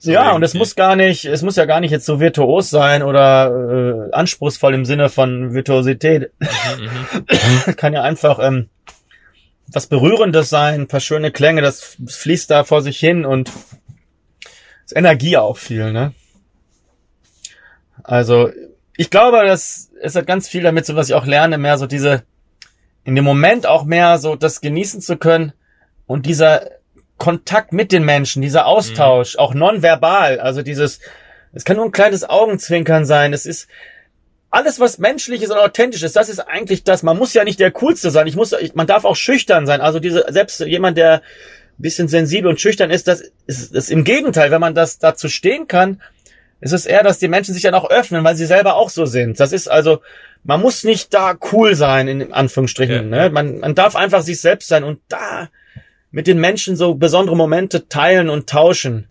So 0.00 0.12
ja, 0.12 0.30
und 0.30 0.42
es 0.44 0.50
irgendwie. 0.50 0.58
muss 0.58 0.76
gar 0.76 0.94
nicht, 0.94 1.24
es 1.24 1.42
muss 1.42 1.56
ja 1.56 1.64
gar 1.64 1.80
nicht 1.80 1.90
jetzt 1.90 2.06
so 2.06 2.20
virtuos 2.20 2.70
sein 2.70 3.02
oder 3.02 4.08
äh, 4.10 4.12
anspruchsvoll 4.12 4.74
im 4.74 4.84
Sinne 4.84 5.08
von 5.08 5.54
Virtuosität. 5.54 6.32
Mhm, 6.38 6.48
mhm. 7.66 7.76
Kann 7.76 7.94
ja 7.94 8.02
einfach 8.02 8.38
ähm, 8.38 8.68
was 9.72 9.86
Berührendes 9.86 10.48
sein, 10.48 10.82
ein 10.82 10.88
paar 10.88 11.00
schöne 11.00 11.30
Klänge, 11.30 11.62
das 11.62 11.96
fließt 12.06 12.50
da 12.50 12.64
vor 12.64 12.80
sich 12.80 12.98
hin 12.98 13.24
und 13.24 13.50
ist 14.84 14.96
Energie 14.96 15.36
auch 15.36 15.58
viel, 15.58 15.92
ne? 15.92 16.14
Also, 18.02 18.50
ich 18.96 19.10
glaube, 19.10 19.44
dass 19.44 19.90
es 20.00 20.14
hat 20.14 20.26
ganz 20.26 20.48
viel 20.48 20.62
damit 20.62 20.86
so, 20.86 20.96
was 20.96 21.08
ich 21.08 21.14
auch 21.14 21.26
lerne, 21.26 21.58
mehr 21.58 21.76
so 21.76 21.86
diese, 21.86 22.22
in 23.04 23.14
dem 23.14 23.24
Moment 23.24 23.66
auch 23.66 23.84
mehr 23.84 24.18
so 24.18 24.36
das 24.36 24.60
genießen 24.60 25.00
zu 25.00 25.16
können 25.16 25.52
und 26.06 26.24
dieser 26.24 26.77
Kontakt 27.18 27.72
mit 27.72 27.92
den 27.92 28.04
Menschen, 28.04 28.42
dieser 28.42 28.66
Austausch, 28.66 29.36
auch 29.36 29.54
nonverbal, 29.54 30.40
also 30.40 30.62
dieses, 30.62 31.00
es 31.52 31.64
kann 31.64 31.76
nur 31.76 31.84
ein 31.84 31.92
kleines 31.92 32.28
Augenzwinkern 32.28 33.04
sein, 33.04 33.32
es 33.32 33.44
ist 33.44 33.68
alles, 34.50 34.80
was 34.80 34.98
menschlich 34.98 35.42
ist 35.42 35.50
und 35.50 35.58
authentisch 35.58 36.02
ist, 36.02 36.16
das 36.16 36.28
ist 36.28 36.40
eigentlich 36.40 36.84
das. 36.84 37.02
Man 37.02 37.18
muss 37.18 37.34
ja 37.34 37.44
nicht 37.44 37.60
der 37.60 37.70
Coolste 37.70 38.10
sein. 38.10 38.26
Ich 38.26 38.36
muss, 38.36 38.52
ich, 38.52 38.74
man 38.74 38.86
darf 38.86 39.04
auch 39.04 39.16
schüchtern 39.16 39.66
sein. 39.66 39.80
Also 39.80 40.00
diese, 40.00 40.24
selbst 40.28 40.60
jemand, 40.60 40.96
der 40.96 41.16
ein 41.16 41.82
bisschen 41.82 42.08
sensibel 42.08 42.48
und 42.48 42.60
schüchtern 42.60 42.90
ist, 42.90 43.08
das 43.08 43.22
ist, 43.46 43.74
ist 43.74 43.90
im 43.90 44.04
Gegenteil. 44.04 44.50
Wenn 44.50 44.60
man 44.60 44.74
das 44.74 44.98
dazu 44.98 45.28
stehen 45.28 45.68
kann, 45.68 46.00
ist 46.60 46.72
es 46.72 46.86
eher, 46.86 47.02
dass 47.02 47.18
die 47.18 47.28
Menschen 47.28 47.52
sich 47.52 47.62
dann 47.62 47.74
auch 47.74 47.90
öffnen, 47.90 48.24
weil 48.24 48.36
sie 48.36 48.46
selber 48.46 48.74
auch 48.76 48.90
so 48.90 49.04
sind. 49.04 49.38
Das 49.38 49.52
ist 49.52 49.68
also, 49.68 50.00
man 50.44 50.60
muss 50.60 50.82
nicht 50.82 51.12
da 51.12 51.36
cool 51.52 51.74
sein, 51.74 52.08
in 52.08 52.32
Anführungsstrichen. 52.32 53.12
Ja, 53.12 53.24
ne? 53.24 53.30
Man, 53.30 53.58
man 53.58 53.74
darf 53.74 53.96
einfach 53.96 54.22
sich 54.22 54.40
selbst 54.40 54.68
sein 54.68 54.82
und 54.82 55.00
da 55.08 55.50
mit 56.10 56.26
den 56.26 56.40
Menschen 56.40 56.76
so 56.76 56.94
besondere 56.94 57.36
Momente 57.36 57.88
teilen 57.88 58.28
und 58.28 58.48
tauschen. 58.48 59.08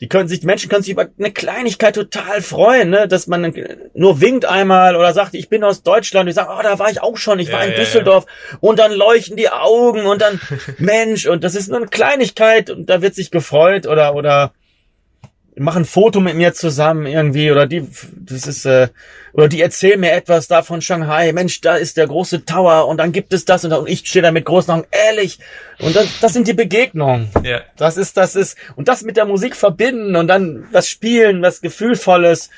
Die 0.00 0.08
können 0.08 0.28
sich, 0.28 0.40
die 0.40 0.46
Menschen 0.46 0.68
können 0.68 0.82
sich 0.82 0.90
über 0.90 1.06
eine 1.16 1.30
Kleinigkeit 1.30 1.94
total 1.94 2.42
freuen, 2.42 2.90
ne? 2.90 3.06
dass 3.06 3.28
man 3.28 3.54
nur 3.94 4.20
winkt 4.20 4.44
einmal 4.44 4.96
oder 4.96 5.12
sagt, 5.12 5.34
ich 5.34 5.48
bin 5.48 5.62
aus 5.62 5.84
Deutschland. 5.84 6.24
Und 6.24 6.30
ich 6.30 6.34
sage, 6.34 6.50
oh, 6.52 6.60
da 6.60 6.80
war 6.80 6.90
ich 6.90 7.00
auch 7.00 7.16
schon, 7.16 7.38
ich 7.38 7.48
Ja, 7.48 7.54
war 7.54 7.64
in 7.64 7.70
ja, 7.70 7.76
Düsseldorf. 7.76 8.26
Und 8.58 8.80
dann 8.80 8.90
leuchten 8.90 9.36
die 9.36 9.50
Augen 9.50 10.04
und 10.06 10.20
dann, 10.20 10.40
Mensch, 10.78 11.26
und 11.26 11.44
das 11.44 11.54
ist 11.54 11.68
nur 11.68 11.78
eine 11.78 11.86
Kleinigkeit 11.86 12.68
und 12.68 12.90
da 12.90 13.00
wird 13.00 13.14
sich 13.14 13.30
gefreut 13.30 13.86
oder, 13.86 14.16
oder 14.16 14.52
machen 15.62 15.82
ein 15.82 15.86
Foto 15.86 16.20
mit 16.20 16.36
mir 16.36 16.52
zusammen 16.52 17.06
irgendwie 17.06 17.50
oder 17.50 17.66
die, 17.66 17.86
das 18.16 18.46
ist, 18.46 18.64
äh, 18.66 18.88
oder 19.32 19.48
die 19.48 19.60
erzählen 19.60 19.98
mir 19.98 20.12
etwas 20.12 20.48
da 20.48 20.62
von 20.62 20.82
Shanghai. 20.82 21.32
Mensch, 21.32 21.60
da 21.60 21.76
ist 21.76 21.96
der 21.96 22.06
große 22.06 22.44
Tower 22.44 22.86
und 22.88 22.98
dann 22.98 23.12
gibt 23.12 23.32
es 23.32 23.44
das 23.44 23.64
und, 23.64 23.72
und 23.72 23.88
ich 23.88 24.06
stehe 24.06 24.22
da 24.22 24.30
mit 24.30 24.44
großen 24.44 24.72
Augen, 24.72 24.86
ehrlich. 24.90 25.38
Und 25.78 25.96
das, 25.96 26.20
das 26.20 26.32
sind 26.32 26.48
die 26.48 26.52
Begegnungen. 26.52 27.30
Ja, 27.42 27.62
Das 27.76 27.96
ist, 27.96 28.16
das 28.16 28.36
ist, 28.36 28.56
und 28.76 28.88
das 28.88 29.02
mit 29.02 29.16
der 29.16 29.24
Musik 29.24 29.56
verbinden 29.56 30.16
und 30.16 30.28
dann 30.28 30.66
was 30.72 30.88
spielen, 30.88 31.42
was 31.42 31.60
Gefühlvolles. 31.60 32.50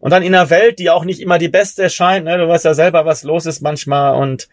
Und 0.00 0.12
dann 0.12 0.22
in 0.22 0.34
einer 0.34 0.48
Welt, 0.48 0.78
die 0.78 0.90
auch 0.90 1.04
nicht 1.04 1.20
immer 1.20 1.38
die 1.38 1.48
beste 1.48 1.82
erscheint, 1.82 2.24
ne? 2.24 2.38
Du 2.38 2.46
weißt 2.46 2.64
ja 2.64 2.74
selber, 2.74 3.04
was 3.04 3.24
los 3.24 3.46
ist 3.46 3.60
manchmal. 3.62 4.14
Und 4.14 4.48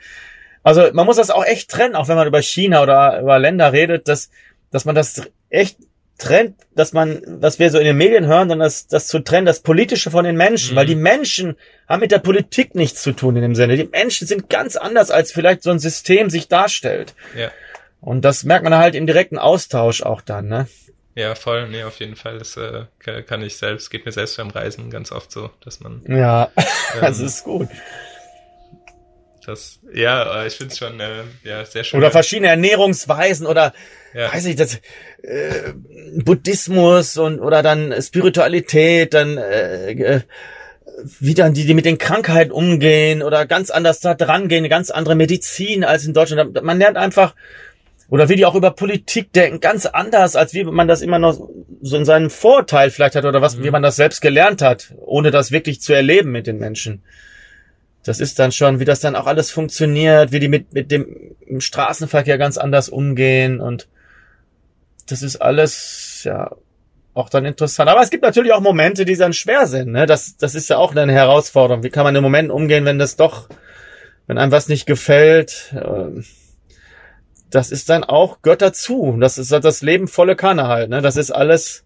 also 0.64 0.90
man 0.92 1.06
muss 1.06 1.18
das 1.18 1.30
auch 1.30 1.46
echt 1.46 1.70
trennen, 1.70 1.96
auch 1.96 2.08
wenn 2.08 2.16
man 2.16 2.28
über 2.28 2.42
China 2.42 2.82
oder 2.82 3.22
über 3.22 3.38
Länder 3.38 3.72
redet, 3.72 4.08
dass, 4.08 4.32
dass 4.72 4.86
man 4.86 4.96
das 4.96 5.22
echt 5.50 5.78
trennt, 6.18 6.55
dass 6.76 6.93
man, 6.93 7.22
was 7.26 7.59
wir 7.59 7.70
so 7.72 7.78
in 7.78 7.86
den 7.86 7.97
Medien 7.97 8.26
hören, 8.26 8.47
dann 8.49 8.59
das, 8.59 8.88
das 8.88 9.07
zu 9.07 9.20
trennen, 9.20 9.45
das 9.45 9.59
Politische 9.59 10.11
von 10.11 10.24
den 10.26 10.36
Menschen, 10.38 10.74
Mhm. 10.74 10.76
weil 10.78 10.86
die 10.86 10.95
Menschen 10.95 11.57
haben 11.89 11.99
mit 11.99 12.11
der 12.11 12.20
Politik 12.20 12.74
nichts 12.76 13.01
zu 13.01 13.11
tun 13.11 13.36
in 13.36 13.41
dem 13.41 13.55
Sinne. 13.55 13.76
Die 13.76 13.84
Menschen 13.84 14.28
sind 14.28 14.49
ganz 14.49 14.76
anders, 14.78 15.11
als 15.11 15.32
vielleicht 15.32 15.63
so 15.63 15.72
ein 15.72 15.80
System 15.80 16.30
sich 16.30 16.47
darstellt. 16.47 17.13
ja. 17.38 17.51
Und 18.01 18.24
das 18.24 18.43
merkt 18.43 18.63
man 18.63 18.76
halt 18.76 18.93
im 18.93 19.07
direkten 19.07 19.39
Austausch 19.39 20.03
auch 20.03 20.22
dann, 20.22 20.47
ne? 20.47 20.68
Ja, 21.16 21.34
voll, 21.34 21.68
nee, 21.70 21.84
auf 21.84 21.99
jeden 21.99 22.16
Fall. 22.16 22.38
Das 22.38 22.55
äh, 22.55 22.84
kann- 23.26 23.41
ich 23.41 23.57
selbst, 23.57 23.89
geht 23.89 24.05
mir 24.05 24.11
selbst 24.11 24.38
beim 24.38 24.49
Reisen 24.51 24.91
ganz 24.91 25.11
oft 25.11 25.32
so, 25.32 25.49
dass 25.63 25.80
man 25.80 26.03
Ja, 26.07 26.51
das 27.01 27.20
Ähm, 27.20 27.26
ist 27.26 27.43
gut. 27.45 27.68
Das, 29.46 29.80
ja, 29.93 30.43
äh, 30.43 30.48
ich 30.48 30.56
finde 30.56 30.72
es 30.72 30.78
schon, 30.78 31.00
äh, 31.00 31.24
ja, 31.43 31.64
sehr 31.66 31.84
schön. 31.84 31.98
Oder 31.98 32.12
verschiedene 32.12 32.50
Ernährungsweisen 32.50 33.46
oder 33.48 33.74
ja. 34.14 34.34
weiß 34.34 34.46
ich, 34.46 34.56
das 34.56 34.76
äh, 35.22 35.74
Buddhismus 36.24 37.18
und 37.18 37.39
oder 37.39 37.64
dann 37.64 37.93
Spiritualität, 38.02 39.14
dann 39.14 39.38
äh, 39.38 39.91
äh, 39.91 40.22
wie 41.20 41.34
dann 41.34 41.54
die, 41.54 41.66
die 41.66 41.74
mit 41.74 41.86
den 41.86 41.98
Krankheiten 41.98 42.52
umgehen 42.52 43.22
oder 43.22 43.46
ganz 43.46 43.70
anders 43.70 44.00
da 44.00 44.14
dran 44.14 44.48
gehen, 44.48 44.60
eine 44.60 44.70
ganz 44.70 44.91
andere 44.91 45.16
Medizin 45.16 45.84
als 45.84 46.06
in 46.06 46.14
Deutschland. 46.14 46.62
Man 46.64 46.80
lernt 46.80 46.98
einfach 46.98 47.36
oder 48.10 48.30
wie 48.30 48.36
die 48.36 48.46
auch 48.46 48.56
über 48.56 48.72
Politik 48.72 49.34
denken, 49.34 49.60
ganz 49.60 49.86
anders, 49.86 50.36
als 50.36 50.54
wie 50.54 50.64
man 50.64 50.88
das 50.88 51.02
immer 51.02 51.20
noch 51.20 51.50
so 51.82 51.98
in 51.98 52.06
seinem 52.06 52.30
Vorteil 52.30 52.91
vielleicht 52.91 53.16
hat 53.16 53.26
oder 53.26 53.41
was, 53.41 53.58
Mhm. 53.58 53.64
wie 53.64 53.72
man 53.72 53.82
das 53.84 53.96
selbst 53.96 54.22
gelernt 54.22 54.62
hat, 54.62 54.93
ohne 54.98 55.32
das 55.32 55.52
wirklich 55.52 55.82
zu 55.82 55.93
erleben 55.93 56.32
mit 56.32 56.48
den 56.48 56.60
Menschen. 56.60 57.04
Das 58.06 58.20
ist 58.20 58.39
dann 58.39 58.51
schon, 58.51 58.80
wie 58.80 58.86
das 58.86 58.99
dann 58.99 59.16
auch 59.16 59.26
alles 59.26 59.51
funktioniert, 59.51 60.32
wie 60.32 60.39
die 60.39 60.47
mit, 60.47 60.74
mit 60.74 60.91
dem 60.91 61.36
im 61.45 61.60
Straßenverkehr 61.60 62.38
ganz 62.38 62.58
anders 62.58 62.88
umgehen 62.88 63.60
und 63.60 63.88
das 65.08 65.22
ist 65.22 65.38
alles, 65.38 66.22
ja, 66.24 66.51
auch 67.14 67.30
dann 67.30 67.45
interessant. 67.45 67.89
Aber 67.89 68.01
es 68.01 68.10
gibt 68.10 68.24
natürlich 68.24 68.53
auch 68.53 68.62
Momente, 68.62 69.06
die 69.06 69.16
dann 69.16 69.34
schwer 69.34 69.68
sind, 69.68 69.91
ne? 69.91 70.06
Das, 70.06 70.38
das 70.38 70.56
ist 70.56 70.70
ja 70.70 70.78
auch 70.78 70.95
eine 70.95 71.14
Herausforderung. 71.14 71.84
Wie 71.84 71.89
kann 71.89 72.03
man 72.03 72.16
in 72.16 72.24
Momenten 72.24 72.51
umgehen, 72.51 72.86
wenn 72.86 72.99
das 72.99 73.16
doch, 73.16 73.47
wenn 74.28 74.38
einem 74.38 74.51
was 74.51 74.68
nicht 74.68 74.86
gefällt? 74.86 75.74
Ähm, 75.74 76.26
Das 77.51 77.72
ist 77.72 77.89
dann 77.89 78.03
auch, 78.03 78.41
gehört 78.41 78.62
dazu. 78.62 79.16
Das 79.20 79.38
ist 79.38 79.51
das 79.51 79.82
Leben 79.82 80.08
volle 80.08 80.36
Kanne 80.36 80.68
halt, 80.68 80.89
ne? 80.89 81.01
Das 81.01 81.16
ist 81.16 81.32
alles 81.32 81.86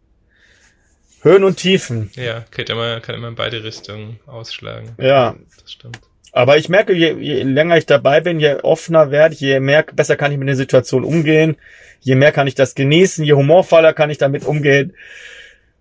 Höhen 1.22 1.43
und 1.43 1.57
Tiefen. 1.57 2.09
Ja, 2.15 2.45
kann 2.49 2.65
immer, 2.65 2.99
kann 3.01 3.15
immer 3.15 3.28
in 3.28 3.36
beide 3.36 3.63
Richtungen 3.63 4.20
ausschlagen. 4.26 4.93
Ja. 4.97 5.36
Das 5.61 5.72
stimmt. 5.72 5.99
Aber 6.32 6.57
ich 6.57 6.69
merke, 6.69 6.93
je, 6.93 7.13
je 7.13 7.43
länger 7.43 7.77
ich 7.77 7.86
dabei 7.86 8.21
bin, 8.21 8.39
je 8.39 8.61
offener 8.61 9.11
werde 9.11 9.34
ich, 9.34 9.41
je 9.41 9.59
mehr, 9.59 9.84
besser 9.84 10.15
kann 10.15 10.32
ich 10.32 10.38
mit 10.38 10.47
der 10.47 10.55
Situation 10.55 11.03
umgehen, 11.03 11.57
je 12.01 12.15
mehr 12.15 12.32
kann 12.32 12.47
ich 12.47 12.55
das 12.55 12.75
genießen, 12.75 13.25
je 13.25 13.34
humorvoller 13.34 13.93
kann 13.93 14.09
ich 14.09 14.17
damit 14.17 14.45
umgehen. 14.45 14.93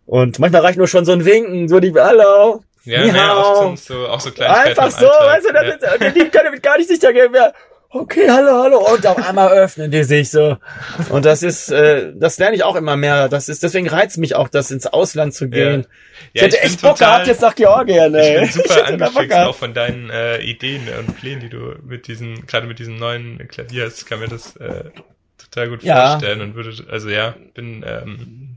Und 0.07 0.39
manchmal 0.39 0.63
reicht 0.63 0.79
nur 0.79 0.89
schon 0.89 1.05
so 1.05 1.13
ein 1.13 1.25
Winken, 1.25 1.69
so 1.69 1.81
die, 1.81 1.93
hallo, 1.93 2.63
Ja, 2.85 3.05
ja 3.05 3.55
sind 3.63 3.79
so, 3.79 4.09
auch 4.09 4.21
so 4.21 4.31
einfach 4.43 4.91
so, 4.91 5.07
weißt 5.07 5.47
du, 5.47 5.53
das 5.53 5.65
ja. 5.65 6.07
ist, 6.07 6.17
die 6.17 6.21
können 6.31 6.45
damit 6.45 6.63
gar 6.63 6.79
nicht 6.79 6.89
sicher 6.89 7.13
gehen, 7.13 7.29
wer, 7.33 7.53
okay, 7.91 8.29
hallo, 8.31 8.63
hallo, 8.63 8.95
und 8.95 9.07
auf 9.07 9.17
einmal 9.27 9.51
öffnen 9.57 9.91
die 9.91 10.05
sich 10.05 10.31
so. 10.31 10.57
Und 11.11 11.25
das 11.25 11.43
ist, 11.43 11.71
äh, 11.71 12.13
das 12.15 12.39
lerne 12.39 12.57
ich 12.57 12.63
auch 12.63 12.77
immer 12.77 12.97
mehr. 12.97 13.29
Das 13.29 13.49
ist, 13.49 13.63
deswegen 13.63 13.89
reizt 13.89 14.19
mich 14.19 14.35
auch, 14.35 14.49
das 14.49 14.71
ins 14.71 14.87
Ausland 14.87 15.35
zu 15.35 15.49
gehen. 15.49 15.87
ich 16.35 16.41
Ja, 16.41 16.47
hätte 16.47 16.57
ich 16.57 16.63
echt 16.65 16.83
Bock 16.83 16.97
total- 16.97 17.13
gehabt 17.15 17.27
jetzt 17.29 17.43
nach 17.43 17.55
Georgien, 17.55 18.15
ey. 18.15 18.45
Ich 18.45 18.53
bin 18.55 18.63
super 18.65 18.87
angefixt 18.87 19.37
auch 19.39 19.55
von 19.57 19.75
deinen 19.75 20.11
äh, 20.11 20.39
Ideen 20.43 20.83
und 20.99 21.17
Plänen, 21.17 21.41
die 21.41 21.49
du 21.49 21.75
mit 21.85 22.07
diesen, 22.09 22.47
gerade 22.47 22.67
mit 22.67 22.79
diesem 22.79 22.97
neuen 22.97 23.47
Klavier 23.49 23.87
hast, 23.87 24.07
kann 24.07 24.21
mir 24.21 24.29
das 24.29 24.57
äh, 24.57 24.85
total 25.39 25.69
gut 25.71 25.83
Ja. 25.83 26.11
vorstellen 26.11 26.41
und 26.43 26.55
würde, 26.55 26.73
also 26.91 27.09
ja, 27.09 27.35
bin 27.55 27.85
ähm, 27.87 28.49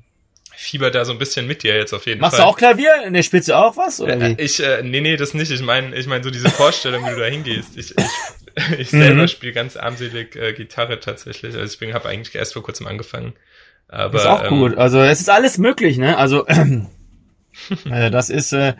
fieber 0.53 0.91
da 0.91 1.05
so 1.05 1.11
ein 1.13 1.17
bisschen 1.17 1.47
mit 1.47 1.63
dir 1.63 1.75
jetzt 1.75 1.93
auf 1.93 2.05
jeden 2.05 2.19
Machst 2.21 2.35
Fall. 2.35 2.45
du 2.45 2.49
auch 2.51 2.57
Klavier? 2.57 3.09
Ne, 3.09 3.23
spielst 3.23 3.47
du 3.47 3.53
auch 3.57 3.77
was, 3.77 3.99
oder 4.01 4.13
Äh, 4.19 4.37
wie? 4.37 4.41
Ich, 4.43 4.61
äh, 4.61 4.83
nee, 4.83 5.01
nee, 5.01 5.15
das 5.15 5.33
nicht. 5.33 5.49
Ich 5.51 5.61
meine, 5.61 5.95
ich 5.95 6.05
meine 6.05 6.23
so 6.23 6.29
diese 6.29 6.49
Vorstellung, 6.49 7.03
wie 7.05 7.09
du 7.11 7.15
da 7.19 7.25
hingehst. 7.25 7.77
Ich, 7.77 7.91
ich, 7.97 8.05
ich 8.77 8.91
Mhm. 8.91 8.99
selber 8.99 9.27
spiele 9.27 9.53
ganz 9.53 9.77
armselig 9.77 10.35
äh, 10.35 10.53
Gitarre 10.53 10.99
tatsächlich. 10.99 11.55
Also 11.55 11.73
ich 11.73 11.79
bin, 11.79 11.93
habe 11.93 12.09
eigentlich 12.09 12.35
erst 12.35 12.53
vor 12.53 12.63
kurzem 12.63 12.87
angefangen. 12.87 13.33
Aber, 13.87 14.17
ist 14.19 14.25
auch 14.25 14.43
ähm, 14.43 14.49
gut. 14.49 14.77
Also 14.77 14.99
es 14.99 15.19
ist 15.21 15.29
alles 15.29 15.57
möglich, 15.57 15.97
ne? 15.97 16.17
Also 16.17 16.45
äh, 16.47 18.09
das 18.09 18.29
ist, 18.29 18.53
äh, 18.53 18.73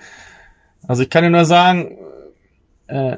also 0.88 1.04
ich 1.04 1.10
kann 1.10 1.24
dir 1.24 1.30
nur 1.30 1.46
sagen, 1.46 1.98
äh, 2.88 3.18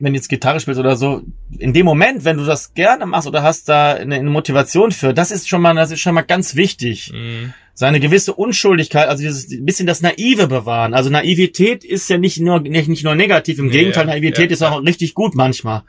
wenn 0.00 0.12
du 0.12 0.18
jetzt 0.18 0.28
Gitarre 0.28 0.60
spielst 0.60 0.80
oder 0.80 0.96
so, 0.96 1.22
in 1.58 1.72
dem 1.72 1.84
Moment, 1.84 2.24
wenn 2.24 2.36
du 2.36 2.44
das 2.44 2.74
gerne 2.74 3.06
machst 3.06 3.26
oder 3.26 3.42
hast 3.42 3.68
da 3.68 3.94
eine, 3.94 4.16
eine 4.16 4.30
Motivation 4.30 4.92
für, 4.92 5.12
das 5.12 5.30
ist 5.30 5.48
schon 5.48 5.60
mal, 5.60 5.74
das 5.74 5.90
ist 5.90 6.00
schon 6.00 6.14
mal 6.14 6.22
ganz 6.22 6.54
wichtig. 6.54 7.12
Mhm. 7.12 7.52
Seine 7.74 8.00
gewisse 8.00 8.32
Unschuldigkeit, 8.34 9.08
also 9.08 9.22
dieses 9.22 9.50
ein 9.50 9.64
bisschen 9.64 9.86
das 9.86 10.00
Naive 10.00 10.48
bewahren. 10.48 10.94
Also 10.94 11.10
Naivität 11.10 11.84
ist 11.84 12.08
ja 12.10 12.18
nicht 12.18 12.40
nur 12.40 12.60
nicht, 12.60 12.88
nicht 12.88 13.04
nur 13.04 13.14
negativ, 13.14 13.58
im 13.58 13.66
Nee, 13.66 13.72
Gegenteil, 13.72 14.06
ja, 14.06 14.14
Naivität 14.14 14.50
ja, 14.50 14.54
ist 14.54 14.62
auch 14.62 14.82
richtig 14.82 15.14
gut 15.14 15.34
manchmal. 15.34 15.82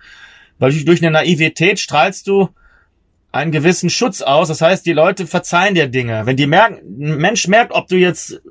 Weil 0.60 0.72
durch, 0.72 0.86
durch 0.86 1.02
eine 1.02 1.12
Naivität 1.12 1.80
strahlst 1.80 2.28
du 2.28 2.50
einen 3.32 3.52
gewissen 3.52 3.90
Schutz 3.90 4.22
aus. 4.22 4.48
Das 4.48 4.62
heißt, 4.62 4.86
die 4.86 4.94
Leute 4.94 5.28
verzeihen 5.28 5.76
dir 5.76 5.88
Dinge. 5.88 6.26
Wenn 6.26 6.38
die 6.38 6.48
merken, 6.48 6.80
ein 7.02 7.18
Mensch 7.18 7.48
merkt, 7.48 7.72
ob 7.72 7.88
du 7.88 7.96
jetzt, 7.96 8.42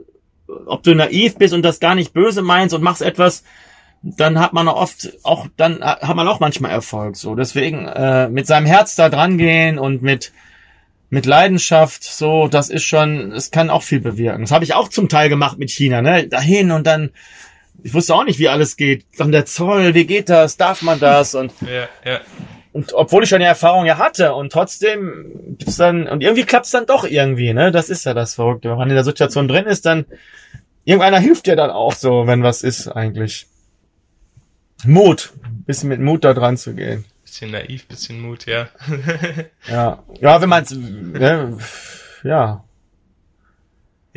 ob 0.66 0.82
du 0.82 0.94
naiv 0.94 1.36
bist 1.36 1.54
und 1.54 1.62
das 1.62 1.80
gar 1.80 1.94
nicht 1.94 2.12
böse 2.12 2.42
meinst 2.42 2.74
und 2.74 2.82
machst 2.82 3.02
etwas, 3.02 3.44
dann 4.02 4.38
hat 4.38 4.52
man 4.52 4.68
oft 4.68 5.12
auch, 5.24 5.46
dann 5.56 5.82
hat 5.82 6.14
man 6.14 6.28
auch 6.28 6.40
manchmal 6.40 6.70
Erfolg. 6.70 7.16
So, 7.16 7.34
deswegen 7.34 7.86
äh, 7.86 8.28
mit 8.28 8.46
seinem 8.46 8.66
Herz 8.66 8.94
da 8.96 9.08
dran 9.08 9.38
gehen 9.38 9.78
und 9.78 10.02
mit 10.02 10.32
mit 11.10 11.26
Leidenschaft, 11.26 12.04
so, 12.04 12.48
das 12.48 12.68
ist 12.68 12.84
schon, 12.84 13.32
es 13.32 13.50
kann 13.50 13.70
auch 13.70 13.82
viel 13.82 14.00
bewirken. 14.00 14.42
Das 14.42 14.52
habe 14.52 14.64
ich 14.64 14.74
auch 14.74 14.88
zum 14.88 15.08
Teil 15.08 15.28
gemacht 15.28 15.58
mit 15.58 15.70
China, 15.70 16.02
ne? 16.02 16.28
Dahin 16.28 16.70
und 16.70 16.86
dann, 16.86 17.10
ich 17.82 17.94
wusste 17.94 18.14
auch 18.14 18.24
nicht, 18.24 18.38
wie 18.38 18.48
alles 18.48 18.76
geht. 18.76 19.06
Dann 19.16 19.32
der 19.32 19.46
Zoll, 19.46 19.94
wie 19.94 20.04
geht 20.06 20.28
das? 20.28 20.56
Darf 20.56 20.82
man 20.82 21.00
das? 21.00 21.34
Und 21.34 21.52
Ja, 21.62 21.88
ja. 22.04 22.20
und 22.72 22.92
obwohl 22.92 23.22
ich 23.22 23.30
schon 23.30 23.40
die 23.40 23.46
Erfahrung 23.46 23.86
ja 23.86 23.96
hatte 23.96 24.34
und 24.34 24.52
trotzdem 24.52 25.56
gibt's 25.58 25.76
dann 25.76 26.06
und 26.06 26.22
irgendwie 26.22 26.44
klappt's 26.44 26.72
dann 26.72 26.84
doch 26.84 27.04
irgendwie, 27.04 27.54
ne? 27.54 27.72
Das 27.72 27.88
ist 27.88 28.04
ja 28.04 28.12
das 28.12 28.34
Verrückte. 28.34 28.68
Wenn 28.68 28.76
man 28.78 28.90
in 28.90 28.94
der 28.94 29.04
Situation 29.04 29.48
drin 29.48 29.64
ist, 29.64 29.86
dann 29.86 30.04
irgendeiner 30.84 31.20
hilft 31.20 31.46
dir 31.46 31.56
dann 31.56 31.70
auch 31.70 31.94
so, 31.94 32.26
wenn 32.26 32.42
was 32.42 32.62
ist 32.62 32.88
eigentlich. 32.88 33.46
Mut, 34.84 35.32
bisschen 35.66 35.88
mit 35.88 36.00
Mut 36.00 36.24
da 36.24 36.34
dran 36.34 36.56
zu 36.56 36.74
gehen. 36.74 37.04
Bisschen 37.22 37.50
naiv, 37.50 37.86
bisschen 37.88 38.20
Mut, 38.20 38.46
ja. 38.46 38.68
Ja, 39.68 40.02
ja, 40.20 40.40
wenn 40.40 40.48
man's, 40.48 40.70
ne, 40.70 41.58
ja, 42.22 42.64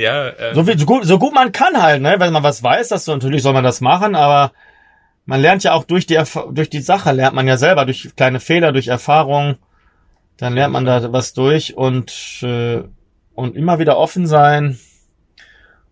ja, 0.01 0.29
äh, 0.29 0.55
so, 0.55 0.65
wie, 0.67 0.77
so 0.77 0.85
gut, 0.85 1.05
so 1.05 1.19
gut 1.19 1.33
man 1.33 1.51
kann 1.51 1.81
halt, 1.81 2.01
ne? 2.01 2.15
Wenn 2.17 2.33
man 2.33 2.43
was 2.43 2.63
weiß, 2.63 2.89
das 2.89 3.05
so, 3.05 3.13
natürlich 3.13 3.43
soll 3.43 3.53
man 3.53 3.63
das 3.63 3.81
machen, 3.81 4.15
aber 4.15 4.51
man 5.25 5.41
lernt 5.41 5.63
ja 5.63 5.73
auch 5.73 5.83
durch 5.83 6.07
die 6.07 6.19
durch 6.51 6.69
die 6.69 6.81
Sache 6.81 7.11
lernt 7.11 7.35
man 7.35 7.47
ja 7.47 7.57
selber 7.57 7.85
durch 7.85 8.15
kleine 8.15 8.39
Fehler, 8.39 8.71
durch 8.71 8.87
Erfahrung, 8.87 9.57
dann 10.37 10.53
lernt 10.53 10.73
man 10.73 10.85
da 10.85 11.13
was 11.13 11.33
durch 11.33 11.77
und 11.77 12.39
äh, 12.41 12.83
und 13.35 13.55
immer 13.55 13.77
wieder 13.77 13.97
offen 13.97 14.25
sein 14.25 14.79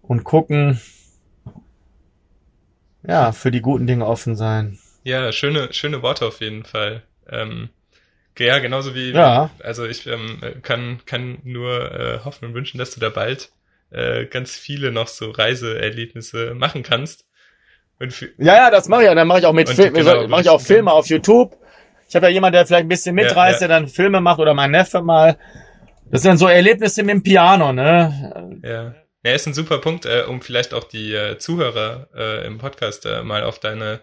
und 0.02 0.24
gucken, 0.24 0.82
ja, 3.08 3.32
für 3.32 3.52
die 3.52 3.62
guten 3.62 3.88
Dinge 3.88 4.06
offen 4.06 4.36
sein. 4.36 4.78
ja, 5.04 5.32
schöne, 5.32 5.74
schöne 5.74 6.02
Worte 6.02 6.26
auf 6.26 6.42
jeden 6.42 6.64
Fall. 6.66 7.04
Ähm, 7.30 7.70
ja, 8.38 8.60
genauso 8.60 8.96
wie, 8.96 9.12
Ja. 9.12 9.50
also 9.64 9.86
ich 9.86 10.08
ähm, 10.08 10.40
kann, 10.62 11.02
kann 11.06 11.40
nur 11.44 11.92
äh, 11.92 12.20
hoffen 12.24 12.46
und 12.46 12.54
wünschen, 12.54 12.78
dass 12.78 12.92
du 12.92 13.00
da 13.02 13.10
bald 13.10 13.52
äh, 13.92 14.26
ganz 14.28 14.56
viele 14.56 14.92
noch 14.92 15.08
so 15.10 15.32
Reiseerlebnisse 15.32 16.54
machen 16.56 16.84
kannst. 16.84 17.26
Und 18.00 18.18
Ja, 18.38 18.56
ja, 18.56 18.72
das 18.72 18.88
mache 18.88 19.02
ich 19.02 19.08
ja. 19.08 19.16
Dann 19.16 19.28
mache 19.28 19.40
ich 19.40 19.46
auch 19.46 19.52
mit 19.54 19.68
Und 19.68 19.76
Film, 19.76 19.94
genau, 19.94 20.26
mache 20.28 20.42
ich 20.42 20.50
auch 20.50 20.62
Filme 20.62 20.92
auf 20.94 21.08
YouTube. 21.08 21.58
Ich 22.08 22.16
habe 22.16 22.28
ja 22.28 22.32
jemanden, 22.32 22.54
der 22.54 22.66
vielleicht 22.66 22.86
ein 22.86 22.88
bisschen 22.88 23.18
Ja, 23.18 23.24
mitreist, 23.26 23.62
ja. 23.62 23.68
der 23.68 23.80
dann 23.80 23.88
Filme 23.90 24.22
macht 24.22 24.40
oder 24.40 24.54
mein 24.54 24.72
Neffe 24.72 25.02
mal. 25.02 25.38
Das 26.10 26.22
sind 26.22 26.30
dann 26.30 26.38
so 26.38 26.48
Erlebnisse 26.48 27.04
mit 27.04 27.14
dem 27.16 27.24
Piano, 27.24 27.74
ne? 27.74 28.60
Ja. 28.64 28.94
Ja, 29.24 29.34
ist 29.34 29.48
ein 29.48 29.54
super 29.54 29.80
Punkt, 29.80 30.06
äh, 30.06 30.24
um 30.28 30.42
vielleicht 30.42 30.74
auch 30.74 30.86
die 30.86 31.14
äh, 31.14 31.38
Zuhörer 31.38 32.08
äh, 32.16 32.48
im 32.48 32.58
Podcast 32.58 33.06
äh, 33.06 33.22
mal 33.24 33.44
auf 33.44 33.60
deine 33.60 34.02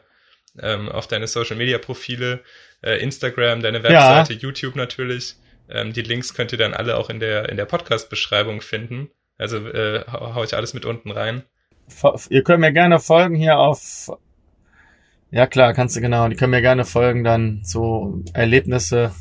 ähm, 0.61 0.89
auf 0.89 1.07
deine 1.07 1.27
Social 1.27 1.57
Media 1.57 1.79
Profile, 1.79 2.41
äh, 2.83 3.01
Instagram, 3.03 3.62
deine 3.62 3.83
Webseite, 3.83 4.33
YouTube 4.35 4.77
natürlich. 4.77 5.37
Ähm, 5.69 5.93
die 5.93 6.03
Links 6.03 6.35
könnt 6.35 6.53
ihr 6.53 6.59
dann 6.59 6.75
alle 6.75 6.97
auch 6.97 7.11
in 7.11 7.21
der 7.21 7.49
in 7.49 7.57
der 7.57 7.64
Podcast 7.64 8.11
Beschreibung 8.11 8.61
finden. 8.61 9.11
Also 9.39 9.67
äh, 9.69 10.05
hau, 10.11 10.35
hau 10.35 10.45
ich 10.45 10.55
alles 10.55 10.75
mit 10.75 10.85
unten 10.85 11.11
rein. 11.11 11.43
Ihr 12.31 12.43
könnt 12.43 12.61
mir 12.61 12.73
gerne 12.73 12.99
folgen 12.99 13.35
hier 13.35 13.59
auf. 13.59 14.11
Ja 15.31 15.47
klar, 15.47 15.73
kannst 15.75 15.97
du 15.97 16.01
genau. 16.01 16.29
Die 16.29 16.37
können 16.37 16.51
mir 16.51 16.62
gerne 16.62 16.85
folgen 16.85 17.25
dann 17.25 17.61
so 17.64 18.23
Erlebnisse 18.33 19.14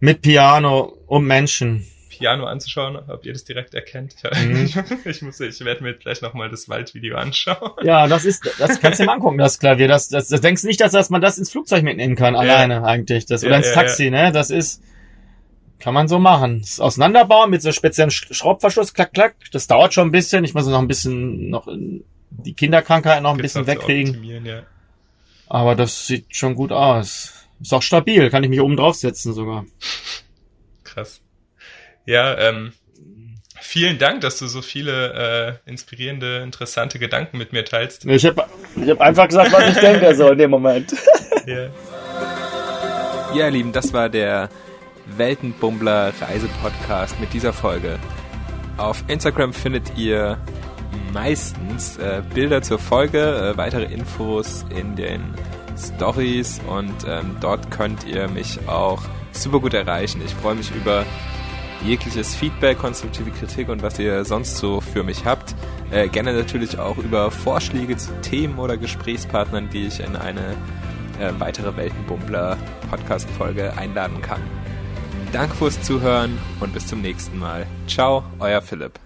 mit 0.00 0.22
Piano 0.22 0.96
und 1.06 1.24
Menschen. 1.24 1.86
Piano 2.18 2.44
anzuschauen, 2.46 2.96
ob 3.08 3.24
ihr 3.26 3.32
das 3.32 3.44
direkt 3.44 3.74
erkennt. 3.74 4.14
Mhm. 4.34 4.68
ich 5.04 5.22
muss, 5.22 5.40
ich 5.40 5.64
werde 5.64 5.82
mir 5.82 5.94
gleich 5.94 6.22
nochmal 6.22 6.50
das 6.50 6.68
Waldvideo 6.68 7.16
anschauen. 7.16 7.72
Ja, 7.82 8.06
das 8.06 8.24
ist, 8.24 8.48
das 8.58 8.80
kannst 8.80 8.98
du 8.98 9.02
dir 9.02 9.06
mal 9.06 9.14
angucken, 9.14 9.38
das 9.38 9.58
Klavier. 9.58 9.88
Das, 9.88 10.08
das, 10.08 10.28
das 10.28 10.40
denkst 10.40 10.64
nicht, 10.64 10.80
dass, 10.80 10.92
dass 10.92 11.10
man 11.10 11.20
das 11.20 11.38
ins 11.38 11.50
Flugzeug 11.50 11.82
mitnehmen 11.82 12.16
kann, 12.16 12.34
alleine 12.36 12.84
eigentlich. 12.84 13.26
Das, 13.26 13.42
oder 13.42 13.52
Ja, 13.52 13.56
ins 13.58 13.66
ja, 13.68 13.74
Taxi, 13.74 14.10
ne? 14.10 14.32
Das 14.32 14.50
ist, 14.50 14.82
kann 15.78 15.94
man 15.94 16.08
so 16.08 16.18
machen. 16.18 16.60
Das 16.60 16.80
auseinanderbauen 16.80 17.50
mit 17.50 17.62
so 17.62 17.70
speziellen 17.72 18.10
Sch- 18.10 18.32
Schraubverschluss, 18.32 18.94
klack, 18.94 19.12
klack. 19.12 19.34
Das 19.52 19.66
dauert 19.66 19.94
schon 19.94 20.08
ein 20.08 20.12
bisschen. 20.12 20.44
Ich 20.44 20.54
muss 20.54 20.66
noch 20.66 20.78
ein 20.80 20.88
bisschen, 20.88 21.50
noch 21.50 21.68
die 22.30 22.54
Kinderkrankheit 22.54 23.22
noch 23.22 23.30
ein 23.32 23.36
Gibt's 23.36 23.52
bisschen 23.54 23.66
wegkriegen. 23.66 24.44
ja. 24.44 24.62
Aber 25.48 25.74
das 25.76 26.06
sieht 26.06 26.34
schon 26.34 26.54
gut 26.54 26.72
aus. 26.72 27.32
Ist 27.60 27.72
auch 27.72 27.82
stabil, 27.82 28.30
kann 28.30 28.42
ich 28.42 28.50
mich 28.50 28.60
oben 28.60 28.76
draufsetzen 28.76 29.32
sogar. 29.32 29.64
Krass. 30.84 31.20
Ja, 32.06 32.38
ähm, 32.38 32.72
vielen 33.60 33.98
Dank, 33.98 34.20
dass 34.20 34.38
du 34.38 34.46
so 34.46 34.62
viele 34.62 35.58
äh, 35.66 35.70
inspirierende, 35.70 36.38
interessante 36.38 37.00
Gedanken 37.00 37.36
mit 37.36 37.52
mir 37.52 37.64
teilst. 37.64 38.04
Ich 38.06 38.24
habe 38.24 38.46
ich 38.76 38.88
hab 38.88 39.00
einfach 39.00 39.26
gesagt, 39.26 39.52
was 39.52 39.68
ich 39.70 39.78
denke 39.78 40.14
so 40.14 40.30
in 40.30 40.38
dem 40.38 40.50
Moment. 40.50 40.94
Ja. 41.46 41.68
Ja, 43.32 43.44
ihr 43.44 43.50
Lieben, 43.52 43.70
das 43.70 43.92
war 43.92 44.08
der 44.08 44.48
Weltenbummler 45.16 46.12
Reisepodcast 46.20 47.20
mit 47.20 47.32
dieser 47.32 47.52
Folge. 47.52 48.00
Auf 48.78 49.04
Instagram 49.06 49.52
findet 49.52 49.96
ihr 49.96 50.38
meistens 51.12 51.98
äh, 51.98 52.22
Bilder 52.34 52.62
zur 52.62 52.80
Folge, 52.80 53.52
äh, 53.52 53.56
weitere 53.56 53.84
Infos 53.84 54.64
in 54.76 54.96
den 54.96 55.34
Stories 55.78 56.60
und 56.66 56.94
ähm, 57.06 57.36
dort 57.40 57.70
könnt 57.70 58.04
ihr 58.04 58.26
mich 58.26 58.58
auch 58.66 59.02
super 59.30 59.60
gut 59.60 59.74
erreichen. 59.74 60.20
Ich 60.26 60.34
freue 60.34 60.56
mich 60.56 60.72
über 60.74 61.04
jegliches 61.84 62.34
Feedback, 62.34 62.78
konstruktive 62.78 63.30
Kritik 63.30 63.68
und 63.68 63.82
was 63.82 63.98
ihr 63.98 64.24
sonst 64.24 64.56
so 64.56 64.80
für 64.80 65.02
mich 65.02 65.24
habt. 65.24 65.54
Äh, 65.90 66.08
gerne 66.08 66.32
natürlich 66.32 66.78
auch 66.78 66.98
über 66.98 67.30
Vorschläge 67.30 67.96
zu 67.96 68.12
Themen 68.22 68.58
oder 68.58 68.76
Gesprächspartnern, 68.76 69.70
die 69.70 69.86
ich 69.86 70.00
in 70.00 70.16
eine 70.16 70.56
äh, 71.20 71.32
weitere 71.38 71.76
Weltenbummler 71.76 72.56
Podcast-Folge 72.90 73.76
einladen 73.76 74.20
kann. 74.20 74.40
Danke 75.32 75.54
fürs 75.56 75.80
Zuhören 75.82 76.38
und 76.60 76.72
bis 76.72 76.86
zum 76.86 77.02
nächsten 77.02 77.38
Mal. 77.38 77.66
Ciao, 77.86 78.24
euer 78.38 78.62
Philipp. 78.62 79.05